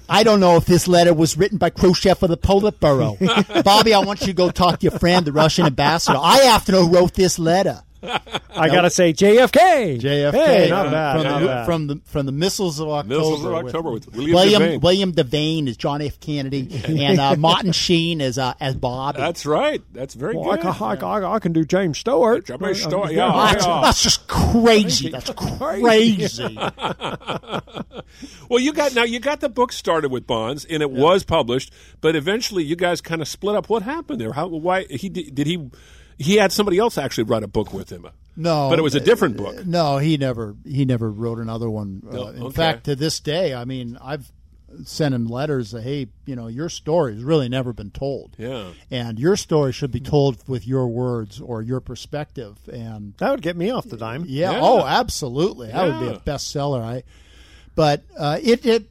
I 0.09 0.23
don't 0.23 0.39
know 0.39 0.57
if 0.57 0.65
this 0.65 0.87
letter 0.87 1.13
was 1.13 1.37
written 1.37 1.57
by 1.57 1.69
Khrushchev 1.69 2.21
or 2.23 2.27
the 2.27 2.37
Politburo. 2.37 3.63
Bobby, 3.63 3.93
I 3.93 3.99
want 3.99 4.21
you 4.21 4.27
to 4.27 4.33
go 4.33 4.49
talk 4.49 4.79
to 4.79 4.85
your 4.85 4.97
friend, 4.99 5.25
the 5.25 5.31
Russian 5.31 5.65
ambassador. 5.65 6.19
I 6.21 6.37
have 6.39 6.65
to 6.65 6.71
know 6.71 6.87
who 6.87 6.95
wrote 6.95 7.13
this 7.13 7.39
letter. 7.39 7.83
I 8.03 8.67
gotta 8.67 8.89
say 8.89 9.13
JFK. 9.13 9.99
JFK, 10.01 10.31
Hey, 10.33 10.69
not 10.69 10.91
bad. 10.91 11.13
from, 11.15 11.23
not 11.23 11.39
the, 11.39 11.45
bad. 11.47 11.65
from 11.65 11.87
the 11.87 12.01
from 12.05 12.25
the 12.25 12.31
missiles 12.31 12.79
of 12.79 12.89
October. 12.89 13.15
Missiles 13.19 13.45
of 13.45 13.53
October 13.53 13.91
with 13.91 14.13
William 14.13 14.33
William 14.35 14.61
Devane. 14.61 14.81
William 14.81 15.13
Devane 15.13 15.67
is 15.67 15.77
John 15.77 16.01
F. 16.01 16.19
Kennedy, 16.19 16.67
and 17.05 17.19
uh, 17.19 17.35
Martin 17.35 17.71
Sheen 17.71 18.21
as 18.21 18.37
uh, 18.37 18.53
as 18.59 18.75
Bob. 18.75 19.15
That's 19.17 19.45
right. 19.45 19.81
That's 19.93 20.13
very 20.15 20.35
Well, 20.35 20.49
I, 20.51 20.55
good. 20.55 20.73
can, 20.73 20.83
I, 20.83 20.95
can- 20.95 21.23
I 21.25 21.39
can 21.39 21.53
do 21.53 21.63
James 21.63 21.97
Stewart. 21.99 22.45
James 22.45 22.81
Stewart, 22.81 23.09
uh, 23.09 23.11
yeah. 23.11 23.49
that's, 23.53 23.65
that's 23.65 24.03
just 24.03 24.27
crazy. 24.27 25.09
That's 25.09 25.29
crazy. 25.31 26.57
well, 28.49 28.59
you 28.59 28.73
got 28.73 28.93
now. 28.95 29.03
You 29.03 29.19
got 29.19 29.39
the 29.41 29.49
book 29.49 29.71
started 29.71 30.11
with 30.11 30.27
Bonds, 30.27 30.65
and 30.65 30.81
it 30.81 30.91
was 30.91 31.23
published, 31.23 31.71
but 32.01 32.15
eventually 32.15 32.63
you 32.63 32.75
guys 32.75 33.01
kind 33.01 33.21
of 33.21 33.27
split 33.27 33.55
up. 33.55 33.69
What 33.69 33.83
happened 33.83 34.19
there? 34.21 34.33
How? 34.33 34.47
Why? 34.47 34.83
He 34.89 35.09
did, 35.09 35.35
did 35.35 35.47
he? 35.47 35.69
He 36.21 36.35
had 36.35 36.51
somebody 36.51 36.77
else 36.77 36.97
actually 36.97 37.25
write 37.25 37.43
a 37.43 37.47
book 37.47 37.73
with 37.73 37.89
him. 37.91 38.07
No, 38.35 38.69
but 38.69 38.79
it 38.79 38.81
was 38.81 38.95
a 38.95 38.99
different 38.99 39.37
book. 39.37 39.65
No, 39.65 39.97
he 39.97 40.17
never 40.17 40.55
he 40.65 40.85
never 40.85 41.11
wrote 41.11 41.39
another 41.39 41.69
one. 41.69 42.01
Uh, 42.05 42.27
in 42.29 42.43
okay. 42.43 42.55
fact, 42.55 42.85
to 42.85 42.95
this 42.95 43.19
day, 43.19 43.53
I 43.53 43.65
mean, 43.65 43.97
I've 44.01 44.31
sent 44.85 45.13
him 45.13 45.27
letters. 45.27 45.71
That, 45.71 45.83
hey, 45.83 46.07
you 46.25 46.35
know, 46.35 46.47
your 46.47 46.69
story 46.69 47.15
has 47.15 47.23
really 47.23 47.49
never 47.49 47.73
been 47.73 47.91
told. 47.91 48.35
Yeah. 48.37 48.71
and 48.89 49.19
your 49.19 49.35
story 49.35 49.73
should 49.73 49.91
be 49.91 49.99
told 49.99 50.47
with 50.47 50.65
your 50.65 50.87
words 50.87 51.41
or 51.41 51.61
your 51.61 51.81
perspective. 51.81 52.57
And 52.71 53.13
That 53.17 53.31
would 53.31 53.41
get 53.41 53.57
me 53.57 53.69
off 53.69 53.85
the 53.85 53.97
dime. 53.97 54.23
yeah, 54.27 54.51
Yeah. 54.51 54.59
oh, 54.61 54.85
absolutely, 54.85 55.67
that 55.67 55.85
would 55.85 55.99
be 55.99 56.15
a 56.15 56.19
bestseller. 56.19 56.81
I, 56.81 57.03
but 57.75 58.03
uh, 58.17 58.37
it 58.41 58.65
it 58.65 58.85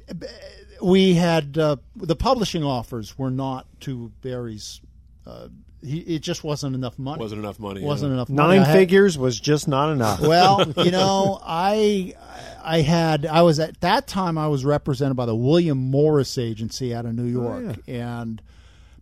we 0.83 1.15
had 1.15 1.57
uh, 1.57 1.77
the 1.97 2.17
publishing 2.17 2.65
offers 2.65 3.19
were 3.19 3.31
not 3.31 3.67
to 3.81 4.13
Barry's. 4.21 4.81
Uh, 5.27 5.49
he, 5.83 5.99
it 6.01 6.21
just 6.21 6.45
wasn't 6.45 6.75
enough 6.75 6.99
money. 6.99 7.21
Wasn't 7.21 7.39
enough 7.39 7.59
money. 7.59 7.83
Wasn't 7.83 8.11
yeah. 8.11 8.15
enough 8.17 8.29
money. 8.29 8.59
Nine 8.59 8.67
had- 8.67 8.75
figures 8.75 9.17
was 9.17 9.39
just 9.41 9.67
not 9.69 9.91
enough. 9.93 10.21
well, 10.21 10.71
you 10.85 10.91
know, 10.91 11.41
I 11.43 12.15
I 12.63 12.81
had 12.83 13.27
I 13.27 13.43
was 13.43 13.59
at 13.61 13.81
that 13.81 14.07
time 14.07 14.37
I 14.39 14.49
was 14.49 14.65
represented 14.65 15.17
by 15.17 15.27
the 15.27 15.35
William 15.37 15.79
Morris 15.79 16.37
Agency 16.39 16.95
out 16.95 17.07
of 17.07 17.15
New 17.15 17.25
York, 17.25 17.77
and 17.87 18.43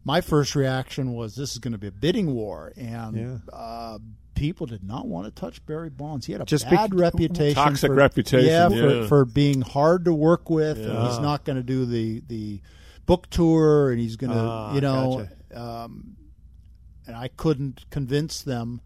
my 0.04 0.20
first 0.20 0.54
reaction 0.54 1.12
was 1.14 1.34
this 1.36 1.52
is 1.52 1.58
going 1.58 1.72
to 1.72 1.78
be 1.78 1.88
a 1.88 1.92
bidding 1.92 2.32
war, 2.34 2.72
and 2.76 3.42
uh, 3.52 3.98
people 4.34 4.66
did 4.66 4.84
not 4.84 5.06
want 5.06 5.26
to 5.26 5.32
touch 5.40 5.64
Barry 5.66 5.90
Bonds. 5.90 6.26
He 6.26 6.32
had 6.32 6.40
a 6.40 6.44
Just 6.44 6.70
bad 6.70 6.90
bec- 6.90 7.00
reputation, 7.00 7.54
Toxic 7.56 7.88
for- 7.90 7.94
reputation, 7.94 8.48
yeah, 8.48 8.68
yeah. 8.68 9.02
For, 9.02 9.08
for 9.08 9.24
being 9.24 9.60
hard 9.62 10.04
to 10.04 10.14
work 10.14 10.48
with, 10.48 10.78
and 10.78 11.08
he's 11.08 11.18
not 11.18 11.44
going 11.44 11.56
to 11.56 11.62
do 11.64 11.84
the 11.84 12.22
the 12.28 12.60
book 13.06 13.28
tour, 13.30 13.90
and 13.90 13.98
he's 14.00 14.16
going 14.16 14.32
to 14.32 14.38
Ah, 14.38 14.74
you 14.74 14.80
know. 14.80 15.26
Um, 15.54 16.14
and 17.08 17.16
I 17.16 17.28
couldn't 17.28 17.86
convince 17.90 18.42
them. 18.42 18.80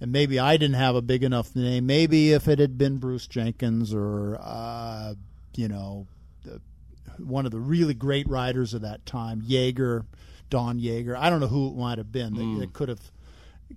And 0.00 0.12
maybe 0.12 0.38
I 0.38 0.56
didn't 0.56 0.76
have 0.76 0.94
a 0.94 1.02
big 1.02 1.24
enough 1.24 1.56
name. 1.56 1.86
Maybe 1.86 2.32
if 2.32 2.46
it 2.46 2.60
had 2.60 2.78
been 2.78 2.98
Bruce 2.98 3.26
Jenkins 3.26 3.92
or 3.92 4.38
uh, 4.40 5.14
you 5.56 5.66
know 5.66 6.06
the, 6.44 6.60
one 7.18 7.46
of 7.46 7.50
the 7.50 7.58
really 7.58 7.94
great 7.94 8.28
writers 8.28 8.74
of 8.74 8.82
that 8.82 9.04
time, 9.06 9.42
Yaeger, 9.42 10.04
Don 10.50 10.78
Yaeger. 10.78 11.16
I 11.16 11.30
don't 11.30 11.40
know 11.40 11.48
who 11.48 11.68
it 11.68 11.76
might 11.76 11.98
have 11.98 12.12
been 12.12 12.34
that, 12.34 12.60
that 12.60 12.72
could 12.72 12.88
have 12.88 13.00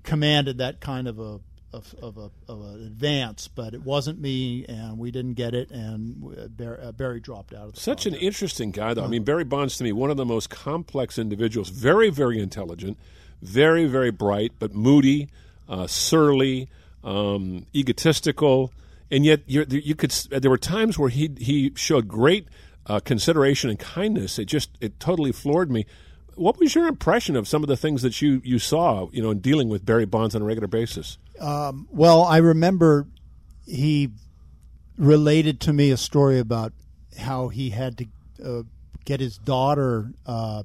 commanded 0.03 0.59
that 0.59 0.79
kind 0.79 1.07
of 1.07 1.17
a 1.17 1.39
of, 1.73 1.95
of 2.01 2.17
a 2.17 2.29
of 2.51 2.61
an 2.61 2.85
advance, 2.85 3.47
but 3.47 3.73
it 3.73 3.81
wasn't 3.81 4.19
me, 4.19 4.65
and 4.67 4.99
we 4.99 5.09
didn't 5.09 5.35
get 5.35 5.55
it, 5.55 5.71
and 5.71 6.37
uh, 6.37 6.47
Barry, 6.49 6.81
uh, 6.81 6.91
Barry 6.91 7.19
dropped 7.19 7.53
out 7.53 7.67
of 7.67 7.73
the 7.75 7.79
Such 7.79 8.05
an 8.05 8.13
interesting 8.13 8.71
guy, 8.71 8.93
though. 8.93 9.05
I 9.05 9.07
mean, 9.07 9.23
Barry 9.23 9.45
Bonds 9.45 9.77
to 9.77 9.83
me, 9.83 9.91
one 9.91 10.11
of 10.11 10.17
the 10.17 10.25
most 10.25 10.49
complex 10.49 11.17
individuals. 11.17 11.69
Very, 11.69 12.09
very 12.09 12.39
intelligent, 12.39 12.97
very, 13.41 13.85
very 13.85 14.11
bright, 14.11 14.53
but 14.59 14.73
moody, 14.73 15.29
uh, 15.67 15.87
surly, 15.87 16.69
um, 17.03 17.65
egotistical, 17.75 18.71
and 19.09 19.25
yet 19.25 19.41
you 19.47 19.95
could. 19.95 20.11
There 20.11 20.51
were 20.51 20.57
times 20.57 20.97
where 20.97 21.09
he 21.09 21.31
he 21.37 21.71
showed 21.75 22.07
great 22.07 22.47
uh, 22.85 22.99
consideration 22.99 23.69
and 23.69 23.79
kindness. 23.79 24.39
It 24.39 24.45
just 24.45 24.69
it 24.79 24.99
totally 24.99 25.31
floored 25.31 25.71
me. 25.71 25.85
What 26.35 26.59
was 26.59 26.75
your 26.75 26.87
impression 26.87 27.35
of 27.35 27.47
some 27.47 27.61
of 27.61 27.67
the 27.67 27.75
things 27.75 28.01
that 28.03 28.21
you, 28.21 28.41
you 28.43 28.57
saw, 28.57 29.09
you 29.11 29.21
know, 29.21 29.31
in 29.31 29.39
dealing 29.39 29.67
with 29.67 29.85
Barry 29.85 30.05
Bonds 30.05 30.33
on 30.33 30.41
a 30.41 30.45
regular 30.45 30.67
basis? 30.67 31.17
Well, 31.91 32.23
I 32.23 32.37
remember 32.37 33.05
he 33.65 34.09
related 34.97 35.59
to 35.61 35.73
me 35.73 35.91
a 35.91 35.97
story 35.97 36.39
about 36.39 36.73
how 37.19 37.49
he 37.49 37.71
had 37.71 37.97
to 37.97 38.05
uh, 38.43 38.63
get 39.03 39.19
his 39.19 39.37
daughter 39.37 40.13
uh, 40.25 40.63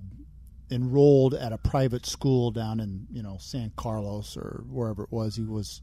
enrolled 0.71 1.35
at 1.35 1.53
a 1.53 1.59
private 1.59 2.07
school 2.07 2.51
down 2.51 2.81
in 2.81 3.07
you 3.13 3.23
know 3.23 3.37
San 3.41 3.73
Carlos 3.77 4.37
or 4.37 4.65
wherever 4.69 5.05
it 5.05 5.13
was 5.13 5.37
he 5.37 5.45
was 5.45 5.81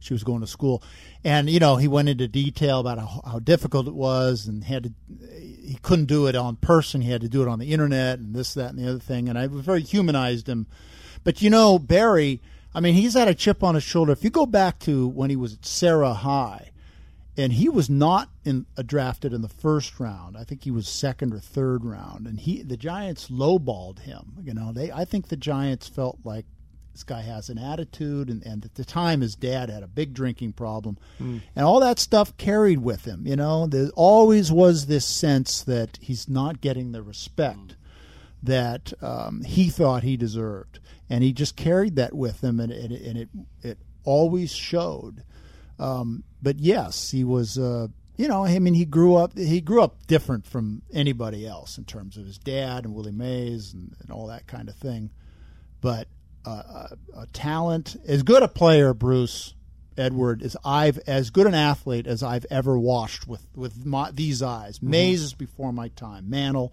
she 0.00 0.12
was 0.12 0.24
going 0.24 0.40
to 0.40 0.46
school. 0.46 0.82
And 1.24 1.48
you 1.48 1.60
know 1.60 1.76
he 1.76 1.88
went 1.88 2.08
into 2.08 2.28
detail 2.28 2.80
about 2.80 2.98
how, 2.98 3.22
how 3.24 3.38
difficult 3.38 3.88
it 3.88 3.94
was 3.94 4.46
and 4.46 4.64
had 4.64 4.84
to 4.84 4.92
he 5.28 5.78
couldn't 5.82 6.06
do 6.06 6.26
it 6.26 6.36
on 6.36 6.56
person. 6.56 7.00
He 7.00 7.10
had 7.10 7.22
to 7.22 7.28
do 7.28 7.42
it 7.42 7.48
on 7.48 7.58
the 7.58 7.72
internet 7.72 8.18
and 8.18 8.34
this 8.34 8.54
that 8.54 8.70
and 8.70 8.78
the 8.78 8.88
other 8.88 8.98
thing. 8.98 9.28
And 9.28 9.38
I 9.38 9.46
very 9.46 9.82
humanized 9.82 10.48
him. 10.48 10.66
But 11.22 11.42
you 11.42 11.50
know 11.50 11.78
Barry 11.78 12.42
I 12.74 12.80
mean 12.80 12.94
he's 12.94 13.14
had 13.14 13.28
a 13.28 13.34
chip 13.34 13.62
on 13.62 13.74
his 13.74 13.84
shoulder. 13.84 14.12
If 14.12 14.24
you 14.24 14.30
go 14.30 14.46
back 14.46 14.78
to 14.80 15.08
when 15.08 15.30
he 15.30 15.36
was 15.36 15.54
at 15.54 15.64
Serra 15.64 16.12
High 16.12 16.70
and 17.36 17.52
he 17.54 17.68
was 17.68 17.90
not 17.90 18.28
in 18.44 18.66
uh, 18.76 18.82
drafted 18.82 19.32
in 19.32 19.42
the 19.42 19.48
first 19.48 19.98
round. 19.98 20.36
I 20.36 20.44
think 20.44 20.64
he 20.64 20.70
was 20.70 20.88
second 20.88 21.32
or 21.34 21.40
third 21.40 21.84
round, 21.84 22.26
and 22.26 22.38
he 22.40 22.62
the 22.62 22.76
Giants 22.76 23.28
lowballed 23.30 24.00
him. 24.00 24.34
You 24.42 24.54
know, 24.54 24.72
they 24.72 24.90
I 24.92 25.04
think 25.04 25.28
the 25.28 25.36
Giants 25.36 25.88
felt 25.88 26.18
like 26.24 26.46
this 26.92 27.02
guy 27.02 27.22
has 27.22 27.48
an 27.48 27.58
attitude, 27.58 28.28
and, 28.30 28.40
and 28.46 28.64
at 28.64 28.76
the 28.76 28.84
time 28.84 29.20
his 29.20 29.34
dad 29.34 29.68
had 29.68 29.82
a 29.82 29.88
big 29.88 30.14
drinking 30.14 30.52
problem, 30.52 30.96
and 31.18 31.42
all 31.64 31.80
that 31.80 31.98
stuff 31.98 32.36
carried 32.36 32.78
with 32.78 33.04
him. 33.04 33.26
You 33.26 33.34
know, 33.34 33.66
there 33.66 33.88
always 33.96 34.52
was 34.52 34.86
this 34.86 35.04
sense 35.04 35.60
that 35.62 35.98
he's 36.00 36.28
not 36.28 36.60
getting 36.60 36.92
the 36.92 37.02
respect 37.02 37.74
that 38.42 38.92
um, 39.02 39.42
he 39.42 39.70
thought 39.70 40.02
he 40.04 40.16
deserved, 40.16 40.78
and 41.10 41.24
he 41.24 41.32
just 41.32 41.56
carried 41.56 41.96
that 41.96 42.14
with 42.14 42.44
him, 42.44 42.60
and, 42.60 42.70
and, 42.70 42.92
it- 42.92 43.02
and 43.02 43.18
it 43.18 43.28
it 43.62 43.78
always 44.04 44.52
showed. 44.52 45.24
Um, 45.78 46.22
but 46.44 46.60
yes, 46.60 47.10
he 47.10 47.24
was. 47.24 47.58
Uh, 47.58 47.88
you 48.16 48.28
know, 48.28 48.44
I 48.44 48.60
mean, 48.60 48.74
he 48.74 48.84
grew 48.84 49.16
up. 49.16 49.36
He 49.36 49.60
grew 49.60 49.82
up 49.82 50.06
different 50.06 50.46
from 50.46 50.82
anybody 50.92 51.44
else 51.44 51.78
in 51.78 51.84
terms 51.84 52.16
of 52.16 52.26
his 52.26 52.38
dad 52.38 52.84
and 52.84 52.94
Willie 52.94 53.10
Mays 53.10 53.72
and, 53.72 53.92
and 54.00 54.12
all 54.12 54.28
that 54.28 54.46
kind 54.46 54.68
of 54.68 54.76
thing. 54.76 55.10
But 55.80 56.06
uh, 56.46 56.50
a, 56.50 57.22
a 57.22 57.26
talent, 57.32 57.96
as 58.06 58.22
good 58.22 58.44
a 58.44 58.48
player, 58.48 58.94
Bruce 58.94 59.54
Edward 59.96 60.42
as 60.42 60.56
I've 60.64 60.98
as 61.06 61.30
good 61.30 61.46
an 61.46 61.54
athlete 61.54 62.06
as 62.06 62.22
I've 62.22 62.46
ever 62.50 62.78
watched 62.78 63.26
with 63.26 63.46
with 63.56 63.84
my, 63.84 64.10
these 64.12 64.42
eyes. 64.42 64.82
Mays 64.82 65.22
is 65.22 65.34
before 65.34 65.72
my 65.72 65.88
time. 65.88 66.30
Mantle, 66.30 66.72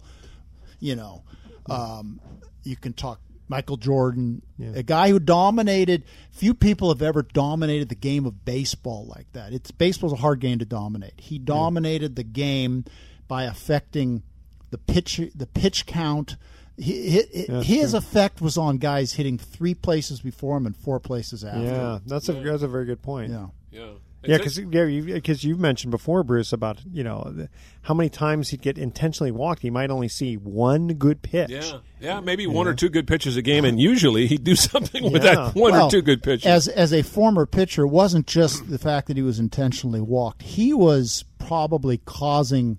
you 0.80 0.96
know, 0.96 1.24
um, 1.68 2.20
you 2.62 2.76
can 2.76 2.92
talk 2.92 3.20
Michael 3.52 3.76
Jordan, 3.76 4.40
a 4.74 4.82
guy 4.82 5.10
who 5.10 5.18
dominated. 5.18 6.04
Few 6.30 6.54
people 6.54 6.88
have 6.88 7.02
ever 7.02 7.20
dominated 7.22 7.90
the 7.90 7.94
game 7.94 8.24
of 8.24 8.46
baseball 8.46 9.04
like 9.06 9.30
that. 9.34 9.52
It's 9.52 9.70
baseball's 9.70 10.14
a 10.14 10.16
hard 10.16 10.40
game 10.40 10.58
to 10.60 10.64
dominate. 10.64 11.12
He 11.18 11.38
dominated 11.38 12.16
the 12.16 12.22
game 12.24 12.86
by 13.28 13.44
affecting 13.44 14.22
the 14.70 14.78
pitch, 14.78 15.20
the 15.34 15.46
pitch 15.46 15.84
count. 15.84 16.36
He, 16.78 17.20
he, 17.20 17.46
his 17.62 17.92
effect 17.92 18.40
was 18.40 18.56
on 18.56 18.78
guys 18.78 19.12
hitting 19.12 19.36
three 19.36 19.74
places 19.74 20.22
before 20.22 20.56
him 20.56 20.64
and 20.64 20.74
four 20.74 20.98
places 20.98 21.44
after. 21.44 21.60
Yeah, 21.62 21.98
that's 22.06 22.30
a 22.30 22.32
that's 22.32 22.62
a 22.62 22.68
very 22.68 22.86
good 22.86 23.02
point. 23.02 23.30
Yeah. 23.30 23.48
Yeah. 23.70 23.90
Yeah, 24.24 24.36
because 24.38 24.58
yeah, 24.58 24.84
you, 24.84 25.20
'cause 25.20 25.42
you've 25.42 25.58
mentioned 25.58 25.90
before, 25.90 26.22
Bruce, 26.22 26.52
about 26.52 26.80
you 26.92 27.02
know 27.02 27.46
how 27.82 27.94
many 27.94 28.08
times 28.08 28.50
he'd 28.50 28.62
get 28.62 28.78
intentionally 28.78 29.32
walked. 29.32 29.62
He 29.62 29.70
might 29.70 29.90
only 29.90 30.08
see 30.08 30.36
one 30.36 30.88
good 30.94 31.22
pitch. 31.22 31.50
Yeah, 31.50 31.78
yeah, 32.00 32.20
maybe 32.20 32.46
one 32.46 32.68
or 32.68 32.74
two 32.74 32.88
good 32.88 33.06
pitches 33.08 33.36
a 33.36 33.42
game, 33.42 33.64
and 33.64 33.80
usually 33.80 34.26
he'd 34.28 34.44
do 34.44 34.54
something 34.70 35.10
with 35.10 35.24
Yeah. 35.24 35.34
that 35.34 35.54
one 35.54 35.72
Well, 35.72 35.86
or 35.86 35.90
two 35.90 36.02
good 36.02 36.22
pitches. 36.22 36.46
As 36.46 36.68
as 36.68 36.92
a 36.92 37.02
former 37.02 37.46
pitcher, 37.46 37.82
it 37.82 37.88
wasn't 37.88 38.26
just 38.26 38.68
the 38.70 38.78
fact 38.78 39.08
that 39.08 39.16
he 39.16 39.22
was 39.22 39.38
intentionally 39.40 40.00
walked. 40.00 40.42
He 40.42 40.72
was 40.72 41.24
probably 41.38 41.98
causing 41.98 42.78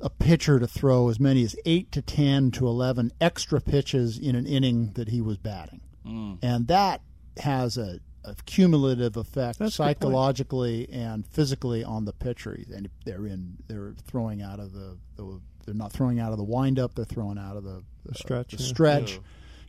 a 0.00 0.10
pitcher 0.10 0.58
to 0.58 0.66
throw 0.66 1.08
as 1.08 1.18
many 1.18 1.42
as 1.44 1.56
eight 1.64 1.90
to 1.92 2.02
ten 2.02 2.50
to 2.50 2.66
eleven 2.66 3.10
extra 3.20 3.60
pitches 3.60 4.18
in 4.18 4.36
an 4.36 4.44
inning 4.46 4.90
that 4.96 5.08
he 5.08 5.22
was 5.22 5.38
batting, 5.38 5.80
Mm. 6.06 6.38
and 6.42 6.68
that 6.68 7.00
has 7.38 7.78
a, 7.78 8.00
a 8.24 8.34
cumulative 8.46 9.16
effect 9.16 9.58
That's 9.58 9.74
a 9.76 9.78
good 9.78 9.84
point. 9.84 9.96
psychologically 9.98 10.88
and 10.90 11.26
physically 11.26 11.84
on 11.84 12.04
the 12.04 12.12
pitcher. 12.12 12.58
And 12.74 12.88
they're 13.04 13.26
in 13.26 13.56
they're 13.68 13.94
throwing 14.06 14.42
out 14.42 14.60
of 14.60 14.72
the, 14.72 14.96
the 15.16 15.40
they're 15.64 15.74
not 15.74 15.92
throwing 15.92 16.18
out 16.20 16.32
of 16.32 16.38
the 16.38 16.44
windup. 16.44 16.94
They're 16.94 17.04
throwing 17.04 17.38
out 17.38 17.56
of 17.56 17.64
the, 17.64 17.82
the 18.04 18.14
stretch, 18.14 18.50
The 18.52 18.62
yeah. 18.62 18.68
stretch 18.68 19.20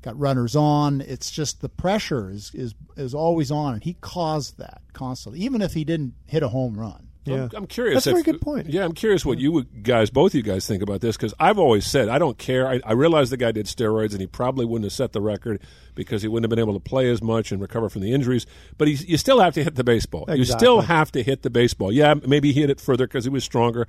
got 0.01 0.17
runners 0.19 0.55
on. 0.55 1.01
It's 1.01 1.31
just 1.31 1.61
the 1.61 1.69
pressure 1.69 2.29
is 2.29 2.51
is 2.53 2.75
is 2.95 3.13
always 3.13 3.51
on, 3.51 3.73
and 3.73 3.83
he 3.83 3.95
caused 4.01 4.57
that 4.57 4.81
constantly. 4.93 5.39
Even 5.41 5.61
if 5.61 5.73
he 5.73 5.83
didn't 5.83 6.13
hit 6.27 6.43
a 6.43 6.49
home 6.49 6.77
run, 6.79 7.07
Yeah. 7.25 7.43
I'm, 7.43 7.49
I'm 7.55 7.67
curious. 7.67 7.95
That's 7.95 8.07
a 8.07 8.11
very 8.11 8.23
good 8.23 8.41
point. 8.41 8.67
Yeah, 8.67 8.85
I'm 8.85 8.93
curious 8.93 9.25
what 9.25 9.39
you 9.39 9.63
guys, 9.63 10.09
both 10.09 10.31
of 10.31 10.35
you 10.35 10.43
guys, 10.43 10.67
think 10.67 10.83
about 10.83 11.01
this 11.01 11.17
because 11.17 11.33
I've 11.39 11.57
always 11.59 11.85
said 11.85 12.07
I 12.09 12.19
don't 12.19 12.37
care. 12.37 12.67
I, 12.67 12.79
I 12.85 12.93
realize 12.93 13.29
the 13.29 13.37
guy 13.37 13.51
did 13.51 13.65
steroids 13.65 14.11
and 14.11 14.21
he 14.21 14.27
probably 14.27 14.65
wouldn't 14.65 14.85
have 14.85 14.93
set 14.93 15.11
the 15.11 15.21
record 15.21 15.61
because 15.95 16.21
he 16.21 16.27
wouldn't 16.27 16.43
have 16.43 16.49
been 16.49 16.59
able 16.59 16.73
to 16.73 16.79
play 16.79 17.09
as 17.09 17.21
much 17.21 17.51
and 17.51 17.61
recover 17.61 17.89
from 17.89 18.01
the 18.01 18.13
injuries. 18.13 18.45
But 18.77 18.87
he's, 18.87 19.05
you 19.07 19.17
still 19.17 19.39
have 19.39 19.53
to 19.55 19.63
hit 19.63 19.75
the 19.75 19.83
baseball. 19.83 20.25
You 20.29 20.45
still 20.45 20.81
have 20.81 21.11
to 21.13 21.23
hit 21.23 21.41
the 21.41 21.49
baseball. 21.49 21.91
Yeah, 21.91 22.13
maybe 22.25 22.51
he 22.51 22.61
hit 22.61 22.69
it 22.69 22.79
further 22.79 23.07
because 23.07 23.23
he 23.23 23.29
was 23.29 23.43
stronger. 23.43 23.87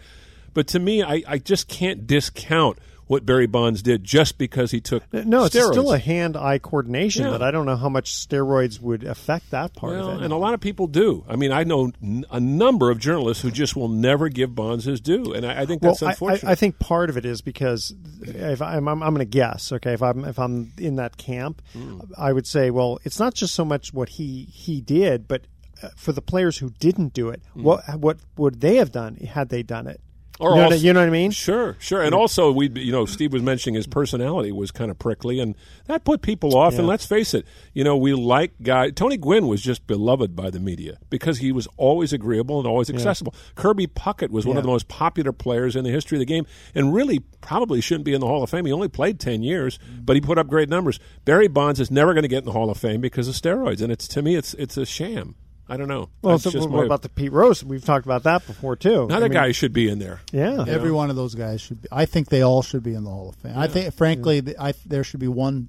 But 0.55 0.69
to 0.69 0.79
me, 0.79 1.03
I, 1.03 1.23
I 1.29 1.39
just 1.39 1.69
can't 1.69 2.07
discount 2.07 2.79
what 3.07 3.25
Barry 3.25 3.47
Bonds 3.47 3.83
did 3.83 4.03
just 4.03 4.37
because 4.37 4.73
he 4.73 4.81
took 4.81 5.03
No, 5.13 5.45
it's 5.45 5.55
still 5.55 5.93
a 5.93 5.99
hand-eye 5.99 6.59
coordination, 6.59 7.25
Yeah. 7.25 7.31
but 7.31 7.43
I 7.43 7.51
don't 7.51 7.65
know 7.67 7.77
how 7.77 7.89
much 7.89 8.11
steroids 8.13 8.81
would 8.81 9.05
affect 9.05 9.51
that 9.53 9.75
part 9.75 9.93
Well, 9.93 10.11
of 10.11 10.21
it. 10.21 10.25
and 10.25 10.33
a 10.33 10.37
lot 10.37 10.55
of 10.55 10.61
people 10.61 10.87
do. 10.89 11.25
I 11.29 11.37
mean, 11.37 11.53
I 11.53 11.63
know 11.65 11.93
n- 12.03 12.25
a 12.31 12.41
number 12.41 12.91
of 12.91 12.99
journalists 12.99 13.43
who 13.43 13.51
just 13.53 13.77
will 13.77 13.89
never 13.89 14.29
give 14.29 14.55
Bonds 14.55 14.85
his 14.87 15.01
due, 15.01 15.33
and 15.35 15.47
I, 15.47 15.63
I 15.63 15.67
think 15.67 15.83
that's 15.83 16.01
well, 16.01 16.11
unfortunate. 16.11 16.49
I, 16.49 16.53
I 16.53 16.55
think 16.57 16.79
part 16.79 17.09
of 17.11 17.17
it 17.17 17.25
is 17.25 17.41
because 17.43 17.95
if 18.23 18.61
I'm, 18.61 18.89
I'm, 18.89 19.03
I'm 19.03 19.15
going 19.15 19.19
to 19.19 19.31
guess, 19.31 19.71
okay, 19.73 19.93
if 19.93 20.03
I'm 20.03 20.25
if 20.25 20.39
I'm 20.39 20.73
in 20.79 20.97
that 20.97 21.17
camp, 21.17 21.63
Hmm. 21.73 22.01
I 22.19 22.33
would 22.33 22.47
say, 22.47 22.71
well, 22.71 22.99
it's 23.05 23.19
not 23.21 23.35
just 23.35 23.55
so 23.55 23.65
much 23.65 23.93
what 23.95 24.09
he 24.11 24.45
he 24.53 24.81
did, 24.81 25.29
but 25.29 25.43
uh, 25.83 25.91
for 25.97 26.13
the 26.13 26.23
players 26.23 26.59
who 26.59 26.71
didn't 26.81 27.13
do 27.13 27.29
it, 27.29 27.41
what 27.55 27.85
what 27.99 28.19
would 28.37 28.61
they 28.61 28.77
have 28.77 28.91
done 28.91 29.15
had 29.17 29.49
they 29.51 29.63
done 29.63 29.87
it? 29.87 30.01
Or 30.39 30.51
you, 30.51 30.57
know 30.57 30.63
also- 30.65 30.75
what, 30.75 30.81
I- 30.81 30.85
you 30.85 30.93
know 30.93 31.01
what 31.01 31.07
I 31.07 31.11
mean? 31.11 31.31
Sure, 31.31 31.77
sure. 31.79 32.03
And 32.03 32.15
also, 32.15 32.53
we, 32.53 32.69
you 32.69 32.93
know, 32.93 33.07
Steve 33.07 33.33
was 33.33 33.43
mentioning 33.43 33.75
his 33.75 33.87
personality 33.87 34.53
was 34.53 34.71
kind 34.71 34.91
of 34.91 34.99
prickly, 34.99 35.41
and 35.41 35.55
that 35.87 36.05
put 36.05 36.21
people 36.23 36.57
off. 36.57 36.75
And 36.79 36.87
let's 36.87 37.07
face 37.07 37.33
it, 37.33 37.47
you 37.73 37.85
know, 37.85 37.97
we 37.97 38.13
like 38.13 38.53
guy. 38.63 38.91
Tony 38.91 39.17
Gwynn 39.17 39.47
was 39.49 39.63
just 39.63 39.87
beloved 39.87 40.37
by 40.37 40.51
the 40.51 40.61
media 40.61 40.99
because 41.09 41.39
he 41.39 41.53
was 41.53 41.67
always 41.79 42.13
agreeable 42.13 42.59
and 42.59 42.67
always 42.69 42.91
accessible. 42.91 43.35
Kirby 43.55 43.87
Puckett 43.87 44.31
was 44.31 44.45
one 44.47 44.57
of 44.57 44.63
the 44.63 44.69
most 44.69 44.89
popular 44.89 45.33
players 45.33 45.75
in 45.75 45.85
the 45.85 45.91
history 45.91 46.17
of 46.17 46.21
the 46.21 46.27
game, 46.27 46.47
and 46.75 46.93
really 46.93 47.21
probably 47.41 47.81
shouldn't 47.81 48.05
be 48.05 48.13
in 48.13 48.21
the 48.21 48.27
Hall 48.27 48.43
of 48.43 48.51
Fame. 48.51 48.67
He 48.67 48.73
only 48.73 48.89
played 48.89 49.19
ten 49.19 49.43
years, 49.43 49.79
but 50.05 50.17
he 50.17 50.21
put 50.21 50.37
up 50.39 50.49
great 50.49 50.69
numbers. 50.69 51.01
Barry 51.25 51.49
Bonds 51.49 51.81
is 51.81 51.91
never 51.91 52.13
going 52.13 52.23
to 52.23 52.29
get 52.29 52.39
in 52.41 52.45
the 52.45 52.53
Hall 52.53 52.69
of 52.71 52.77
Fame 52.77 53.01
because 53.01 53.27
of 53.29 53.35
steroids, 53.35 53.81
and 53.81 53.91
it's 53.91 54.07
to 54.09 54.21
me, 54.23 54.35
it's 54.37 54.53
it's 54.55 54.77
a 54.77 54.85
sham. 54.85 55.35
I 55.69 55.77
don't 55.77 55.89
know. 55.89 56.09
Well, 56.23 56.35
That's 56.39 56.45
so 56.45 56.51
just 56.53 56.69
what 56.69 56.79
my- 56.81 56.85
about 56.87 57.03
the 57.03 57.09
Pete 57.09 57.33
Rose? 57.33 57.65
We've 57.65 57.85
talked 57.85 58.07
about 58.07 58.23
that 58.23 58.47
before 58.47 58.77
too. 58.77 59.05
another 59.05 59.27
I 59.27 59.29
mean, 59.29 59.33
guy 59.33 59.53
should 59.53 59.73
be 59.73 59.89
in 59.89 59.99
there. 59.99 60.21
Yeah, 60.33 60.65
Every 60.69 60.93
one 60.93 61.11
of 61.11 61.17
those 61.17 61.35
guys 61.35 61.61
should 61.61 61.83
be. 61.83 61.89
I 61.91 62.05
think 62.07 62.29
they 62.29 62.43
all 62.43 62.63
should 62.63 62.83
be 62.85 62.95
in 62.95 63.03
the 63.05 63.11
Hall 63.11 63.29
of 63.31 63.35
Fame. 63.37 63.55
I 63.57 63.67
think, 63.67 63.93
frankly, 63.95 64.41
th 64.43 64.57
I, 64.61 64.75
there 64.87 65.03
should 65.05 65.21
be 65.21 65.29
one 65.29 65.69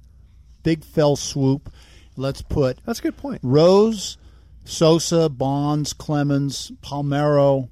big 0.62 0.84
fell 0.84 1.16
swoop. 1.16 1.72
Let's 2.16 2.42
put 2.42 2.78
that's 2.84 2.98
a 3.00 3.02
good 3.02 3.16
point. 3.16 3.40
Rose, 3.42 4.18
Sosa, 4.64 5.28
Bonds, 5.28 5.92
Clemens, 5.92 6.70
Palmeiro, 6.82 7.68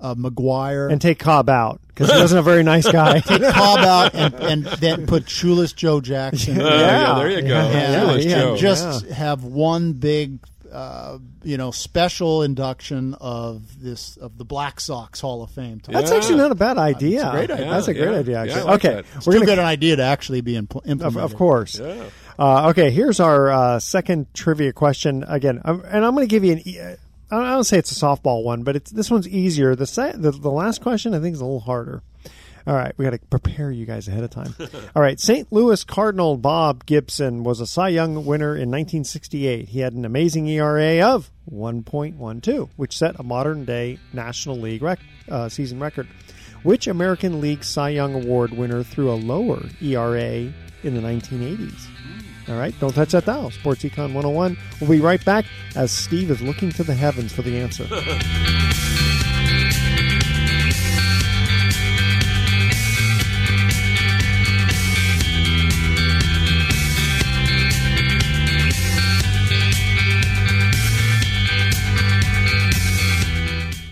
uh, 0.00 0.14
McGwire, 0.14 0.90
and 0.90 1.00
take 1.00 1.18
Cobb 1.18 1.48
out 1.48 1.80
because 1.88 2.10
he 2.12 2.18
wasn't 2.18 2.40
a 2.40 2.42
very 2.42 2.62
nice 2.62 2.90
guy. 2.92 3.20
take 3.20 3.42
Cobb 3.42 3.78
out, 3.80 4.14
and, 4.14 4.34
and 4.34 4.64
then 4.80 5.06
put 5.06 5.28
Shoeless 5.28 5.72
Joe 5.72 6.00
Jackson. 6.00 6.60
Uh, 6.60 6.64
yeah, 6.68 7.14
there 7.18 7.30
you 7.30 7.42
go. 7.42 7.54
and, 7.56 7.94
Shoeless 8.22 8.24
and 8.24 8.32
Joe. 8.32 8.56
just 8.56 9.06
have 9.10 9.44
one 9.44 9.92
big, 9.92 10.38
uh, 10.72 11.18
you 11.42 11.56
know, 11.56 11.70
special 11.70 12.42
induction 12.42 13.14
of 13.20 13.82
this 13.82 14.16
of 14.16 14.38
the 14.38 14.44
Black 14.44 14.80
Sox 14.80 15.20
Hall 15.20 15.42
of 15.42 15.50
Fame. 15.50 15.80
That's 15.88 16.10
actually 16.10 16.36
not 16.36 16.50
a 16.52 16.54
bad 16.54 16.78
idea. 16.78 17.20
It's 17.20 17.28
a 17.28 17.30
great 17.32 17.50
idea. 17.50 17.70
That's 17.70 17.88
a 17.88 17.94
great 17.94 18.10
Yeah, 18.12 18.18
idea. 18.18 18.38
Actually. 18.38 18.60
I 18.60 18.64
like 18.64 18.84
okay, 18.84 19.02
that. 19.14 19.26
We're 19.26 19.32
gonna 19.34 19.46
get 19.46 19.58
an 19.58 19.64
idea 19.64 19.96
to 19.96 20.02
actually 20.02 20.40
be 20.40 20.52
impl- 20.54 20.84
Of, 20.84 20.90
implemented. 20.90 21.22
of 21.22 21.34
course. 21.36 21.78
Yeah. 21.78 22.04
Uh, 22.38 22.68
okay, 22.70 22.90
here's 22.90 23.20
our 23.20 23.50
uh, 23.50 23.78
second 23.80 24.32
trivia 24.32 24.72
question 24.72 25.24
again, 25.28 25.60
um, 25.64 25.82
and 25.86 26.04
I'm 26.04 26.14
going 26.14 26.26
to 26.26 26.30
give 26.30 26.42
you 26.42 26.52
an. 26.52 26.66
E- 26.66 26.80
I 26.80 26.96
don't- 27.36 27.44
I 27.46 27.50
don't 27.50 27.64
say 27.64 27.78
it's 27.78 27.92
a 27.92 27.94
softball 27.94 28.42
one, 28.44 28.62
but 28.62 28.76
it's 28.76 28.90
this 28.90 29.10
one's 29.10 29.28
easier. 29.28 29.76
The 29.76 29.86
se- 29.86 30.14
the, 30.16 30.30
the 30.30 30.50
last 30.50 30.80
question 30.80 31.14
I 31.14 31.20
think 31.20 31.34
is 31.34 31.40
a 31.40 31.44
little 31.44 31.60
harder. 31.60 32.02
All 32.66 32.74
right, 32.74 32.92
we 32.96 33.04
got 33.04 33.12
to 33.12 33.18
prepare 33.18 33.70
you 33.70 33.86
guys 33.86 34.06
ahead 34.08 34.22
of 34.24 34.30
time. 34.30 34.54
All 34.94 35.02
right, 35.02 35.18
St. 35.18 35.50
Louis 35.50 35.82
Cardinal 35.84 36.36
Bob 36.36 36.84
Gibson 36.86 37.42
was 37.42 37.60
a 37.60 37.66
Cy 37.66 37.88
Young 37.88 38.26
winner 38.26 38.54
in 38.54 38.70
1968. 38.70 39.68
He 39.68 39.80
had 39.80 39.94
an 39.94 40.04
amazing 40.04 40.46
ERA 40.48 41.00
of 41.00 41.30
1.12, 41.50 42.68
which 42.76 42.96
set 42.96 43.18
a 43.18 43.22
modern 43.22 43.64
day 43.64 43.98
National 44.12 44.56
League 44.56 44.82
rec- 44.82 45.00
uh, 45.28 45.48
season 45.48 45.80
record. 45.80 46.06
Which 46.62 46.86
American 46.86 47.40
League 47.40 47.64
Cy 47.64 47.90
Young 47.90 48.14
Award 48.14 48.52
winner 48.52 48.82
threw 48.82 49.10
a 49.10 49.14
lower 49.14 49.62
ERA 49.80 50.52
in 50.82 50.94
the 50.94 51.00
1980s? 51.00 51.86
All 52.48 52.56
right, 52.56 52.78
don't 52.80 52.92
touch 52.92 53.12
that 53.12 53.24
dial. 53.24 53.50
Sports 53.50 53.84
Econ 53.84 54.12
101. 54.12 54.58
We'll 54.80 54.90
be 54.90 55.00
right 55.00 55.24
back 55.24 55.46
as 55.76 55.92
Steve 55.92 56.30
is 56.30 56.42
looking 56.42 56.70
to 56.72 56.84
the 56.84 56.94
heavens 56.94 57.32
for 57.32 57.42
the 57.42 57.58
answer. 57.58 57.86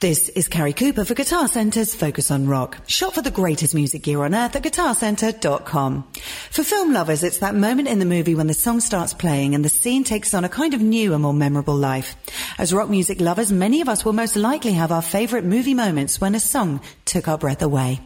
This 0.00 0.28
is 0.28 0.46
Carrie 0.46 0.74
Cooper 0.74 1.04
for 1.04 1.14
Guitar 1.14 1.48
Center's 1.48 1.92
Focus 1.92 2.30
on 2.30 2.46
Rock. 2.46 2.78
Shop 2.86 3.14
for 3.14 3.20
the 3.20 3.32
greatest 3.32 3.74
music 3.74 4.04
gear 4.04 4.22
on 4.22 4.32
earth 4.32 4.54
at 4.54 4.62
guitarcenter.com. 4.62 6.12
For 6.52 6.62
film 6.62 6.92
lovers, 6.92 7.24
it's 7.24 7.38
that 7.38 7.56
moment 7.56 7.88
in 7.88 7.98
the 7.98 8.04
movie 8.04 8.36
when 8.36 8.46
the 8.46 8.54
song 8.54 8.78
starts 8.78 9.12
playing 9.12 9.56
and 9.56 9.64
the 9.64 9.68
scene 9.68 10.04
takes 10.04 10.34
on 10.34 10.44
a 10.44 10.48
kind 10.48 10.72
of 10.72 10.80
new 10.80 11.14
and 11.14 11.22
more 11.24 11.34
memorable 11.34 11.74
life. 11.74 12.14
As 12.58 12.72
rock 12.72 12.88
music 12.88 13.20
lovers, 13.20 13.50
many 13.50 13.80
of 13.80 13.88
us 13.88 14.04
will 14.04 14.12
most 14.12 14.36
likely 14.36 14.74
have 14.74 14.92
our 14.92 15.02
favorite 15.02 15.44
movie 15.44 15.74
moments 15.74 16.20
when 16.20 16.36
a 16.36 16.38
song 16.38 16.80
took 17.04 17.26
our 17.26 17.36
breath 17.36 17.62
away. 17.62 17.98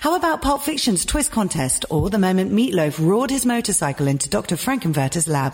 How 0.00 0.16
about 0.16 0.40
Pulp 0.40 0.62
Fiction's 0.62 1.04
twist 1.04 1.30
contest 1.30 1.84
or 1.90 2.08
the 2.08 2.18
moment 2.18 2.52
Meatloaf 2.52 2.98
roared 2.98 3.28
his 3.28 3.44
motorcycle 3.44 4.06
into 4.06 4.30
Dr. 4.30 4.56
Frank-N-Furter's 4.56 5.28
lab? 5.28 5.52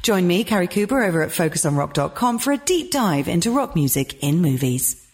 Join 0.00 0.26
me, 0.26 0.44
Carrie 0.44 0.66
Cooper, 0.66 1.02
over 1.02 1.20
at 1.20 1.28
focusonrock.com 1.28 2.38
for 2.38 2.54
a 2.54 2.56
deep 2.56 2.90
dive 2.90 3.28
into 3.28 3.50
rock 3.50 3.74
music 3.74 4.22
in 4.22 4.40
movies. 4.40 5.05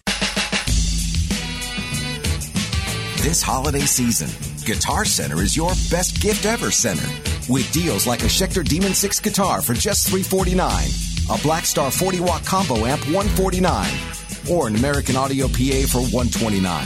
This 3.23 3.41
holiday 3.41 3.83
season, 3.83 4.29
Guitar 4.67 5.05
Center 5.05 5.43
is 5.43 5.57
your 5.57 5.71
best 5.93 6.21
gift 6.21 6.45
ever 6.45 6.73
center. 6.73 7.07
With 7.49 7.71
deals 7.71 8.05
like 8.05 8.23
a 8.23 8.27
Schecter 8.27 8.67
Demon 8.67 8.95
6 8.95 9.21
guitar 9.21 9.63
for 9.63 9.75
just 9.75 10.09
349, 10.09 10.67
a 10.67 11.39
Blackstar 11.39 11.97
40 11.97 12.19
watt 12.19 12.45
combo 12.45 12.85
amp 12.85 13.01
149, 13.15 13.89
or 14.51 14.67
an 14.67 14.75
American 14.75 15.15
Audio 15.15 15.47
PA 15.47 15.87
for 15.87 16.03
129. 16.11 16.85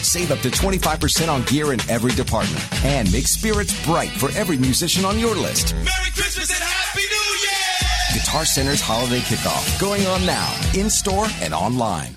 Save 0.00 0.32
up 0.32 0.38
to 0.38 0.48
25% 0.48 1.28
on 1.28 1.42
gear 1.42 1.74
in 1.74 1.80
every 1.90 2.12
department 2.12 2.64
and 2.82 3.12
make 3.12 3.26
spirits 3.26 3.76
bright 3.84 4.08
for 4.08 4.30
every 4.30 4.56
musician 4.56 5.04
on 5.04 5.18
your 5.18 5.34
list. 5.34 5.74
Merry 5.74 6.12
Christmas 6.16 6.48
and 6.48 6.62
Happy 6.62 7.02
New 7.02 7.28
Year! 7.44 8.22
Guitar 8.22 8.46
Center's 8.46 8.80
holiday 8.80 9.20
kickoff 9.20 9.78
going 9.78 10.06
on 10.06 10.24
now, 10.24 10.58
in 10.74 10.88
store 10.88 11.26
and 11.42 11.52
online. 11.52 12.16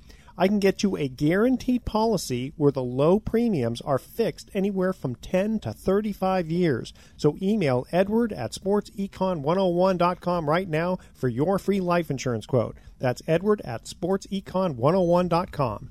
I 0.37 0.47
can 0.47 0.59
get 0.59 0.83
you 0.83 0.95
a 0.97 1.07
guaranteed 1.07 1.85
policy 1.85 2.53
where 2.57 2.71
the 2.71 2.83
low 2.83 3.19
premiums 3.19 3.81
are 3.81 3.97
fixed 3.97 4.49
anywhere 4.53 4.93
from 4.93 5.15
10 5.15 5.59
to 5.59 5.73
35 5.73 6.49
years. 6.49 6.93
So 7.17 7.37
email 7.41 7.85
edward 7.91 8.31
at 8.33 8.51
sportsecon101.com 8.51 10.49
right 10.49 10.69
now 10.69 10.97
for 11.13 11.27
your 11.27 11.59
free 11.59 11.81
life 11.81 12.09
insurance 12.09 12.45
quote. 12.45 12.77
That's 12.99 13.21
edward 13.27 13.61
at 13.65 13.83
sportsecon101.com. 13.85 15.89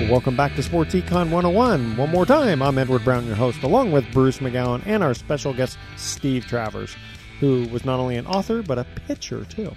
Well, 0.00 0.10
welcome 0.10 0.36
back 0.36 0.54
to 0.56 0.62
Sports 0.62 0.94
Econ 0.94 1.30
101. 1.30 1.96
One 1.96 2.10
more 2.10 2.24
time, 2.24 2.62
I'm 2.62 2.78
Edward 2.78 3.04
Brown, 3.04 3.26
your 3.26 3.36
host, 3.36 3.62
along 3.62 3.92
with 3.92 4.10
Bruce 4.12 4.38
McGowan 4.38 4.82
and 4.86 5.02
our 5.02 5.12
special 5.12 5.52
guest, 5.52 5.76
Steve 5.96 6.46
Travers, 6.46 6.96
who 7.40 7.68
was 7.68 7.84
not 7.84 8.00
only 8.00 8.16
an 8.16 8.26
author, 8.26 8.62
but 8.62 8.78
a 8.78 8.86
pitcher, 9.06 9.44
too. 9.44 9.70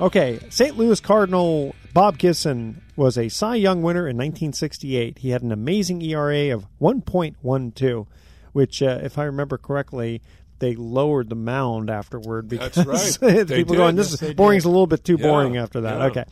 Okay, 0.00 0.38
St. 0.48 0.78
Louis 0.78 1.00
Cardinal 1.00 1.74
Bob 1.92 2.18
Gibson 2.18 2.82
was 2.94 3.18
a 3.18 3.28
Cy 3.28 3.56
Young 3.56 3.82
winner 3.82 4.06
in 4.06 4.16
1968. 4.16 5.18
He 5.18 5.30
had 5.30 5.42
an 5.42 5.50
amazing 5.50 6.02
ERA 6.02 6.54
of 6.54 6.68
1.12, 6.80 8.06
which, 8.52 8.80
uh, 8.80 9.00
if 9.02 9.18
I 9.18 9.24
remember 9.24 9.58
correctly, 9.58 10.22
they 10.58 10.74
lowered 10.74 11.28
the 11.28 11.34
mound 11.36 11.90
afterward 11.90 12.48
because 12.48 12.76
right. 12.86 13.46
People 13.48 13.74
going, 13.76 13.96
this 13.96 14.10
Yes, 14.12 14.22
is 14.22 14.34
boring's 14.34 14.62
did. 14.64 14.68
a 14.68 14.72
little 14.72 14.86
bit 14.86 15.04
too 15.04 15.16
Yeah, 15.18 15.26
boring 15.26 15.56
after 15.56 15.80
that. 15.82 15.98
yeah. 15.98 16.06
Okay. 16.06 16.24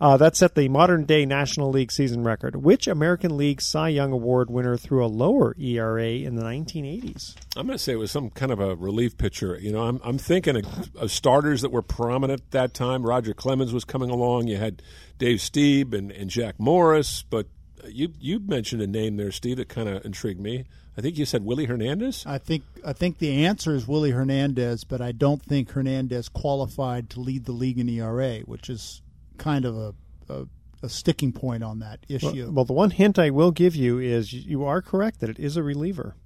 Uh, 0.00 0.16
that 0.16 0.36
set 0.36 0.54
the 0.54 0.68
modern 0.68 1.04
day 1.04 1.26
National 1.26 1.70
League 1.70 1.90
season 1.90 2.22
record. 2.22 2.54
Which 2.56 2.86
American 2.86 3.36
League 3.36 3.60
Cy 3.60 3.88
Young 3.88 4.12
Award 4.12 4.48
winner 4.48 4.76
threw 4.76 5.04
a 5.04 5.08
lower 5.08 5.56
ERA 5.58 6.08
in 6.10 6.36
the 6.36 6.42
1980s? 6.44 7.34
I'm 7.56 7.66
going 7.66 7.76
to 7.76 7.82
say 7.82 7.94
it 7.94 7.96
was 7.96 8.12
some 8.12 8.30
kind 8.30 8.52
of 8.52 8.60
a 8.60 8.76
relief 8.76 9.18
pitcher. 9.18 9.58
You 9.60 9.72
know, 9.72 9.82
I'm 9.86 10.00
I'm 10.04 10.18
thinking 10.18 10.56
of, 10.56 10.96
of 10.96 11.10
starters 11.10 11.62
that 11.62 11.72
were 11.72 11.82
prominent 11.82 12.40
at 12.42 12.50
that 12.52 12.74
time. 12.74 13.04
Roger 13.04 13.34
Clemens 13.34 13.72
was 13.72 13.84
coming 13.84 14.10
along. 14.10 14.46
You 14.46 14.56
had 14.58 14.82
Dave 15.18 15.38
Stieb 15.38 15.92
and, 15.92 16.12
and 16.12 16.30
Jack 16.30 16.60
Morris, 16.60 17.24
but 17.28 17.46
you 17.88 18.12
you 18.20 18.38
mentioned 18.38 18.82
a 18.82 18.86
name 18.86 19.16
there, 19.16 19.32
Steve, 19.32 19.56
that 19.56 19.68
kind 19.68 19.88
of 19.88 20.04
intrigued 20.04 20.40
me. 20.40 20.66
I 20.98 21.00
think 21.00 21.16
you 21.16 21.26
said 21.26 21.44
Willie 21.44 21.66
Hernandez. 21.66 22.24
I 22.26 22.38
think 22.38 22.64
I 22.84 22.92
think 22.92 23.18
the 23.18 23.44
answer 23.46 23.72
is 23.72 23.86
Willie 23.86 24.10
Hernandez, 24.10 24.82
but 24.82 25.00
I 25.00 25.12
don't 25.12 25.40
think 25.40 25.70
Hernandez 25.70 26.28
qualified 26.28 27.08
to 27.10 27.20
lead 27.20 27.44
the 27.44 27.52
league 27.52 27.78
in 27.78 27.88
ERA, 27.88 28.40
which 28.40 28.68
is 28.68 29.00
kind 29.36 29.64
of 29.64 29.76
a 29.76 29.94
a, 30.28 30.46
a 30.82 30.88
sticking 30.88 31.30
point 31.32 31.62
on 31.62 31.78
that 31.78 32.00
issue. 32.08 32.46
Well, 32.46 32.52
well, 32.52 32.64
the 32.64 32.72
one 32.72 32.90
hint 32.90 33.16
I 33.16 33.30
will 33.30 33.52
give 33.52 33.76
you 33.76 34.00
is 34.00 34.32
you 34.32 34.64
are 34.64 34.82
correct 34.82 35.20
that 35.20 35.30
it 35.30 35.38
is 35.38 35.56
a 35.56 35.62
reliever. 35.62 36.16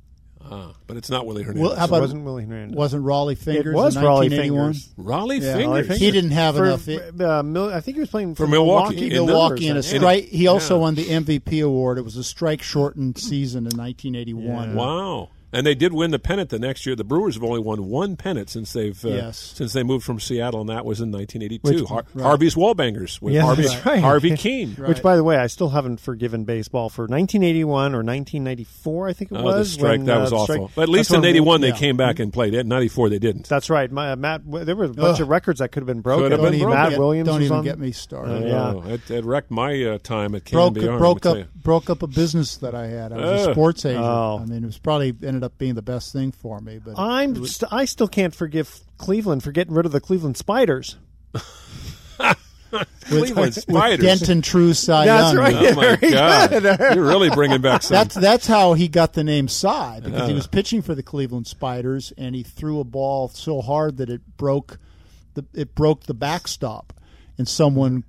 Ah, 0.50 0.72
but 0.86 0.96
it's 0.96 1.08
not 1.10 1.26
Willie 1.26 1.42
Hernandez. 1.42 1.68
Well, 1.70 1.76
how 1.78 1.84
about 1.86 1.98
it 1.98 2.00
wasn't 2.02 2.24
Willie 2.24 2.44
Hernandez. 2.44 2.76
Wasn't 2.76 3.04
Rollie 3.04 3.38
Fingers? 3.38 3.74
It 3.74 3.76
was 3.76 3.96
in 3.96 4.02
Rollie 4.02 4.30
1981? 4.30 4.72
Fingers. 4.74 4.88
Rollie 4.98 5.40
Yeah, 5.42 5.56
Fingers. 5.56 5.98
He 5.98 6.10
didn't 6.10 6.30
have 6.32 6.56
For, 6.56 6.64
enough. 6.64 6.88
uh, 7.20 7.42
Mil- 7.42 7.72
I 7.72 7.80
think 7.80 7.96
he 7.96 8.00
was 8.00 8.10
playing 8.10 8.34
For 8.34 8.44
for, 8.46 8.50
Milwaukee. 8.50 8.94
Milwaukee. 8.96 9.06
In 9.16 9.26
the- 9.26 9.26
Milwaukee 9.32 9.66
in 9.68 9.76
a 9.76 9.80
Yeah. 9.80 9.98
strike. 9.98 10.24
He 10.28 10.46
also 10.46 10.74
Yeah. 10.76 10.80
won 10.80 10.94
the 10.94 11.10
MVP 11.10 11.60
award. 11.60 11.98
It 11.98 12.04
was 12.04 12.16
a 12.16 12.24
strike 12.24 12.62
shortened 12.62 13.18
season 13.18 13.66
in 13.66 13.76
1981. 13.76 14.74
Wow. 14.74 15.28
And 15.52 15.66
they 15.66 15.74
did 15.74 15.92
win 15.92 16.10
the 16.12 16.18
pennant 16.18 16.48
the 16.50 16.58
next 16.58 16.86
year. 16.86 16.96
The 16.96 17.04
Brewers 17.04 17.34
have 17.34 17.44
only 17.44 17.60
won 17.60 17.84
one 17.90 18.16
pennant 18.16 18.48
since 18.48 18.72
they've 18.72 19.04
uh, 19.04 19.08
Yes. 19.08 19.52
since 19.54 19.72
they 19.74 19.82
moved 19.82 20.04
from 20.04 20.18
Seattle, 20.18 20.60
and 20.60 20.68
that 20.70 20.84
was 20.86 21.00
in 21.00 21.10
1982. 21.12 21.80
Which- 21.82 21.88
Har- 21.88 22.04
right. 22.14 22.22
Harvey's 22.22 22.54
Wallbangers 22.54 23.20
with 23.20 23.34
Yeah, 23.34 23.42
Harvey, 23.42 23.62
that's 23.64 23.84
right. 23.84 24.00
Harvey 24.00 24.30
Kuenn. 24.36 24.78
Which, 24.88 25.02
by 25.02 25.16
the 25.16 25.24
way, 25.24 25.36
I 25.36 25.48
still 25.48 25.68
haven't 25.68 26.00
forgiven 26.00 26.44
baseball 26.44 26.88
for 26.88 27.02
1981 27.02 27.94
or 27.94 28.02
1994. 28.02 29.08
I 29.08 29.12
think 29.12 29.32
it 29.32 29.36
Oh, 29.36 29.42
was 29.44 29.68
the 29.68 29.74
strike 29.74 29.98
when, 29.98 30.06
that 30.06 30.16
uh, 30.16 30.20
was 30.22 30.30
the 30.30 30.36
awful. 30.36 30.54
strike- 30.54 30.70
but 30.74 30.82
at 30.82 30.88
least 30.88 31.10
that's 31.10 31.16
in 31.16 31.20
when- 31.22 31.28
'81 31.30 31.60
they 31.60 31.68
yeah. 31.68 31.74
came 31.76 31.96
back 31.96 32.18
and 32.18 32.32
played. 32.32 32.54
In 32.54 32.68
'94 32.68 33.08
they 33.10 33.18
didn't. 33.18 33.48
That's 33.48 33.68
right. 33.70 33.90
My, 33.90 34.14
Matt, 34.14 34.42
there 34.50 34.74
were 34.76 34.84
a 34.84 34.88
bunch 34.88 35.16
Ugh. 35.16 35.20
of 35.22 35.28
records 35.28 35.58
that 35.60 35.68
could 35.72 35.82
have 35.82 35.86
been 35.86 36.00
broken. 36.00 36.24
Could 36.30 36.32
have 36.32 36.50
been 36.50 36.68
Matt. 36.68 36.90
Get- 36.90 36.98
Williams 36.98 37.28
don't 37.28 37.42
even 37.42 37.58
on- 37.58 37.64
get 37.64 37.78
me 37.78 37.92
started. 37.92 38.44
Uh, 38.44 38.46
yeah. 38.46 38.72
Oh, 38.74 38.82
it, 38.88 39.10
it 39.10 39.24
wrecked 39.24 39.50
my 39.50 39.82
uh, 39.84 39.98
time 39.98 40.34
at 40.34 40.50
broke 40.50 40.74
broke 40.74 41.02
up 41.02 41.14
me 41.16 41.20
tell 41.20 41.38
you. 41.38 41.46
broke 41.62 41.90
up 41.90 42.02
a 42.02 42.06
business 42.06 42.56
that 42.58 42.74
I 42.74 42.86
had. 42.86 43.12
I 43.12 43.16
was 43.16 43.46
a 43.48 43.52
sports 43.52 43.84
agent. 43.84 44.02
Oh. 44.04 44.40
I 44.42 44.46
mean, 44.46 44.62
it 44.62 44.66
was 44.66 44.78
probably 44.78 45.14
ended 45.22 45.41
up 45.44 45.58
being 45.58 45.74
the 45.74 45.82
best 45.82 46.12
thing 46.12 46.32
for 46.32 46.60
me. 46.60 46.78
But 46.78 46.98
I'm 46.98 47.34
was- 47.34 47.56
st- 47.56 47.72
I 47.72 47.84
still 47.84 48.08
can't 48.08 48.34
forgive 48.34 48.80
Cleveland 48.98 49.42
for 49.42 49.52
getting 49.52 49.74
rid 49.74 49.86
of 49.86 49.92
the 49.92 50.00
Cleveland 50.00 50.36
Spiders. 50.36 50.96
Cleveland 53.02 53.54
with 53.68 54.00
Denton 54.00 54.40
True 54.40 54.72
Cy 54.72 55.04
That's 55.04 55.34
Young. 55.34 55.42
right. 55.42 55.54
Oh 55.54 55.74
my 55.74 55.96
God! 56.10 56.94
You're 56.94 57.04
really 57.04 57.28
bringing 57.28 57.60
back 57.60 57.82
some. 57.82 57.94
That's 57.96 58.14
that's 58.14 58.46
how 58.46 58.72
he 58.72 58.88
got 58.88 59.12
the 59.12 59.22
name 59.24 59.46
Cy 59.48 60.00
because 60.02 60.26
he 60.26 60.32
Uh. 60.32 60.36
was 60.36 60.46
pitching 60.46 60.80
for 60.80 60.94
the 60.94 61.02
Cleveland 61.02 61.46
Spiders 61.46 62.14
and 62.16 62.34
he 62.34 62.42
threw 62.42 62.80
a 62.80 62.84
ball 62.84 63.28
so 63.28 63.60
hard 63.60 63.98
that 63.98 64.08
it 64.08 64.22
broke 64.38 64.78
the 65.34 65.44
it 65.52 65.74
broke 65.74 66.04
the 66.04 66.14
backstop 66.14 66.94
and 67.36 67.46
someone 67.46 68.04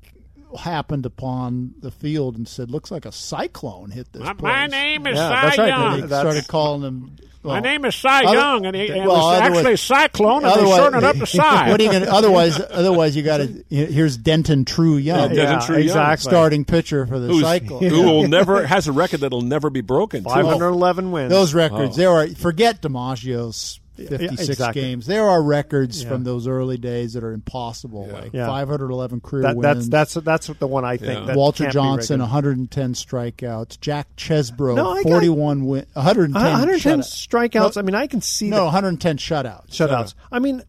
happened 0.57 1.05
upon 1.05 1.73
the 1.79 1.91
field 1.91 2.35
and 2.37 2.47
said, 2.47 2.69
"Looks 2.71 2.91
like 2.91 3.05
a 3.05 3.11
cyclone 3.11 3.91
hit 3.91 4.11
this." 4.13 4.21
My, 4.23 4.33
place." 4.33 4.41
my 4.41 4.67
name 4.67 5.07
is 5.07 5.15
Yeah, 5.17 5.29
Cy 5.29 5.41
that's 5.45 5.57
right. 5.57 5.67
Young. 5.67 6.01
They 6.01 6.07
started 6.07 6.47
calling 6.47 6.81
him. 6.83 7.15
My 7.45 7.59
name 7.59 7.83
is 7.83 7.93
Cy 7.93 8.23
other- 8.23 8.35
Young, 8.37 8.65
and, 8.67 8.73
he, 8.73 8.87
and 8.87 9.05
well, 9.05 9.05
it 9.05 9.07
was 9.07 9.41
otherwise- 9.41 9.57
actually 9.59 9.75
Cyclone, 9.75 10.35
and 10.37 10.45
they 10.45 10.49
otherwise- 10.59 10.77
shortened 10.77 11.03
it 11.03 11.07
up 11.09 11.15
to 11.17 11.25
Cy. 11.25 11.69
What 11.71 11.79
are 11.81 11.83
you 11.83 11.91
gonna, 11.91 12.05
otherwise, 12.05 12.61
otherwise 12.71 13.15
you 13.17 13.23
got 13.23 13.37
to. 13.37 13.65
Here's 13.69 14.15
Denton 14.15 14.63
True 14.63 14.95
Young, 14.95 15.31
Yeah, 15.31 15.45
Denton 15.47 15.61
True 15.67 15.77
Young. 15.79 16.15
starting 16.17 16.63
pitcher 16.63 17.05
for 17.05 17.19
the 17.19 17.27
Who's, 17.27 17.41
Cyclone. 17.43 17.83
who 17.83 18.03
will 18.03 18.27
never 18.29 18.65
has 18.65 18.87
a 18.87 18.93
record 18.93 19.19
that'll 19.19 19.41
never 19.41 19.69
be 19.69 19.81
broken. 19.81 20.23
too. 20.23 20.29
511 20.29 21.11
wins. 21.11 21.31
Those 21.31 21.53
records, 21.53 21.95
Oh. 21.95 21.97
there 21.97 22.11
are 22.11 22.27
forget 22.29 22.81
DiMaggio's 22.81 23.81
fifty-six 23.95 24.49
exactly. 24.49 24.81
games. 24.81 25.05
There 25.05 25.27
are 25.27 25.41
records 25.41 26.03
Yeah. 26.03 26.09
from 26.09 26.23
those 26.23 26.47
early 26.47 26.77
days 26.77 27.13
that 27.13 27.23
are 27.23 27.31
impossible, 27.33 28.07
like 28.11 28.33
Yeah. 28.33 28.47
five 28.47 28.67
hundred 28.67 28.91
eleven 28.91 29.19
career 29.21 29.43
that, 29.43 29.61
that's 29.61 29.75
wins. 29.77 29.89
that's 29.89 30.13
that's 30.15 30.47
the 30.47 30.67
one 30.67 30.83
I 30.85 30.97
think. 30.97 31.19
Yeah. 31.21 31.25
that 31.27 31.35
Walter 31.37 31.69
Johnson, 31.69 32.19
110 32.19 32.93
strikeouts. 32.93 33.79
Jack 33.79 34.07
Chesbro, 34.17 34.75
No, 34.75 34.91
I 34.91 35.03
got- 35.03 35.09
41 35.09 35.65
win, 35.65 35.85
110, 35.93 36.41
110 36.41 36.99
shutout- 37.01 37.03
strikeouts. 37.51 37.75
No, 37.75 37.79
I 37.81 37.83
mean, 37.83 37.95
I 37.95 38.07
can 38.07 38.21
see 38.21 38.49
no, 38.49 38.57
the 38.57 38.63
110 38.65 39.17
shutouts. 39.17 39.69
shutouts. 39.69 40.13
I 40.31 40.39
mean, 40.39 40.63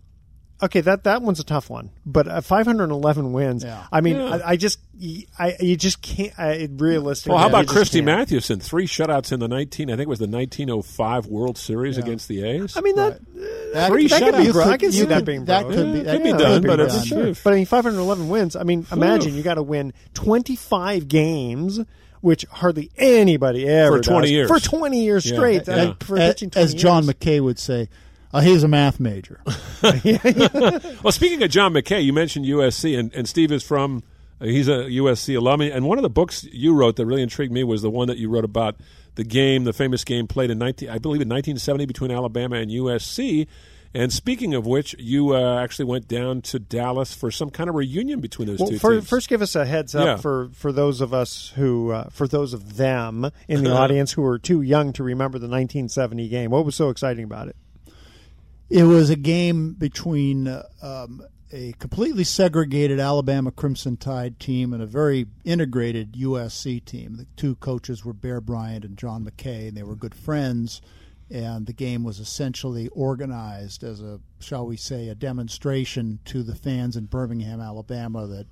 okay, 0.65 0.81
that 0.83 1.05
that 1.05 1.23
one's 1.23 1.41
a 1.41 1.45
tough 1.45 1.71
one, 1.71 1.91
but 2.05 2.27
uh, 2.29 2.41
511 2.41 3.33
wins. 3.33 3.65
Yeah. 3.65 3.85
I 3.93 4.01
mean, 4.01 4.17
Yeah. 4.17 4.41
I, 4.45 4.51
I 4.51 4.57
just, 4.57 4.79
I 5.39 5.57
you 5.61 5.77
just 5.77 6.03
can't. 6.03 6.33
I, 6.39 6.69
realistically, 6.71 7.31
Well, 7.33 7.39
how 7.41 7.49
about 7.49 7.63
just 7.67 7.75
Christy 7.75 7.99
can't. 7.99 8.07
Mathewson? 8.07 8.61
Three 8.61 8.87
shutouts 8.87 9.33
in 9.33 9.41
the 9.41 9.49
19. 9.49 9.89
I 9.91 9.93
think 9.93 10.03
it 10.03 10.09
was 10.09 10.19
the 10.19 10.27
1905 10.29 11.27
World 11.27 11.57
Series 11.59 11.97
Yeah. 11.97 12.05
against 12.05 12.29
the 12.29 12.45
A's. 12.45 12.77
I 12.77 12.81
mean 12.81 12.97
that. 12.97 13.21
That, 13.75 13.89
Three 13.91 14.07
that 14.09 14.23
could 14.23 14.37
be 14.37 14.45
shutouts. 14.45 14.53
bro- 14.53 14.65
I 14.65 14.77
can 14.77 14.87
You 14.87 14.93
see 14.93 15.05
that 15.07 15.17
could- 15.17 15.25
being 15.27 15.45
that 15.47 15.63
broken. 15.67 15.83
could 15.85 15.93
be 15.93 16.01
that 16.01 16.13
could 16.17 16.23
be 16.25 16.31
could 16.33 16.39
done, 16.39 16.63
be 16.63 16.69
but 16.69 16.77
done. 16.77 16.87
it's- 16.87 17.07
Sure. 17.07 17.33
But 17.43 17.53
I 17.53 17.57
mean, 17.57 17.67
511 17.67 18.29
wins. 18.29 18.57
I 18.57 18.63
mean, 18.63 18.87
imagine 18.93 19.35
you 19.35 19.43
got 19.43 19.55
to 19.55 19.63
win 19.63 19.93
25 20.15 21.09
games, 21.09 21.81
which 22.21 22.45
hardly 22.51 22.91
anybody 22.97 23.67
ever 23.69 23.99
For 23.99 24.03
20 24.03 24.27
does. 24.27 24.31
years. 24.31 24.49
For 24.49 24.61
20 24.61 25.03
years 25.05 25.27
Yeah. 25.27 25.35
straight. 25.37 25.63
Yeah. 25.69 25.75
uh, 25.75 25.95
for 26.01 26.17
as, 26.19 26.35
pitching 26.35 26.51
20 26.51 26.65
as 26.65 26.75
John 26.75 27.05
years. 27.05 27.15
McKay 27.15 27.41
would 27.41 27.59
say, 27.59 27.89
uh, 28.35 28.41
he's 28.41 28.63
a 28.63 28.69
math 28.69 29.01
major. 29.01 29.41
Well, 29.83 31.13
speaking 31.13 31.43
of 31.43 31.51
John 31.51 31.73
McKay, 31.75 32.05
you 32.05 32.13
mentioned 32.13 32.47
USC, 32.47 32.99
and, 32.99 33.13
and 33.15 33.29
Steve 33.29 33.53
is 33.53 33.63
from. 33.63 34.03
Uh, 34.41 34.47
he's 34.47 34.69
a 34.69 34.85
USC 34.85 35.37
alum, 35.37 35.61
and 35.61 35.87
one 35.87 35.99
of 35.99 36.03
the 36.03 36.11
books 36.11 36.45
you 36.45 36.75
wrote 36.75 36.97
that 36.97 37.07
really 37.07 37.23
intrigued 37.23 37.53
me 37.53 37.63
was 37.65 37.83
the 37.83 37.91
one 37.91 38.09
that 38.09 38.19
you 38.19 38.29
wrote 38.29 38.45
about 38.45 38.77
the 39.15 39.25
game, 39.25 39.65
the 39.65 39.73
famous 39.73 40.03
game 40.05 40.27
played 40.27 40.51
in 40.51 40.59
19, 40.59 40.89
I 40.89 40.99
believe 40.99 41.21
in 41.23 41.29
1970 41.29 41.87
between 41.87 42.11
Alabama 42.11 42.57
and 42.57 42.71
USC. 42.71 43.47
And 43.97 44.13
speaking 44.13 44.55
of 44.55 44.67
which, 44.67 44.97
you 44.99 45.37
uh, 45.37 45.63
actually 45.63 45.85
went 45.85 46.09
down 46.09 46.43
to 46.43 46.59
Dallas 46.59 47.15
for 47.15 47.31
some 47.31 47.49
kind 47.51 47.69
of 47.71 47.77
reunion 47.77 48.19
between 48.21 48.49
those 48.49 48.59
Well, 48.59 48.71
two 48.71 48.79
fir- 48.81 48.95
teams. 48.97 49.09
first, 49.09 49.29
give 49.29 49.41
us 49.41 49.55
a 49.55 49.65
heads 49.65 49.95
up 49.95 50.05
Yeah. 50.05 50.17
for, 50.17 50.49
for 50.53 50.73
those 50.73 51.01
of 51.01 51.15
us 51.15 51.53
who, 51.55 51.93
uh, 51.93 52.09
for 52.11 52.27
those 52.27 52.55
of 52.55 52.77
them 52.77 53.31
in 53.47 53.63
the 53.63 53.71
audience 53.77 54.11
who 54.11 54.25
are 54.25 54.37
too 54.41 54.63
young 54.63 54.93
to 54.95 55.05
remember 55.05 55.39
the 55.39 55.47
1970 55.47 56.29
game. 56.29 56.51
What 56.51 56.65
was 56.65 56.75
so 56.75 56.89
exciting 56.91 57.23
about 57.23 57.47
it? 57.47 57.55
It 58.71 58.85
was 58.85 59.11
a 59.11 59.17
game 59.17 59.75
between 59.75 60.49
uh, 60.49 60.65
um, 60.83 61.23
a 61.53 61.73
completely 61.79 62.25
segregated 62.25 62.99
Alabama 62.99 63.53
Crimson 63.53 63.97
Tide 63.97 64.41
team 64.41 64.73
and 64.73 64.83
a 64.83 64.87
very 64.87 65.27
integrated 65.45 66.15
USC 66.15 66.85
team. 66.85 67.17
The 67.17 67.27
two 67.37 67.55
coaches 67.57 68.05
were 68.05 68.13
Bear 68.13 68.41
Bryant 68.41 68.85
and 68.85 68.97
John 68.97 69.25
McKay, 69.25 69.69
and 69.69 69.77
they 69.77 69.85
were 69.85 69.95
good 69.95 70.15
friends. 70.15 70.83
And 71.31 71.67
the 71.67 71.73
game 71.73 72.05
was 72.05 72.19
essentially 72.21 72.89
organized 72.89 73.83
as 73.83 74.01
a, 74.01 74.21
shall 74.41 74.67
we 74.67 74.77
say, 74.77 75.09
a 75.09 75.15
demonstration 75.15 76.19
to 76.27 76.43
the 76.43 76.55
fans 76.55 76.97
in 76.97 77.07
Birmingham, 77.07 77.61
Alabama, 77.61 78.27
that 78.27 78.47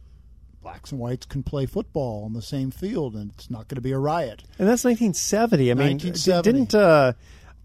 blacks 0.62 0.92
and 0.92 1.00
whites 1.00 1.26
can 1.26 1.42
play 1.42 1.66
football 1.66 2.24
on 2.24 2.32
the 2.32 2.42
same 2.42 2.70
field, 2.70 3.14
and 3.14 3.32
it's 3.32 3.50
not 3.50 3.68
going 3.68 3.76
to 3.76 3.82
be 3.82 3.92
a 3.92 3.98
riot. 3.98 4.44
And 4.58 4.68
that's 4.68 4.84
1970. 4.84 5.70
I 5.70 5.74
mean, 5.74 5.98
1970. 5.98 6.52
didn't 6.52 6.74
uh, 6.74 7.12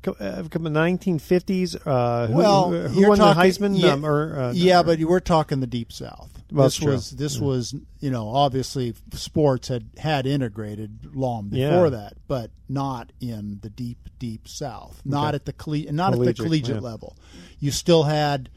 uh, 0.06 0.44
come 0.50 0.64
the 0.64 0.70
1950s? 0.70 1.76
Uh, 1.86 2.28
who, 2.28 2.34
well, 2.34 2.72
who, 2.72 2.88
who 2.88 3.08
won 3.10 3.18
talking- 3.18 3.42
the 3.42 3.48
Heisman? 3.48 3.80
Yeah, 3.82 3.92
um, 3.94 4.06
or, 4.06 4.40
uh, 4.40 4.52
yeah, 4.54 4.84
but 4.84 5.00
you 5.00 5.08
were 5.08 5.20
talking 5.20 5.60
the 5.60 5.68
Deep 5.68 5.92
South. 5.92 6.32
Well, 6.52 6.68
this 6.68 6.80
was 6.82 7.12
this 7.12 7.38
Yeah. 7.38 7.44
was 7.46 7.76
you 8.00 8.10
know 8.10 8.30
obviously 8.30 8.94
sports 9.12 9.68
had 9.68 9.90
had 9.98 10.26
integrated 10.26 11.14
long 11.14 11.50
Yeah. 11.52 11.70
before 11.72 11.90
that, 11.90 12.14
but 12.28 12.52
not 12.70 13.12
in 13.20 13.60
the 13.62 13.70
deep 13.70 14.08
deep 14.18 14.48
South. 14.48 15.02
Not 15.04 15.30
Okay. 15.30 15.36
at 15.36 15.46
the 15.46 15.54
colle- 15.54 15.92
not 15.92 16.14
at 16.14 16.16
Collegiate, 16.16 16.38
the 16.38 16.44
collegiate 16.44 16.76
yeah. 16.76 16.82
level. 16.82 17.18
You 17.60 17.72
still 17.72 18.04
had. 18.04 18.50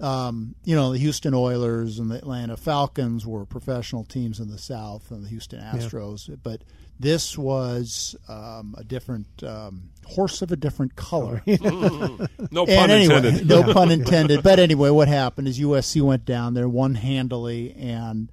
Um, 0.00 0.54
you 0.64 0.74
know 0.74 0.92
the 0.92 0.98
Houston 0.98 1.34
Oilers 1.34 1.98
and 1.98 2.10
the 2.10 2.16
Atlanta 2.16 2.56
Falcons 2.56 3.26
were 3.26 3.44
professional 3.44 4.04
teams 4.04 4.40
in 4.40 4.48
the 4.50 4.58
South, 4.58 5.10
and 5.10 5.24
the 5.24 5.28
Houston 5.28 5.60
Astros. 5.60 6.38
But 6.42 6.62
this 6.98 7.36
was 7.36 8.16
um, 8.28 8.74
a 8.78 8.84
different 8.84 9.26
um, 9.42 9.90
horse 10.06 10.42
of 10.42 10.52
a 10.52 10.56
different 10.56 10.96
color. 10.96 11.42
No 12.52 12.64
And 12.64 12.78
pun 12.78 12.90
anyway, 12.90 13.16
intended. 13.16 13.48
No 13.48 13.72
pun 13.72 13.90
intended. 13.90 14.42
But 14.42 14.58
anyway, 14.58 14.90
what 14.90 15.08
happened 15.08 15.46
is 15.46 15.60
USC 15.60 16.02
went 16.02 16.24
down 16.24 16.54
there, 16.54 16.68
won 16.68 16.94
handily, 16.94 17.72
and 17.74 18.30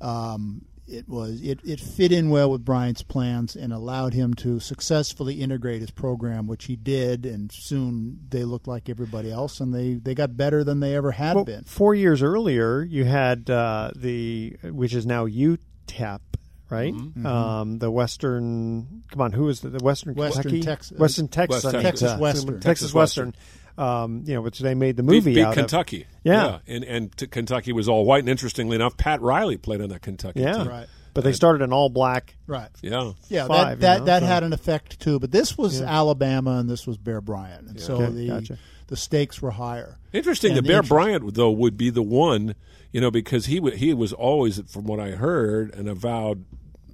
um, 0.00 0.62
it 0.90 1.08
was 1.08 1.40
it, 1.42 1.60
it 1.64 1.80
fit 1.80 2.12
in 2.12 2.30
well 2.30 2.50
with 2.50 2.64
Bryant's 2.64 3.02
plans 3.02 3.54
and 3.56 3.72
allowed 3.72 4.12
him 4.14 4.34
to 4.34 4.58
successfully 4.60 5.40
integrate 5.40 5.80
his 5.80 5.90
program, 5.90 6.46
which 6.46 6.64
he 6.64 6.76
did. 6.76 7.24
And 7.26 7.50
soon 7.52 8.20
they 8.28 8.44
looked 8.44 8.66
like 8.68 8.88
everybody 8.88 9.30
else, 9.30 9.60
and 9.60 9.72
they, 9.74 9.94
they 9.94 10.14
got 10.14 10.36
better 10.36 10.64
than 10.64 10.80
they 10.80 10.94
ever 10.96 11.12
had 11.12 11.34
Well, 11.36 11.44
been. 11.44 11.64
Four 11.64 11.94
years 11.94 12.22
earlier, 12.22 12.82
you 12.82 13.04
had 13.04 13.48
uh, 13.48 13.90
the 13.94 14.56
which 14.64 14.94
is 14.94 15.06
now 15.06 15.26
UTEP, 15.26 16.20
right? 16.68 16.92
Mhm. 16.94 17.24
Um, 17.24 17.78
the 17.78 17.90
Western. 17.90 19.02
Come 19.10 19.20
on, 19.20 19.32
who 19.32 19.48
is 19.48 19.60
the, 19.60 19.70
the 19.70 19.84
Western 19.84 20.14
Western 20.14 20.42
Kentucky? 20.42 20.62
Tex- 20.62 20.92
Western 20.92 21.28
Texas, 21.28 21.64
West 21.64 21.74
I 21.76 21.82
Texas. 21.82 22.00
think. 22.10 22.20
Texas 22.20 22.20
Western. 22.20 22.54
Texas 22.54 22.64
Texas 22.64 22.94
Western. 22.94 23.34
Um, 23.78 24.24
you 24.26 24.34
know, 24.34 24.42
which 24.42 24.58
they 24.58 24.74
made 24.74 24.96
the 24.96 25.02
movie 25.02 25.20
beat, 25.30 25.34
beat 25.36 25.42
out 25.44 25.54
Kentucky. 25.54 26.02
of. 26.02 26.06
Yeah. 26.24 26.58
and 26.66 26.84
and 26.84 27.16
t- 27.16 27.26
Kentucky 27.26 27.72
was 27.72 27.88
all 27.88 28.04
white. 28.04 28.20
And 28.20 28.28
interestingly 28.28 28.76
enough, 28.76 28.96
Pat 28.96 29.20
Riley 29.22 29.56
played 29.56 29.80
on 29.80 29.88
that 29.90 30.02
Kentucky 30.02 30.40
Yeah. 30.40 30.52
team. 30.58 30.68
Right. 30.68 30.86
But 31.14 31.24
they 31.24 31.32
started 31.32 31.62
an 31.62 31.72
all 31.72 31.88
black. 31.88 32.36
Right. 32.46 32.68
Yeah, 32.82 33.12
Yeah, 33.28 33.46
Five, 33.48 33.80
that 33.80 33.80
that, 33.80 33.92
you 33.94 33.98
know, 34.00 34.04
that 34.06 34.20
so- 34.20 34.26
had 34.26 34.42
an 34.44 34.52
effect 34.52 35.00
too. 35.00 35.18
But 35.18 35.32
this 35.32 35.56
was 35.58 35.80
Yeah. 35.80 35.86
Alabama, 35.86 36.58
and 36.58 36.68
this 36.70 36.86
was 36.86 36.96
Bear 36.98 37.20
Bryant, 37.20 37.68
and 37.68 37.80
so 37.80 37.94
Okay, 37.96 38.12
the 38.12 38.26
gotcha. 38.28 38.58
the 38.86 38.96
stakes 38.96 39.40
were 39.42 39.50
higher. 39.52 39.98
Interesting. 40.12 40.50
And 40.50 40.58
that 40.58 40.62
Bear 40.68 40.76
interest- 40.76 40.88
Bryant 40.90 41.34
though 41.34 41.50
would 41.50 41.76
be 41.76 41.90
the 41.90 42.02
one, 42.02 42.54
you 42.92 43.00
know, 43.00 43.10
because 43.10 43.46
he 43.46 43.56
w- 43.56 43.76
he 43.76 43.92
was 43.94 44.12
always, 44.12 44.60
from 44.68 44.84
what 44.84 45.00
I 45.00 45.10
heard, 45.12 45.74
an 45.74 45.88
avowed 45.88 46.44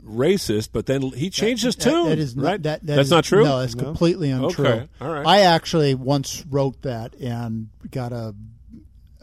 racist. 0.07 0.71
But 0.73 0.87
then 0.87 1.03
he 1.03 1.29
changed 1.31 1.65
his 1.65 1.77
That- 1.77 1.85
tune. 1.91 2.09
that 2.09 2.19
is 2.19 2.37
not, 2.37 2.45
right. 2.45 2.63
that, 2.63 2.87
that 2.87 2.97
That's 2.97 3.07
is- 3.07 3.11
not 3.11 3.25
true. 3.25 3.45
No, 3.45 3.61
that's 3.61 3.75
completely 3.75 4.31
untrue. 4.31 4.67
Okay, 4.67 4.89
all 5.01 5.11
right. 5.13 5.27
I 5.27 5.41
actually 5.41 5.95
once 5.95 6.45
wrote 6.49 6.83
that 6.83 7.15
and 7.17 7.69
got 7.91 8.13
a, 8.13 8.35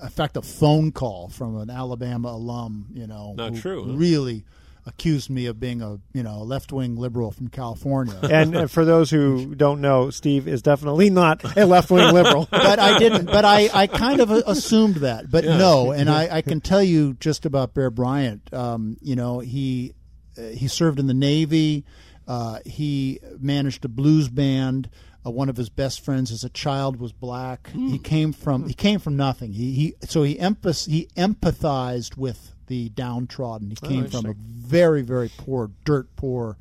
in 0.02 0.10
fact, 0.10 0.36
a 0.38 0.42
phone 0.42 0.92
call 0.92 1.30
from 1.30 1.58
an 1.58 1.70
Alabama 1.70 2.30
alum. 2.30 2.88
You 2.94 3.08
know, 3.08 3.34
Not 3.38 3.54
who 3.54 3.62
true, 3.62 3.86
huh? 3.88 3.94
Really 3.98 4.44
accused 4.86 5.30
me 5.30 5.46
of 5.46 5.58
being 5.62 5.82
a 5.82 5.98
you 6.12 6.22
know 6.22 6.42
left 6.42 6.74
wing 6.74 6.98
liberal 6.98 7.32
from 7.32 7.48
California. 7.48 8.20
And 8.24 8.54
uh, 8.54 8.68
for 8.68 8.84
those 8.84 9.10
who 9.10 9.56
don't 9.56 9.80
know, 9.80 10.10
Steve 10.10 10.46
is 10.46 10.62
definitely 10.62 11.10
not 11.10 11.58
a 11.58 11.66
left 11.66 11.90
wing 11.90 12.14
liberal. 12.14 12.50
but 12.52 12.80
I 12.80 13.00
didn't. 13.00 13.28
But 13.28 13.46
I, 13.46 13.70
I 13.74 13.88
kind 13.88 14.20
of 14.20 14.30
assumed 14.30 14.96
that. 14.96 15.32
But 15.32 15.46
Yeah. 15.46 15.56
no, 15.58 15.92
and 15.94 16.10
I, 16.10 16.28
I 16.38 16.42
can 16.42 16.60
tell 16.60 16.84
you 16.84 17.14
just 17.14 17.46
about 17.46 17.74
Bear 17.74 17.90
Bryant. 17.92 18.54
Um, 18.54 18.98
you 19.02 19.16
know, 19.16 19.40
he 19.40 19.94
he 20.36 20.68
served 20.68 21.00
in 21.00 21.08
the 21.08 21.14
Navy. 21.14 21.86
Uh, 22.28 22.60
he 22.66 23.20
managed 23.40 23.86
a 23.86 23.90
blues 23.90 24.30
band. 24.30 24.90
Uh, 25.26 25.32
one 25.32 25.50
of 25.50 25.58
his 25.58 25.70
best 25.70 26.04
friends 26.04 26.32
as 26.32 26.44
a 26.44 26.50
child 26.50 27.00
was 27.00 27.12
black. 27.12 27.70
He 27.72 27.98
came 27.98 28.34
from 28.34 28.68
he 28.68 28.74
came 28.74 29.00
from 29.00 29.16
nothing. 29.16 29.54
He, 29.54 29.72
he 29.72 29.96
so 30.06 30.24
he 30.24 30.34
he 30.34 31.08
empathized 31.16 32.18
with 32.18 32.54
the 32.68 32.90
downtrodden. 32.90 33.70
He 33.70 33.76
came 33.76 34.08
from 34.08 34.26
a 34.26 34.34
very 34.34 35.02
very 35.02 35.30
poor, 35.38 35.72
dirt 35.86 36.14
poor 36.16 36.58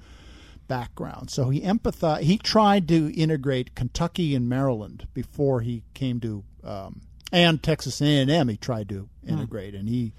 background. 0.68 1.30
So 1.30 1.50
he 1.50 1.60
empathized. 1.60 2.22
He 2.22 2.38
tried 2.38 2.88
to 2.88 3.12
integrate 3.14 3.74
Kentucky 3.74 4.34
and 4.34 4.48
Maryland 4.48 5.06
before 5.12 5.60
he 5.60 5.82
came 5.92 6.18
to, 6.20 6.44
um, 6.64 7.02
and 7.30 7.62
Texas 7.62 8.00
A 8.00 8.20
and 8.20 8.30
M. 8.30 8.48
He 8.48 8.56
tried 8.56 8.88
to 8.88 9.08
integrate, 9.26 9.74
and 9.74 9.88
he 9.88 10.12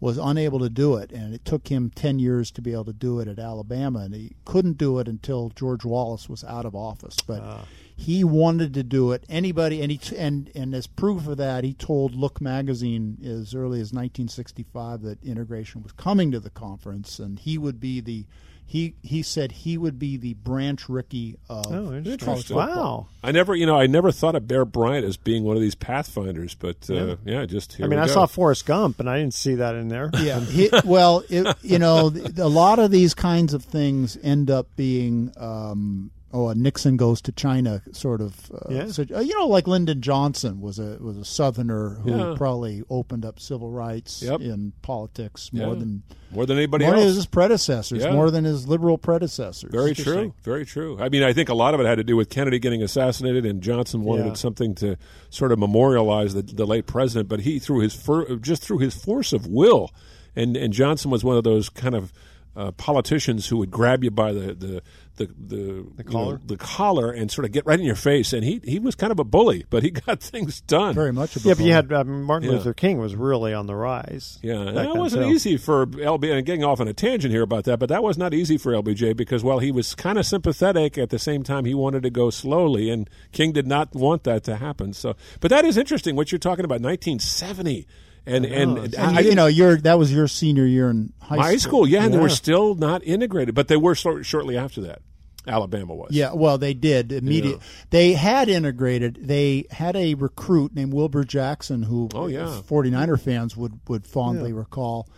was 0.00 0.16
unable 0.16 0.58
to 0.58 0.70
do 0.70 0.96
it. 0.96 1.12
And 1.12 1.34
it 1.34 1.44
took 1.44 1.68
him 1.68 1.90
ten 1.94 2.18
years 2.18 2.50
to 2.52 2.62
be 2.62 2.72
able 2.72 2.86
to 2.86 2.92
do 2.92 3.20
it 3.20 3.28
at 3.28 3.38
Alabama, 3.38 4.00
and 4.00 4.14
he 4.14 4.32
couldn't 4.44 4.78
do 4.78 4.98
it 4.98 5.06
until 5.06 5.50
George 5.50 5.84
Wallace 5.84 6.28
was 6.28 6.42
out 6.42 6.64
of 6.64 6.74
office. 6.74 7.16
But 7.24 7.42
ah. 7.42 7.64
he 7.94 8.24
wanted 8.24 8.74
to 8.74 8.82
do 8.82 9.12
it. 9.12 9.24
Anybody, 9.28 9.82
and 9.82 9.92
he 9.92 10.16
and 10.16 10.50
and 10.54 10.74
as 10.74 10.86
proof 10.86 11.28
of 11.28 11.36
that, 11.36 11.64
he 11.64 11.74
told 11.74 12.14
Look 12.14 12.40
magazine 12.40 13.18
as 13.22 13.54
early 13.54 13.80
as 13.80 13.92
1965 13.92 15.02
that 15.02 15.22
integration 15.22 15.82
was 15.82 15.92
coming 15.92 16.30
to 16.32 16.40
the 16.40 16.50
conference, 16.50 17.18
and 17.18 17.38
he 17.38 17.58
would 17.58 17.78
be 17.78 18.00
the 18.00 18.24
he 18.70 18.94
he 19.02 19.20
said 19.24 19.50
he 19.50 19.76
would 19.76 19.98
be 19.98 20.16
the 20.16 20.34
Branch 20.34 20.88
Rickey 20.88 21.36
of 21.48 21.66
Oh, 21.72 21.92
interesting. 21.92 22.56
Wow. 22.56 23.08
I 23.20 23.32
never, 23.32 23.52
you 23.56 23.66
know, 23.66 23.76
I 23.76 23.88
never 23.88 24.12
thought 24.12 24.36
of 24.36 24.46
Bear 24.46 24.64
Bryant 24.64 25.04
as 25.04 25.16
being 25.16 25.42
one 25.42 25.56
of 25.56 25.60
these 25.60 25.74
pathfinders, 25.74 26.54
but 26.54 26.88
uh, 26.88 27.16
yeah. 27.24 27.46
just 27.46 27.72
here 27.72 27.86
I 27.86 27.88
mean, 27.88 27.98
we 27.98 28.04
I 28.04 28.06
go. 28.06 28.12
saw 28.12 28.26
Forrest 28.26 28.66
Gump, 28.66 29.00
and 29.00 29.10
I 29.10 29.18
didn't 29.18 29.34
see 29.34 29.56
that 29.56 29.74
in 29.74 29.88
there. 29.88 30.08
Yeah. 30.14 30.38
He, 30.50 30.70
well, 30.84 31.24
it, 31.28 31.56
you 31.62 31.80
know, 31.80 32.12
a 32.38 32.48
lot 32.48 32.78
of 32.78 32.92
these 32.92 33.12
kinds 33.12 33.54
of 33.54 33.64
things 33.64 34.16
end 34.22 34.52
up 34.52 34.68
being. 34.76 35.32
Um, 35.36 36.12
Oh, 36.32 36.48
a 36.48 36.54
Nixon 36.54 36.96
goes 36.96 37.20
to 37.22 37.32
China 37.32 37.82
sort 37.90 38.20
of. 38.20 38.52
Uh, 38.54 38.72
Yeah. 38.72 38.86
so- 38.86 39.04
uh, 39.14 39.18
you 39.18 39.36
know, 39.36 39.48
like 39.48 39.66
Lyndon 39.66 40.00
Johnson 40.00 40.60
was 40.60 40.78
a 40.78 40.96
was 41.00 41.16
a 41.16 41.24
Southerner 41.24 41.98
who 42.04 42.10
Yeah. 42.10 42.34
probably 42.36 42.84
opened 42.88 43.24
up 43.24 43.40
civil 43.40 43.70
rights 43.70 44.22
Yep. 44.22 44.40
in 44.40 44.72
politics 44.80 45.52
more 45.52 45.72
Yeah. 45.74 45.80
than 45.80 46.02
more 46.32 46.46
than 46.46 46.56
anybody 46.56 46.84
more 46.84 46.94
else. 46.94 47.04
than 47.06 47.14
his 47.16 47.26
predecessors, 47.26 48.02
Yeah. 48.04 48.12
more 48.12 48.30
than 48.30 48.44
his 48.44 48.68
liberal 48.68 48.96
predecessors. 48.96 49.72
Very 49.72 49.92
true. 49.92 50.32
Very 50.44 50.64
true. 50.64 50.96
I 51.00 51.08
mean, 51.08 51.24
I 51.24 51.32
think 51.32 51.48
a 51.48 51.54
lot 51.54 51.74
of 51.74 51.80
it 51.80 51.86
had 51.86 51.96
to 51.96 52.04
do 52.04 52.16
with 52.16 52.28
Kennedy 52.30 52.60
getting 52.60 52.82
assassinated, 52.82 53.44
and 53.44 53.60
Johnson 53.60 54.04
wanted 54.04 54.26
Yeah. 54.26 54.32
something 54.34 54.76
to 54.76 54.96
sort 55.30 55.50
of 55.50 55.58
memorialize 55.58 56.34
the, 56.34 56.42
the 56.42 56.64
late 56.66 56.86
president. 56.86 57.28
But 57.28 57.40
he, 57.40 57.58
through 57.58 57.80
his 57.80 57.94
fir- 57.94 58.36
just 58.36 58.62
through 58.62 58.78
his 58.78 58.94
force 58.94 59.32
of 59.32 59.48
will, 59.48 59.90
and 60.36 60.56
and 60.56 60.72
Johnson 60.72 61.10
was 61.10 61.24
one 61.24 61.36
of 61.36 61.42
those 61.42 61.68
kind 61.68 61.96
of 61.96 62.12
uh, 62.56 62.72
politicians 62.72 63.46
who 63.46 63.56
would 63.56 63.70
grab 63.70 64.02
you 64.04 64.10
by 64.10 64.32
the 64.32 64.54
the 64.54 64.82
the 65.16 65.26
the, 65.26 65.86
the 65.96 66.04
collar? 66.04 66.40
the 66.44 66.56
collar, 66.56 67.10
and 67.10 67.30
sort 67.30 67.44
of 67.44 67.52
get 67.52 67.66
right 67.66 67.78
in 67.78 67.84
your 67.86 67.94
face. 67.94 68.32
And 68.32 68.44
he 68.44 68.60
he 68.64 68.78
was 68.78 68.94
kind 68.94 69.10
of 69.12 69.18
a 69.18 69.24
bully, 69.24 69.64
but 69.70 69.82
he 69.82 69.90
got 70.06 70.20
things 70.20 70.60
done. 70.60 70.94
Very 70.94 71.12
much. 71.12 71.36
Of 71.36 71.44
a 71.44 71.48
Yeah, 71.48 71.54
but 71.54 71.64
you 71.64 71.72
had 71.72 71.92
uh, 71.92 72.04
Martin 72.04 72.48
Yeah. 72.50 72.56
Luther 72.56 72.74
King 72.74 72.98
was 72.98 73.14
really 73.14 73.52
on 73.52 73.66
the 73.66 73.74
rise. 73.74 74.38
Yeah, 74.42 74.60
and 74.60 74.76
that 74.76 74.96
wasn't 74.96 75.24
too. 75.24 75.30
easy 75.30 75.56
for 75.56 75.86
LB. 75.86 76.30
And 76.32 76.46
getting 76.46 76.64
off 76.64 76.80
on 76.80 76.88
a 76.88 76.94
tangent 76.94 77.32
here 77.32 77.42
about 77.42 77.64
that, 77.64 77.78
but 77.78 77.88
that 77.88 78.02
was 78.02 78.16
not 78.16 78.32
easy 78.34 78.56
for 78.58 78.72
LBJ 78.72 79.16
because 79.16 79.42
while 79.44 79.58
he 79.58 79.70
was 79.72 79.94
kind 79.94 80.18
of 80.18 80.26
sympathetic, 80.26 80.96
at 80.98 81.10
the 81.10 81.18
same 81.18 81.42
time 81.42 81.64
he 81.64 81.74
wanted 81.74 82.02
to 82.02 82.10
go 82.10 82.30
slowly, 82.30 82.90
and 82.90 83.08
King 83.32 83.52
did 83.52 83.66
not 83.66 83.94
want 83.94 84.24
that 84.24 84.44
to 84.44 84.56
happen. 84.56 84.92
So, 84.92 85.16
but 85.40 85.50
that 85.50 85.64
is 85.64 85.76
interesting 85.76 86.16
what 86.16 86.32
you're 86.32 86.38
talking 86.38 86.64
about, 86.64 86.80
1970, 86.80 87.86
and 88.26 88.44
and, 88.44 88.78
it's- 88.78 88.94
I 88.98 89.20
you 89.20 89.34
know, 89.34 89.46
your 89.46 89.76
that 89.78 89.98
was 89.98 90.12
your 90.12 90.28
senior 90.28 90.66
year 90.66 90.90
in 90.90 91.12
high 91.20 91.36
high 91.36 91.56
school, 91.56 91.86
yeah, 91.86 92.04
and 92.04 92.14
they 92.14 92.18
were 92.18 92.28
still 92.28 92.74
not 92.74 93.02
integrated, 93.04 93.54
but 93.54 93.68
they 93.68 93.76
were 93.76 93.94
sort 93.94 94.24
shortly 94.26 94.56
after 94.56 94.80
that. 94.82 95.00
Alabama 95.46 95.94
was. 95.94 96.10
Yeah, 96.12 96.34
well, 96.34 96.58
they 96.58 96.74
did 96.74 97.12
immediate. 97.12 97.56
Yeah. 97.56 97.62
They 97.88 98.12
had 98.12 98.50
integrated. 98.50 99.18
They 99.22 99.64
had 99.70 99.96
a 99.96 100.12
recruit 100.14 100.74
named 100.74 100.92
Wilbur 100.92 101.24
Jackson, 101.24 101.84
who 101.84 102.10
Oh, 102.14 102.26
yeah. 102.26 102.60
49er 102.68 103.18
fans 103.18 103.56
would 103.56 103.80
would 103.88 104.06
fondly 104.06 104.52
recall. 104.52 105.08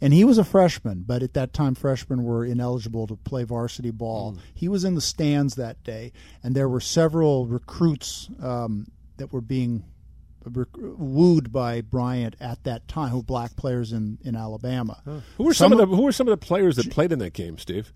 And 0.00 0.12
he 0.12 0.24
was 0.24 0.36
a 0.38 0.42
freshman, 0.44 1.04
but 1.06 1.22
at 1.22 1.34
that 1.34 1.52
time, 1.52 1.74
freshmen 1.76 2.24
were 2.24 2.44
ineligible 2.44 3.06
to 3.06 3.14
play 3.16 3.44
varsity 3.44 3.90
ball. 3.92 4.36
He 4.52 4.68
was 4.68 4.84
in 4.84 4.94
the 4.96 5.00
stands 5.00 5.54
that 5.56 5.82
day, 5.84 6.12
and 6.42 6.54
there 6.56 6.68
were 6.68 6.80
several 6.80 7.46
recruits 7.46 8.28
um, 8.40 8.86
that 9.18 9.32
were 9.32 9.40
being 9.40 9.78
rec- 9.78 9.84
wooed 10.76 11.52
by 11.52 11.80
Bryant 11.80 12.36
at 12.40 12.62
that 12.64 12.88
time, 12.88 13.10
who 13.10 13.18
were 13.18 13.22
black 13.22 13.56
players 13.56 13.92
in, 13.92 14.18
in 14.24 14.34
Alabama. 14.36 15.00
Who 15.36 15.44
were 15.44 15.54
some, 15.54 15.70
Some 15.70 15.80
of 15.80 15.88
the 15.90 15.96
Who 15.96 16.02
were 16.02 16.12
some 16.12 16.28
of 16.28 16.32
the 16.38 16.44
players 16.44 16.76
that 16.76 16.90
played 16.90 17.12
in 17.12 17.18
that 17.20 17.32
game, 17.32 17.58
Steve? 17.58 17.92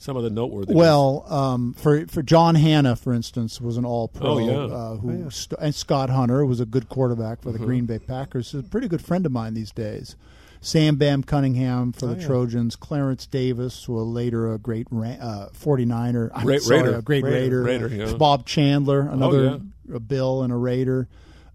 some 0.00 0.16
of 0.16 0.22
the 0.22 0.30
noteworthy. 0.30 0.72
Well, 0.74 1.24
um, 1.28 1.74
for 1.74 2.06
for 2.06 2.22
John 2.22 2.54
Hannah, 2.54 2.94
for 2.94 3.12
instance, 3.12 3.60
was 3.60 3.76
an 3.76 3.84
All 3.84 4.06
Pro. 4.06 4.28
Oh, 4.34 4.38
yeah. 4.38 4.52
uh, 4.74 4.96
who 4.96 5.10
Oh, 5.10 5.18
yeah. 5.24 5.28
st- 5.28 5.58
and 5.60 5.74
Scott 5.74 6.08
Hunter 6.08 6.46
was 6.46 6.60
a 6.60 6.66
good 6.66 6.88
quarterback 6.88 7.42
for 7.42 7.50
the 7.50 7.58
Mhm. 7.58 7.64
Green 7.66 7.86
Bay 7.86 7.98
Packers. 7.98 8.52
He's 8.52 8.60
a 8.60 8.62
pretty 8.62 8.86
good 8.86 9.02
friend 9.02 9.26
of 9.26 9.32
mine 9.32 9.54
these 9.54 9.72
days. 9.72 10.14
Sam 10.60 10.96
Bam 10.96 11.24
Cunningham 11.24 11.90
for 11.92 12.06
Oh, 12.06 12.14
the 12.14 12.20
yeah. 12.20 12.26
Trojans. 12.28 12.76
Clarence 12.76 13.26
Davis, 13.26 13.84
who 13.84 13.94
was 13.94 14.06
later 14.06 14.52
a 14.52 14.58
great 14.58 14.86
ra- 14.92 15.16
uh, 15.20 15.48
49er. 15.52 16.30
I'm 16.32 16.46
Ra- 16.46 16.58
sorry, 16.58 16.82
Raider. 16.82 16.96
a 16.98 17.02
great 17.02 17.24
Raider, 17.24 17.62
Raider. 17.64 17.88
Raider, 17.88 18.06
yeah. 18.10 18.16
Bob 18.16 18.44
Chandler, 18.46 19.00
another 19.00 19.60
a 19.92 19.98
Bill 20.00 20.42
and 20.44 20.52
a 20.52 20.56
Raider. 20.56 21.08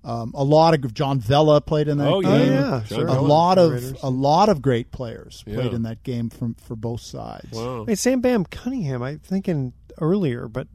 Um, 0.05 0.33
a 0.35 0.43
lot 0.43 0.73
of 0.73 0.93
John 0.93 1.19
Vella 1.19 1.61
played 1.61 1.87
in 1.87 1.97
that 1.99 2.07
Oh, 2.11 2.21
game. 2.21 2.31
yeah. 2.31 2.37
Oh, 2.41 2.47
yeah, 2.69 2.81
a 2.81 2.85
sure. 2.85 3.07
John 3.07 3.27
lot 3.27 3.57
of 3.57 3.71
Raiders. 3.71 3.93
a 4.03 4.09
lot 4.09 4.49
of 4.49 4.61
great 4.61 4.91
players 4.91 5.43
played 5.45 5.57
Yeah. 5.71 5.75
in 5.75 5.83
that 5.83 6.03
game 6.03 6.29
from 6.29 6.55
for 6.55 6.75
both 6.75 6.99
sides. 7.01 7.51
Wow. 7.53 7.83
Wait, 7.87 7.97
Sam 7.97 8.19
Bam 8.19 8.43
Cunningham. 8.45 9.01
I'm 9.01 9.19
thinking 9.19 9.71
earlier, 10.01 10.47
but 10.49 10.67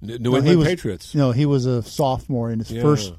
New 0.00 0.18
No, 0.18 0.30
England 0.36 0.46
he 0.48 0.56
was, 0.56 0.66
Patriots. 0.68 1.14
No, 1.14 1.32
he 1.32 1.44
was 1.46 1.66
a 1.66 1.82
sophomore 1.82 2.50
in 2.50 2.60
his 2.60 2.70
Yeah. 2.72 2.82
first 2.82 3.12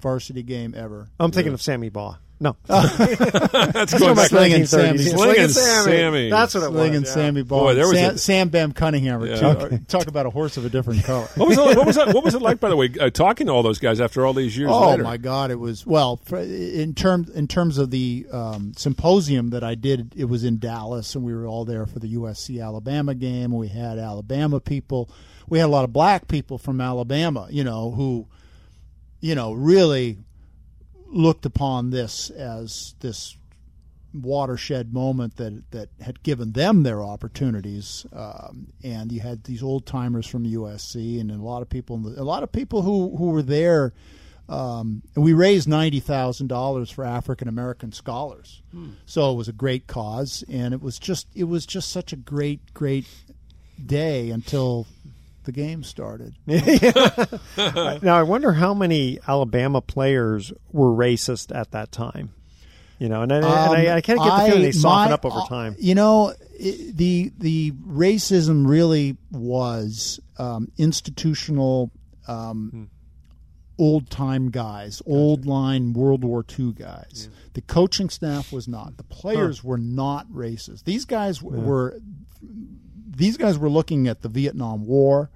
varsity 0.00 0.42
game 0.44 0.74
ever. 0.76 1.08
I'm 1.18 1.32
thinking 1.32 1.52
of 1.52 1.60
Sammy 1.60 1.88
Baugh. 1.88 2.16
No, 2.42 2.56
That's 2.66 3.92
going 3.98 4.16
back 4.16 4.28
Sling 4.28 4.54
and 4.54 4.64
1930s. 4.64 4.68
Sammy. 4.68 4.98
Sling 4.98 5.36
and 5.38 5.50
Sammy. 5.50 6.30
That's 6.30 6.54
what 6.54 6.62
it 6.62 6.70
Sling 6.70 6.90
was. 6.92 6.96
and 6.96 7.06
yeah. 7.06 7.12
Sammy 7.12 7.42
Baugh. 7.42 7.58
Boy, 7.60 7.74
there 7.74 7.86
was 7.86 7.98
Sam, 7.98 8.14
a- 8.14 8.18
Sam 8.18 8.48
Bam 8.48 8.72
Cunningham. 8.72 9.22
Are 9.22 9.26
Yeah. 9.26 9.36
two, 9.36 9.46
Okay. 9.46 9.78
talk 9.88 10.06
about 10.06 10.24
a 10.24 10.30
horse 10.30 10.56
of 10.56 10.64
a 10.64 10.70
different 10.70 11.04
color. 11.04 11.28
What 11.34 11.48
was, 11.48 11.58
it, 11.58 11.76
what 11.76 11.86
was 11.86 11.96
that? 11.96 12.14
What 12.14 12.24
was 12.24 12.34
it 12.34 12.40
like, 12.48 12.58
by 12.58 12.70
the 12.70 12.76
way, 12.76 12.88
uh, 12.98 13.10
talking 13.10 13.46
to 13.48 13.52
all 13.52 13.62
those 13.62 13.78
guys 13.78 14.00
after 14.00 14.24
all 14.24 14.32
these 14.32 14.56
years? 14.56 14.70
Oh 14.72 14.88
later? 14.90 15.02
my 15.02 15.18
God! 15.18 15.50
It 15.50 15.58
was 15.60 15.84
well 15.86 16.16
for, 16.24 16.38
in 16.38 16.94
terms 16.94 17.28
in 17.28 17.46
terms 17.46 17.76
of 17.76 17.90
the 17.90 18.26
um, 18.32 18.72
symposium 18.74 19.50
that 19.50 19.62
I 19.62 19.74
did. 19.74 20.14
It 20.16 20.24
was 20.24 20.42
in 20.42 20.58
Dallas, 20.58 21.14
and 21.14 21.22
we 21.22 21.34
were 21.34 21.46
all 21.46 21.66
there 21.66 21.84
for 21.84 21.98
the 21.98 22.14
USC 22.14 22.64
Alabama 22.64 23.14
game. 23.14 23.52
We 23.52 23.68
had 23.68 23.98
Alabama 23.98 24.60
people. 24.60 25.10
We 25.46 25.58
had 25.58 25.66
a 25.66 25.68
lot 25.72 25.84
of 25.84 25.92
black 25.92 26.26
people 26.26 26.56
from 26.56 26.80
Alabama. 26.80 27.48
You 27.50 27.64
know 27.64 27.90
who, 27.90 28.28
you 29.20 29.34
know, 29.34 29.52
really 29.52 30.16
looked 31.10 31.44
upon 31.44 31.90
this 31.90 32.30
as 32.30 32.94
this 33.00 33.36
watershed 34.12 34.92
moment 34.92 35.36
that 35.36 35.70
that 35.70 35.88
had 36.00 36.22
given 36.22 36.52
them 36.52 36.82
their 36.82 37.02
opportunities. 37.02 38.04
Um, 38.12 38.72
and 38.82 39.12
you 39.12 39.20
had 39.20 39.44
these 39.44 39.62
old 39.62 39.86
timers 39.86 40.26
from 40.26 40.44
USC, 40.44 41.20
and 41.20 41.30
a 41.30 41.36
lot 41.36 41.62
of 41.62 41.68
people, 41.68 41.96
in 41.96 42.02
the, 42.02 42.20
a 42.20 42.24
lot 42.24 42.42
of 42.42 42.50
people 42.52 42.82
who 42.82 43.16
who 43.16 43.26
were 43.30 43.42
there. 43.42 43.92
Um, 44.48 45.02
and 45.14 45.22
we 45.24 45.32
raised 45.32 45.68
ninety 45.68 46.00
thousand 46.00 46.48
dollars 46.48 46.90
for 46.90 47.04
African 47.04 47.46
American 47.46 47.92
scholars, 47.92 48.62
Hmm. 48.72 48.90
so 49.06 49.30
it 49.32 49.36
was 49.36 49.46
a 49.46 49.52
great 49.52 49.86
cause, 49.86 50.42
and 50.50 50.74
it 50.74 50.82
was 50.82 50.98
just 50.98 51.28
it 51.36 51.44
was 51.44 51.64
just 51.66 51.88
such 51.90 52.12
a 52.12 52.16
great 52.16 52.74
great 52.74 53.06
day 53.86 54.30
until 54.30 54.88
the 55.50 55.60
game 55.60 55.82
started. 55.82 56.34
now 56.46 58.16
I 58.16 58.22
wonder 58.22 58.52
how 58.52 58.72
many 58.74 59.18
Alabama 59.26 59.80
players 59.80 60.52
were 60.72 60.90
racist 60.90 61.54
at 61.54 61.72
that 61.72 61.90
time. 61.92 62.32
You 62.98 63.08
know, 63.08 63.22
and 63.22 63.32
I, 63.32 63.36
and 63.38 63.88
I, 63.88 63.96
I 63.96 64.00
kind 64.02 64.18
of 64.18 64.26
get 64.26 64.36
the 64.36 64.44
feeling 64.46 64.62
they 64.62 64.72
soften 64.72 65.10
my- 65.10 65.14
up 65.14 65.24
over 65.24 65.40
uh, 65.40 65.46
time. 65.46 65.74
You 65.78 65.94
know, 65.94 66.30
i 66.30 66.92
the 66.92 67.32
the 67.38 67.72
racism 67.72 68.68
really 68.68 69.16
was 69.30 70.20
um, 70.38 70.70
institutional. 70.78 71.90
Um, 72.28 72.90
Old 73.78 74.10
time 74.10 74.50
guys, 74.50 75.00
old 75.06 75.46
line 75.46 75.94
World 75.94 76.22
War 76.22 76.44
II 76.58 76.72
guys. 76.72 77.30
The 77.54 77.62
coaching 77.62 78.10
staff 78.10 78.52
was 78.52 78.68
not. 78.68 78.98
The 78.98 79.04
players 79.04 79.64
were 79.64 79.78
not 79.78 80.28
racist. 80.30 80.84
These 80.84 81.06
guys 81.06 81.40
Yeah. 81.40 81.48
were. 81.48 81.98
These 82.42 83.38
guys 83.38 83.56
were 83.58 83.70
looking 83.70 84.06
at 84.06 84.20
the 84.20 84.28
Vietnam 84.28 84.84
War. 84.84 85.30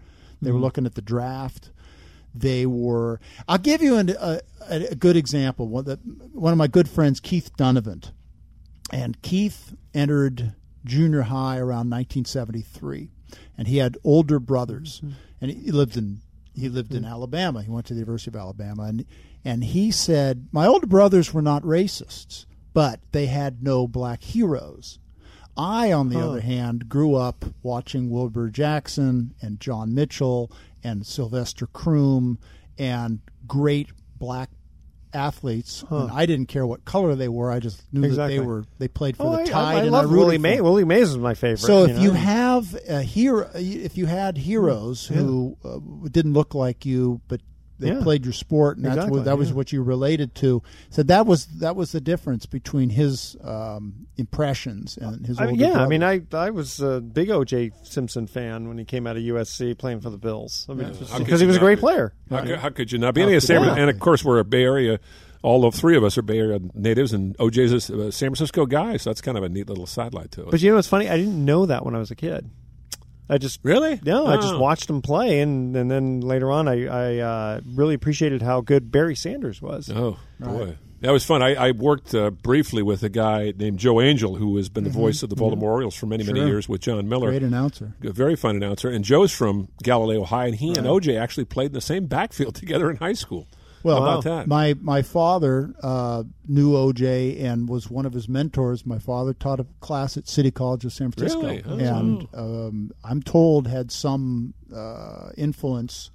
They 0.45 0.53
were 0.53 0.59
Mhm. 0.59 0.63
looking 0.63 0.87
at 0.87 0.95
the 0.95 1.03
draft. 1.03 1.71
They 2.35 2.67
were. 2.67 3.21
I'll 3.49 3.59
give 3.59 3.81
you 3.83 3.97
an, 3.97 4.11
a, 4.11 4.41
a 4.69 4.95
good 4.97 5.17
example. 5.17 5.69
One, 5.69 5.85
that, 5.85 6.01
one 6.33 6.53
of 6.53 6.59
my 6.59 6.67
good 6.67 6.89
friends, 6.89 7.21
Keith 7.21 7.51
Donovan, 7.57 8.03
and 8.93 9.21
Keith 9.23 9.75
entered 9.95 10.55
junior 10.85 11.23
high 11.23 11.57
around 11.59 11.89
1973, 11.91 13.11
and 13.57 13.69
he 13.69 13.79
had 13.79 13.97
older 14.05 14.39
brothers, 14.39 15.01
and 15.41 15.51
he 15.51 15.71
lived 15.71 15.97
in 15.97 16.21
he 16.57 16.69
lived 16.69 16.95
in 16.95 17.05
Alabama. 17.05 17.63
He 17.63 17.71
went 17.71 17.87
to 17.87 17.95
the 17.95 18.01
University 18.01 18.31
of 18.31 18.41
Alabama, 18.41 18.85
and 18.85 19.05
and 19.45 19.63
he 19.65 19.91
said 19.91 20.49
my 20.53 20.67
older 20.67 20.87
brothers 20.87 21.33
were 21.35 21.43
not 21.43 21.63
racists, 21.63 22.47
but 22.73 23.01
they 23.13 23.27
had 23.27 23.63
no 23.63 23.87
black 23.89 24.23
heroes. 24.23 24.99
I, 25.57 25.93
on 25.93 26.09
the 26.09 26.19
other 26.21 26.41
hand, 26.41 26.89
grew 26.89 27.15
up 27.15 27.45
watching 27.63 28.11
Wilbur 28.11 28.49
Jackson 28.51 29.35
and 29.41 29.61
John 29.61 29.95
Mitchell 29.95 30.51
and 30.83 31.07
Sylvester 31.07 31.67
Croom 31.67 32.39
and 32.79 33.21
great 33.47 33.91
black 34.19 34.51
athletes. 35.13 35.85
Huh. 35.89 35.97
And 36.07 36.11
I 36.11 36.27
didn't 36.27 36.47
care 36.47 36.67
what 36.67 36.85
color 36.85 37.15
they 37.15 37.29
were. 37.29 37.51
I 37.53 37.61
just 37.61 37.83
knew 37.93 38.03
Exactly. 38.05 38.37
that 38.37 38.43
they 38.43 38.47
were 38.47 38.65
they 38.79 38.89
played 38.89 39.17
for 39.17 39.25
Oh, 39.27 39.31
the 39.33 39.37
I- 39.39 39.43
I- 39.43 39.45
Tide. 39.47 39.75
I 39.77 39.83
and 39.83 39.91
love 39.93 40.01
I 40.07 40.09
rooted 40.09 40.19
Willie 40.19 40.39
Mays. 40.39 40.61
Willie 40.63 40.85
Mays 40.85 41.11
is 41.11 41.19
my 41.19 41.35
favorite. 41.35 41.59
So 41.59 41.85
if 41.85 41.95
know? 41.97 42.03
you 42.03 42.11
have 42.13 42.77
a 42.89 43.03
hero, 43.03 43.49
if 43.55 43.97
you 43.97 44.07
had 44.07 44.37
heroes 44.39 45.09
Yeah. 45.09 45.19
who 45.19 45.57
uh, 45.65 45.79
didn't 46.09 46.33
look 46.33 46.55
like 46.55 46.85
you, 46.85 47.21
but 47.29 47.41
they 47.79 47.89
Yeah. 47.93 48.03
played 48.03 48.25
your 48.25 48.33
sport, 48.33 48.77
and 48.77 48.87
that's 48.87 48.95
Exactly, 48.97 49.19
what 49.19 49.25
that 49.25 49.37
was 49.39 49.53
what 49.53 49.73
you 49.73 49.83
related 49.83 50.35
to. 50.37 50.63
So 50.91 51.03
that 51.05 51.27
was 51.27 51.47
that 51.59 51.75
was 51.77 51.93
the 51.93 52.01
difference 52.01 52.47
between 52.47 52.91
his 52.91 53.37
um, 53.43 54.07
impressions 54.17 54.97
and 54.97 55.27
his. 55.27 55.39
I 55.41 55.47
mean, 55.47 55.63
older 55.63 55.65
yeah, 55.79 55.83
I 55.85 55.89
mean, 55.89 56.03
I 56.03 56.23
I 56.33 56.51
was 56.51 56.81
a 56.81 57.01
big 57.01 57.31
O.J. 57.31 57.73
Simpson 57.83 58.27
fan 58.27 58.69
when 58.69 58.79
he 58.79 58.85
came 58.85 59.07
out 59.07 59.17
of 59.17 59.23
USC 59.23 59.77
playing 59.77 60.01
for 60.01 60.11
the 60.11 60.19
Bills. 60.19 60.67
I 60.69 60.75
mean, 60.75 60.89
Yeah. 60.89 60.93
just- 60.95 61.11
How 61.11 61.19
could 61.19 61.25
because 61.27 61.41
you 61.41 61.47
he 61.47 61.49
was 61.49 61.57
a 61.57 61.61
great 61.61 61.77
be? 61.77 61.81
player. 61.81 62.15
How, 62.31 62.43
could, 62.45 62.59
how 62.59 62.69
could 62.71 62.93
you 62.93 62.99
not 62.99 63.15
be? 63.15 63.23
How 63.23 63.27
And, 63.29 63.35
could 63.35 63.43
San, 63.47 63.63
and 63.79 63.91
of 63.91 63.99
course, 63.99 64.25
we're 64.25 64.39
a 64.39 64.45
Bay 64.45 64.63
Area. 64.63 64.99
All 65.43 65.67
of 65.67 65.75
three 65.75 65.95
of 65.97 66.03
us 66.03 66.17
are 66.17 66.23
Bay 66.23 66.39
Area 66.39 66.59
natives, 66.75 67.13
and 67.13 67.37
OJ's 67.39 67.91
a 67.91 68.07
uh, 68.07 68.11
San 68.11 68.31
Francisco 68.31 68.65
guy, 68.65 68.97
so 68.97 69.11
that's 69.11 69.21
kind 69.21 69.37
of 69.37 69.45
a 69.45 69.49
neat 69.51 69.69
little 69.69 69.85
sidelight 69.87 70.31
to 70.33 70.43
it. 70.43 70.51
But 70.51 70.63
you 70.63 70.71
know 70.71 70.77
what's 70.77 70.89
funny? 70.89 71.09
I 71.09 71.19
didn't 71.19 71.45
know 71.45 71.67
that 71.67 71.85
when 71.85 71.95
I 71.95 71.99
was 71.99 72.11
a 72.11 72.15
kid. 72.15 72.49
I 73.29 73.39
just 73.39 73.61
really 73.63 73.99
no, 74.05 74.27
I 74.27 74.37
just 74.37 74.55
Oh. 74.55 74.59
watched 74.59 74.89
him 74.91 75.01
play, 75.03 75.41
and 75.41 75.75
and 75.77 75.91
then 75.91 76.21
later 76.21 76.51
on, 76.53 76.69
I 76.69 76.87
I 76.87 77.19
uh, 77.19 77.61
really 77.75 77.95
appreciated 77.95 78.43
how 78.43 78.61
good 78.61 78.91
Barry 78.93 79.17
Sanders 79.17 79.63
was. 79.63 79.91
Oh 79.91 80.19
boy, 80.39 80.77
that 81.01 81.11
was 81.11 81.25
fun. 81.25 81.43
I, 81.43 81.55
I 81.55 81.71
worked 81.71 82.15
uh, 82.15 82.31
briefly 82.31 82.83
with 82.83 83.03
a 83.03 83.09
guy 83.09 83.55
named 83.57 83.79
Joe 83.79 84.01
Angel, 84.03 84.37
who 84.37 84.55
has 84.59 84.69
been 84.69 84.85
the 84.85 84.91
Mhm. 84.91 84.95
voice 84.95 85.23
of 85.23 85.31
the 85.31 85.37
Baltimore 85.37 85.73
Orioles 85.73 85.95
for 85.95 86.05
many 86.07 86.23
many 86.25 86.41
years 86.45 86.69
with 86.69 86.83
Jon 86.83 87.09
Miller. 87.09 87.31
Great 87.31 87.43
announcer. 87.43 87.95
A 88.03 88.13
very 88.13 88.37
fun 88.37 88.57
announcer. 88.57 88.91
And 88.91 89.03
Joe's 89.05 89.33
from 89.33 89.69
Galileo 89.83 90.25
High, 90.25 90.47
and 90.47 90.57
he 90.57 90.69
and 90.75 90.87
OJ 90.87 91.17
actually 91.19 91.47
played 91.47 91.69
in 91.69 91.73
the 91.73 91.81
same 91.81 92.05
backfield 92.07 92.55
together 92.63 92.91
in 92.91 92.97
high 92.97 93.15
school. 93.15 93.47
Well, 93.85 93.97
How 94.03 94.03
about 94.03 94.25
that? 94.25 94.49
My 94.49 94.75
my 94.81 95.03
father 95.03 95.75
uh, 95.83 96.25
knew 96.49 96.73
OJ 96.73 97.41
and 97.45 97.69
was 97.69 97.89
one 97.91 98.07
of 98.07 98.13
his 98.15 98.29
mentors. 98.29 98.85
My 98.85 98.99
father 98.99 99.33
taught 99.35 99.61
a 99.61 99.67
class 99.81 100.17
at 100.17 100.27
City 100.27 100.51
College 100.51 100.85
of 100.85 100.93
San 100.93 101.13
Francisco, 101.13 101.43
Really? 101.43 101.63
Oh. 101.65 101.77
and 101.79 102.29
um, 102.35 102.91
I'm 103.05 103.23
told 103.23 103.69
had 103.69 103.93
some 103.93 104.55
uh, 104.75 105.31
influence 105.37 106.11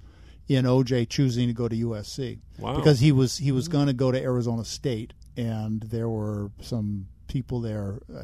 in 0.48 0.64
OJ 0.64 1.08
choosing 1.08 1.46
to 1.46 1.54
go 1.54 1.68
to 1.68 1.76
USC 1.76 2.40
Wow. 2.58 2.74
because 2.76 2.98
he 3.00 3.12
was 3.12 3.38
he 3.38 3.52
was 3.52 3.68
going 3.68 3.86
to 3.86 3.92
go 3.94 4.10
to 4.10 4.20
Arizona 4.20 4.64
State, 4.64 5.14
and 5.36 5.80
there 5.82 6.08
were 6.08 6.50
some 6.60 7.06
people 7.28 7.60
there 7.60 8.00
uh, 8.12 8.22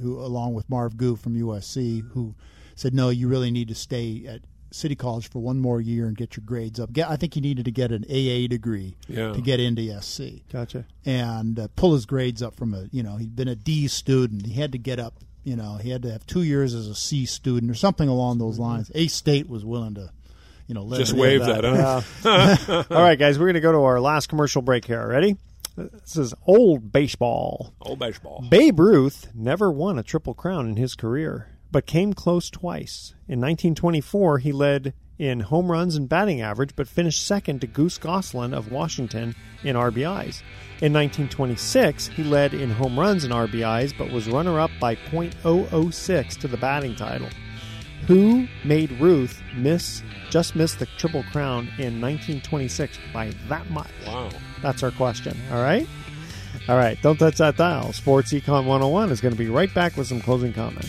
who, 0.00 0.20
along 0.20 0.54
with 0.54 0.70
Marv 0.70 0.96
Goux 0.96 1.16
from 1.18 1.34
USC, 1.34 2.08
who 2.12 2.36
said, 2.76 2.94
"No, 2.94 3.08
you 3.08 3.26
really 3.26 3.50
need 3.50 3.66
to 3.68 3.74
stay 3.74 4.24
at." 4.28 4.42
City 4.74 4.94
College 4.96 5.30
for 5.30 5.38
one 5.38 5.60
more 5.60 5.80
year 5.80 6.06
and 6.06 6.16
get 6.16 6.36
your 6.36 6.42
grades 6.44 6.80
up. 6.80 6.92
Get, 6.92 7.08
I 7.08 7.16
think 7.16 7.34
he 7.34 7.40
needed 7.40 7.64
to 7.66 7.70
get 7.70 7.92
an 7.92 8.04
AA 8.10 8.48
degree 8.48 8.96
Yeah. 9.08 9.32
to 9.32 9.40
get 9.40 9.60
into 9.60 9.82
SC 10.02 10.42
Gotcha. 10.52 10.84
and 11.06 11.58
uh, 11.58 11.68
pull 11.76 11.94
his 11.94 12.06
grades 12.06 12.42
up 12.42 12.54
from 12.56 12.74
a 12.74 12.86
you 12.90 13.02
know 13.02 13.16
he'd 13.16 13.36
been 13.36 13.48
a 13.48 13.54
D 13.56 13.86
student. 13.88 14.46
He 14.46 14.54
had 14.60 14.72
to 14.72 14.78
get 14.78 14.98
up. 14.98 15.14
You 15.44 15.56
know 15.56 15.76
he 15.76 15.90
had 15.90 16.02
to 16.02 16.10
have 16.10 16.26
two 16.26 16.42
years 16.42 16.74
as 16.74 16.88
a 16.88 16.94
C 16.94 17.24
student 17.26 17.70
or 17.70 17.74
something 17.74 18.08
along 18.08 18.38
those 18.38 18.58
lines. 18.58 18.90
A 18.94 19.06
State 19.06 19.48
was 19.48 19.64
willing 19.64 19.94
to, 19.94 20.10
you 20.66 20.74
know, 20.74 20.82
let 20.82 20.98
Just 20.98 21.12
him 21.12 21.18
wave 21.18 21.42
have 21.42 21.62
that, 21.62 22.04
huh? 22.22 22.84
All 22.90 23.02
right, 23.02 23.18
guys, 23.18 23.38
we're 23.38 23.44
going 23.46 23.54
to 23.54 23.60
go 23.60 23.72
to 23.72 23.78
our 23.84 24.00
last 24.00 24.28
commercial 24.28 24.62
break 24.62 24.86
here. 24.86 25.06
Ready? 25.06 25.36
This 25.76 26.16
is 26.16 26.32
old 26.46 26.92
baseball. 26.92 27.74
Old 27.80 27.98
baseball. 27.98 28.44
Babe 28.48 28.78
Ruth 28.78 29.28
never 29.34 29.70
won 29.70 29.98
a 29.98 30.02
triple 30.04 30.32
crown 30.32 30.68
in 30.68 30.76
his 30.76 30.94
career, 30.94 31.48
but 31.74 31.86
came 31.86 32.14
close 32.14 32.50
twice. 32.50 33.14
In 33.26 33.40
1924, 33.40 34.38
he 34.38 34.52
led 34.52 34.94
in 35.18 35.40
home 35.40 35.72
runs 35.72 35.96
and 35.96 36.08
batting 36.08 36.40
average, 36.40 36.76
but 36.76 36.86
finished 36.86 37.26
second 37.26 37.62
to 37.62 37.66
Goose 37.66 37.98
Goslin 37.98 38.54
of 38.54 38.70
Washington 38.70 39.34
in 39.64 39.74
RBIs. 39.74 40.40
In 40.80 40.92
1926, 40.92 42.06
he 42.06 42.22
led 42.22 42.54
in 42.54 42.70
home 42.70 42.96
runs 42.96 43.24
and 43.24 43.32
RBIs, 43.32 43.92
but 43.98 44.12
was 44.12 44.28
runner 44.28 44.60
up 44.60 44.70
by 44.78 44.94
.006 44.94 46.38
to 46.38 46.46
the 46.46 46.56
batting 46.56 46.94
title. 46.94 47.28
Who 48.06 48.46
made 48.64 48.92
Ruth 49.00 49.42
miss 49.56 50.04
just 50.30 50.54
miss 50.54 50.74
the 50.74 50.86
triple 50.96 51.24
crown 51.32 51.66
in 51.78 52.00
1926 52.00 53.00
by 53.12 53.32
that 53.48 53.68
much? 53.70 53.90
Wow. 54.06 54.30
That's 54.62 54.84
our 54.84 54.92
question. 54.92 55.36
All 55.50 55.60
right? 55.60 55.88
All 56.68 56.76
right, 56.76 57.00
don't 57.02 57.18
touch 57.18 57.38
that 57.38 57.56
dial. 57.56 57.92
Sports 57.92 58.32
Econ 58.32 58.64
101 58.64 59.10
is 59.10 59.20
going 59.20 59.34
to 59.34 59.38
be 59.38 59.48
right 59.48 59.72
back 59.74 59.96
with 59.96 60.06
some 60.06 60.20
closing 60.20 60.52
comments. 60.52 60.88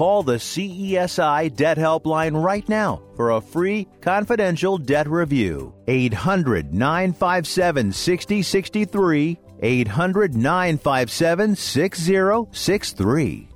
Call 0.00 0.22
the 0.22 0.36
CESI 0.36 1.54
Debt 1.54 1.76
Helpline 1.76 2.42
right 2.42 2.66
now 2.70 3.02
for 3.16 3.32
a 3.32 3.40
free 3.42 3.86
confidential 4.00 4.78
debt 4.78 5.06
review. 5.06 5.74
800 5.88 6.72
957 6.72 7.92
6063. 7.92 9.38
800 9.60 10.34
957 10.34 11.54
6063. 11.54 13.48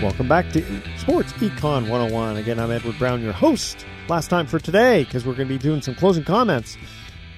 Welcome 0.00 0.28
back 0.28 0.52
to 0.52 0.62
Sports 0.98 1.32
Econ 1.32 1.88
101. 1.88 2.36
Again, 2.36 2.60
I'm 2.60 2.70
Edward 2.70 2.96
Brown, 3.00 3.22
your 3.22 3.32
host. 3.32 3.84
Last 4.06 4.28
time 4.28 4.46
for 4.46 4.60
today, 4.60 5.02
because 5.02 5.26
we're 5.26 5.34
going 5.34 5.48
to 5.48 5.54
be 5.54 5.58
doing 5.58 5.82
some 5.82 5.96
closing 5.96 6.22
comments. 6.22 6.76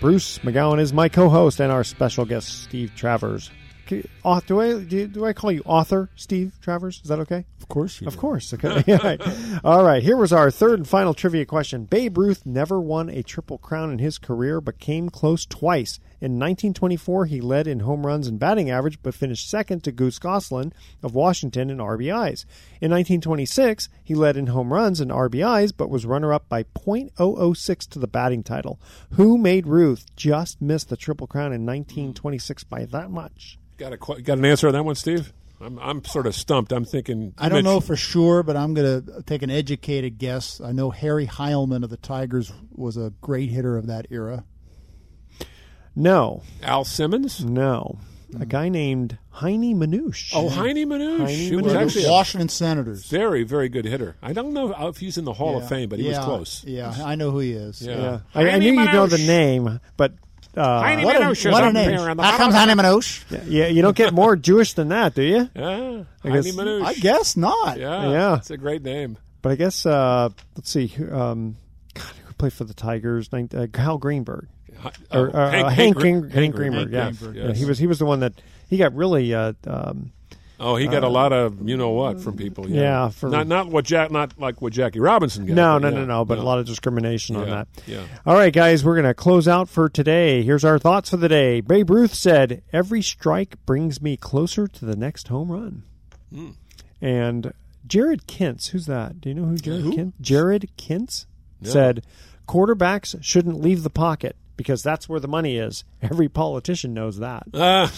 Bruce 0.03 0.39
McGowan 0.41 0.81
is 0.81 0.93
my 0.93 1.09
co-host, 1.09 1.61
and 1.61 1.73
our 1.73 1.83
special 1.83 2.27
guest, 2.27 2.65
Steve 2.65 2.93
Travers. 2.95 3.51
Do 3.89 4.61
I 4.61 4.81
do, 4.83 5.07
do 5.07 5.25
I 5.25 5.33
call 5.33 5.53
you 5.53 5.63
author, 5.65 6.11
Steve 6.17 6.59
Travers? 6.61 7.01
Is 7.03 7.09
that 7.09 7.19
okay? 7.21 7.45
Of 7.61 7.69
course 7.69 8.01
you 8.01 8.07
Of 8.07 8.15
do. 8.15 8.21
course. 8.21 8.53
Okay. 8.55 8.83
Yeah, 8.87 8.99
right. 9.07 9.21
All 9.65 9.85
right. 9.85 10.03
Here 10.03 10.17
was 10.17 10.33
our 10.33 10.51
third 10.51 10.79
and 10.79 10.89
final 10.89 11.15
trivia 11.15 11.45
question. 11.47 11.85
Babe 11.85 12.19
Ruth 12.19 12.45
never 12.45 12.81
won 12.81 13.09
a 13.09 13.23
triple 13.23 13.59
crown 13.59 13.91
in 13.93 13.99
his 13.99 14.19
career, 14.19 14.61
but 14.61 14.79
came 14.79 15.09
close 15.09 15.47
twice. 15.47 15.99
In 16.21 16.33
1924, 16.39 17.27
he 17.27 17.41
led 17.41 17.67
in 17.67 17.81
home 17.81 18.07
runs 18.07 18.27
and 18.27 18.39
batting 18.39 18.71
average, 18.71 18.99
but 19.03 19.15
finished 19.15 19.49
second 19.49 19.85
to 19.85 19.93
Goose 19.93 20.19
Goslin 20.19 20.73
of 21.03 21.15
Washington 21.15 21.71
in 21.71 21.79
RBIs. 21.79 22.45
In 22.81 22.91
1926, 22.91 23.89
he 24.03 24.15
led 24.15 24.37
in 24.37 24.49
home 24.49 24.73
runs 24.73 25.01
and 25.01 25.11
RBIs, 25.11 25.73
but 25.77 25.91
was 25.91 26.07
runner-up 26.07 26.49
by 26.49 26.63
.006 26.63 27.89
to 27.91 27.99
the 27.99 28.07
batting 28.07 28.43
title. 28.43 28.81
Who 29.13 29.37
made 29.39 29.67
Ruth 29.67 30.07
just 30.17 30.61
miss 30.63 30.85
the 30.85 30.97
triple 30.97 31.27
crown 31.27 31.53
in 31.53 31.67
1926 31.67 32.65
by 32.65 32.85
that 32.87 33.11
much? 33.11 33.59
Got 33.77 33.93
a 33.93 33.97
got 33.97 34.39
an 34.39 34.45
answer 34.45 34.69
on 34.69 34.73
that 34.75 34.85
one, 34.85 34.95
Steve? 34.95 35.33
I'm 35.61 35.79
I'm 35.79 36.05
sort 36.05 36.27
of 36.27 36.35
stumped. 36.35 36.73
I'm 36.73 36.85
thinking. 36.85 37.35
I 37.39 37.49
don't 37.49 37.59
Mitch- 37.59 37.65
know 37.65 37.81
for 37.81 37.97
sure, 37.97 38.43
but 38.43 38.57
I'm 38.57 38.75
going 38.75 39.05
to 39.05 39.23
take 39.23 39.43
an 39.43 39.51
educated 39.51 40.19
guess. 40.19 40.61
I 40.61 40.73
know 40.73 40.91
Harry 40.91 41.27
Heilmann 41.27 41.85
of 41.85 41.91
the 41.91 41.97
Tigers 41.97 42.53
was 42.71 42.97
a 42.97 43.13
great 43.21 43.51
hitter 43.51 43.77
of 43.77 43.87
that 43.87 44.07
era. 44.11 44.45
No. 45.97 46.43
Al 46.63 46.85
Simmons? 46.85 47.45
No. 47.45 47.99
A 48.35 48.39
hmm. 48.39 48.45
guy 48.45 48.69
named 48.69 49.19
Heinie 49.31 49.75
Manush. 49.75 50.33
Oh, 50.35 50.49
Heinie 50.49 50.85
Manush. 50.85 51.19
Heinie 51.19 51.49
He 51.51 51.57
was 51.57 51.73
actually 51.73 52.07
a 52.07 52.11
Washington 52.11 52.49
Senators. 52.49 53.07
Very, 53.07 53.45
very 53.45 53.69
good 53.69 53.85
hitter. 53.85 54.17
I 54.21 54.33
don't 54.33 54.53
know 54.53 54.75
if 54.89 54.97
he's 54.97 55.19
in 55.19 55.25
the 55.25 55.35
Hall 55.35 55.57
of 55.57 55.69
Fame, 55.69 55.89
but 55.89 56.01
he 56.01 56.11
Yeah. 56.11 56.19
was 56.19 56.25
close. 56.25 56.65
Yeah, 56.65 56.95
I 57.05 57.15
know 57.15 57.31
who 57.31 57.39
he 57.39 57.53
is. 57.53 57.81
Yeah. 57.81 57.97
Yeah. 57.97 58.21
I, 58.35 58.51
I 58.51 58.59
knew 58.59 58.73
you'd 58.73 58.93
know 58.93 59.07
the 59.07 59.19
name, 59.19 59.79
but 59.97 60.15
uh, 60.57 60.81
Heinie 60.83 61.05
What 61.05 61.17
a- 61.17 61.21
Manush 61.21 61.51
what 61.51 61.63
a 61.65 61.67
up 61.69 61.73
name. 61.73 61.91
here 61.91 62.09
on 62.11 62.17
the 62.17 62.23
How 62.23 62.31
bottom 62.33 62.53
comes 62.53 62.55
of 62.55 62.77
the- 62.77 62.83
Heinie 62.83 62.97
Manush? 62.99 63.25
Yeah, 63.31 63.41
yeah, 63.47 63.67
you 63.69 63.83
don't 63.83 63.97
get 63.97 64.13
more 64.15 64.37
Jewish 64.37 64.75
than 64.75 64.89
that, 64.89 65.15
do 65.15 65.23
you? 65.23 65.49
Yeah, 65.55 66.05
I 66.25 66.31
guess- 66.31 66.59
I 66.59 66.95
guess 66.95 67.37
not. 67.37 67.79
Yeah, 67.79 68.11
Yeah. 68.11 68.37
It's 68.37 68.51
a 68.51 68.57
great 68.57 68.83
name. 68.83 69.17
But 69.43 69.53
I 69.53 69.57
guess 69.57 69.85
uh, 69.85 70.31
let's 70.57 70.71
see. 70.71 70.87
who- 70.87 71.15
Um, 71.15 71.57
God, 71.95 72.07
who 72.27 72.33
played 72.35 72.53
for 72.53 72.65
the 72.65 72.75
Tigers? 72.75 73.31
Nin- 73.33 73.51
Uh, 73.55 73.67
Hal 73.75 73.99
Greenberg. 73.99 74.49
Oh, 74.85 74.91
Or, 75.21 75.29
uh, 75.37 75.51
Hank- 75.51 75.67
Hank 75.67 75.69
Hank, 75.77 75.97
Green- 75.97 76.21
Green- 76.21 76.23
Hank 76.31 76.33
Hank 76.35 76.55
Greenberg, 76.57 76.91
Greenberg. 76.91 76.93
Yeah. 76.93 77.11
Greenberg, 77.29 77.49
Yeah, 77.49 77.55
he 77.55 77.65
was 77.65 77.79
he 77.79 77.87
was 77.87 77.99
the 77.99 78.05
one 78.07 78.21
that 78.21 78.33
he 78.69 78.77
got 78.77 78.95
really. 78.95 79.33
Uh, 79.35 79.53
um, 79.67 80.13
Oh, 80.61 80.77
he 80.77 80.87
got 80.87 81.03
a 81.03 81.09
lot 81.09 81.33
of 81.33 81.69
you 81.69 81.77
know 81.77 81.91
what 81.91 82.21
from 82.21 82.37
people. 82.37 82.69
Yeah, 82.71 82.81
Yeah, 82.81 83.09
for- 83.09 83.29
not 83.29 83.47
not 83.49 83.69
what 83.69 83.85
Jack, 83.85 84.11
not 84.11 84.39
like 84.39 84.63
what 84.63 84.73
Jackie 84.73 85.01
Robinson 85.01 85.47
got. 85.47 85.55
no, 85.55 85.79
no, 85.79 85.89
yeah, 85.89 85.95
no, 85.97 86.05
no, 86.05 86.25
but 86.25 86.39
a 86.39 86.43
lot 86.43 86.59
of 86.61 86.67
discrimination 86.67 87.35
on 87.37 87.49
that. 87.51 87.69
yeah. 87.87 88.03
All 88.25 88.35
right, 88.37 88.53
guys, 88.53 88.85
we're 88.85 88.95
going 88.95 89.05
to 89.07 89.15
close 89.15 89.49
out 89.49 89.69
for 89.69 89.89
today. 89.89 90.43
Here's 90.43 90.65
our 90.65 90.79
thoughts 90.79 91.11
for 91.11 91.17
the 91.17 91.29
day. 91.29 91.61
Babe 91.61 91.91
Ruth 91.91 92.15
said, 92.15 92.63
"Every 92.73 93.03
strike 93.03 93.57
brings 93.67 94.01
me 94.01 94.17
closer 94.17 94.69
to 94.69 94.85
the 94.85 94.97
next 94.97 95.27
home 95.29 95.51
run." 95.51 95.83
Hmm. 96.33 96.51
And 97.01 97.53
Jarod 97.89 98.23
Kintz, 98.27 98.69
who's 98.69 98.87
that? 98.87 99.21
Do 99.21 99.29
you 99.29 99.35
know 99.35 99.45
who 99.47 99.57
Jarod 99.57 99.83
Who? 99.83 99.93
Kintz? 99.93 100.13
Jarod 100.23 100.69
Kintz 100.79 101.27
No. 101.61 101.69
said, 101.71 102.05
"Quarterbacks 102.49 103.17
shouldn't 103.23 103.61
leave 103.61 103.83
the 103.83 103.91
pocket 103.91 104.37
because 104.57 104.83
that's 104.85 105.09
where 105.09 105.19
the 105.21 105.27
money 105.29 105.57
is. 105.57 105.83
Every 106.01 106.29
politician 106.29 106.95
knows 106.95 107.19
that." 107.19 107.43
Ah. 107.53 107.93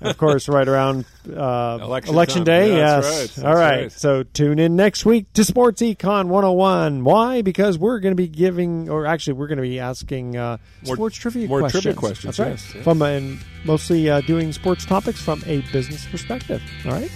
Of 0.00 0.16
course, 0.18 0.48
right 0.48 0.66
around 0.66 1.04
uh, 1.34 1.78
Election 1.80 2.38
time. 2.38 2.44
day. 2.44 2.76
Yeah, 2.76 3.00
that's 3.00 3.06
yes. 3.06 3.18
right. 3.20 3.28
That's 3.28 3.38
All 3.44 3.54
right. 3.54 3.80
right. 3.82 3.92
So 3.92 4.22
tune 4.22 4.58
in 4.58 4.76
next 4.76 5.04
week 5.04 5.32
to 5.34 5.44
Sports 5.44 5.82
Econ 5.82 6.26
101. 6.28 7.04
Why? 7.04 7.42
Because 7.42 7.78
we're 7.78 8.00
going 8.00 8.12
to 8.12 8.16
be 8.16 8.28
giving, 8.28 8.88
or 8.88 9.06
actually, 9.06 9.34
we're 9.34 9.48
going 9.48 9.58
to 9.58 9.62
be 9.62 9.78
asking 9.80 10.36
uh, 10.36 10.56
More- 10.86 10.96
sports 10.96 11.16
trivia 11.16 11.48
more 11.48 11.60
questions. 11.60 11.82
trivia 11.84 11.98
questions, 11.98 12.36
That's 12.36 12.38
right. 12.38 12.50
yes, 12.64 12.74
yes. 12.74 12.84
From 12.84 13.02
and 13.02 13.38
mostly 13.64 14.08
uh, 14.08 14.20
doing 14.22 14.52
sports 14.52 14.84
topics 14.86 15.20
from 15.20 15.42
a 15.46 15.60
business 15.72 16.06
perspective. 16.06 16.62
All 16.86 16.92
right. 16.92 17.10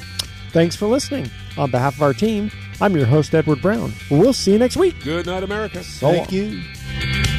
Thanks 0.53 0.76
for 0.76 0.87
listening. 0.87 1.30
On 1.57 1.70
behalf 1.70 1.97
of 1.97 2.03
our 2.03 2.12
team, 2.12 2.51
I'm 2.80 2.95
your 2.97 3.07
host 3.07 3.35
Edward 3.35 3.61
Brown. 3.61 3.93
We'll 4.11 4.32
see 4.32 4.53
you 4.53 4.59
next 4.59 4.76
week. 4.76 5.03
Good 5.03 5.26
night, 5.26 5.43
America. 5.43 5.82
So 5.82 6.12
Thank 6.12 6.30
long. 6.30 6.41
you. 6.41 7.34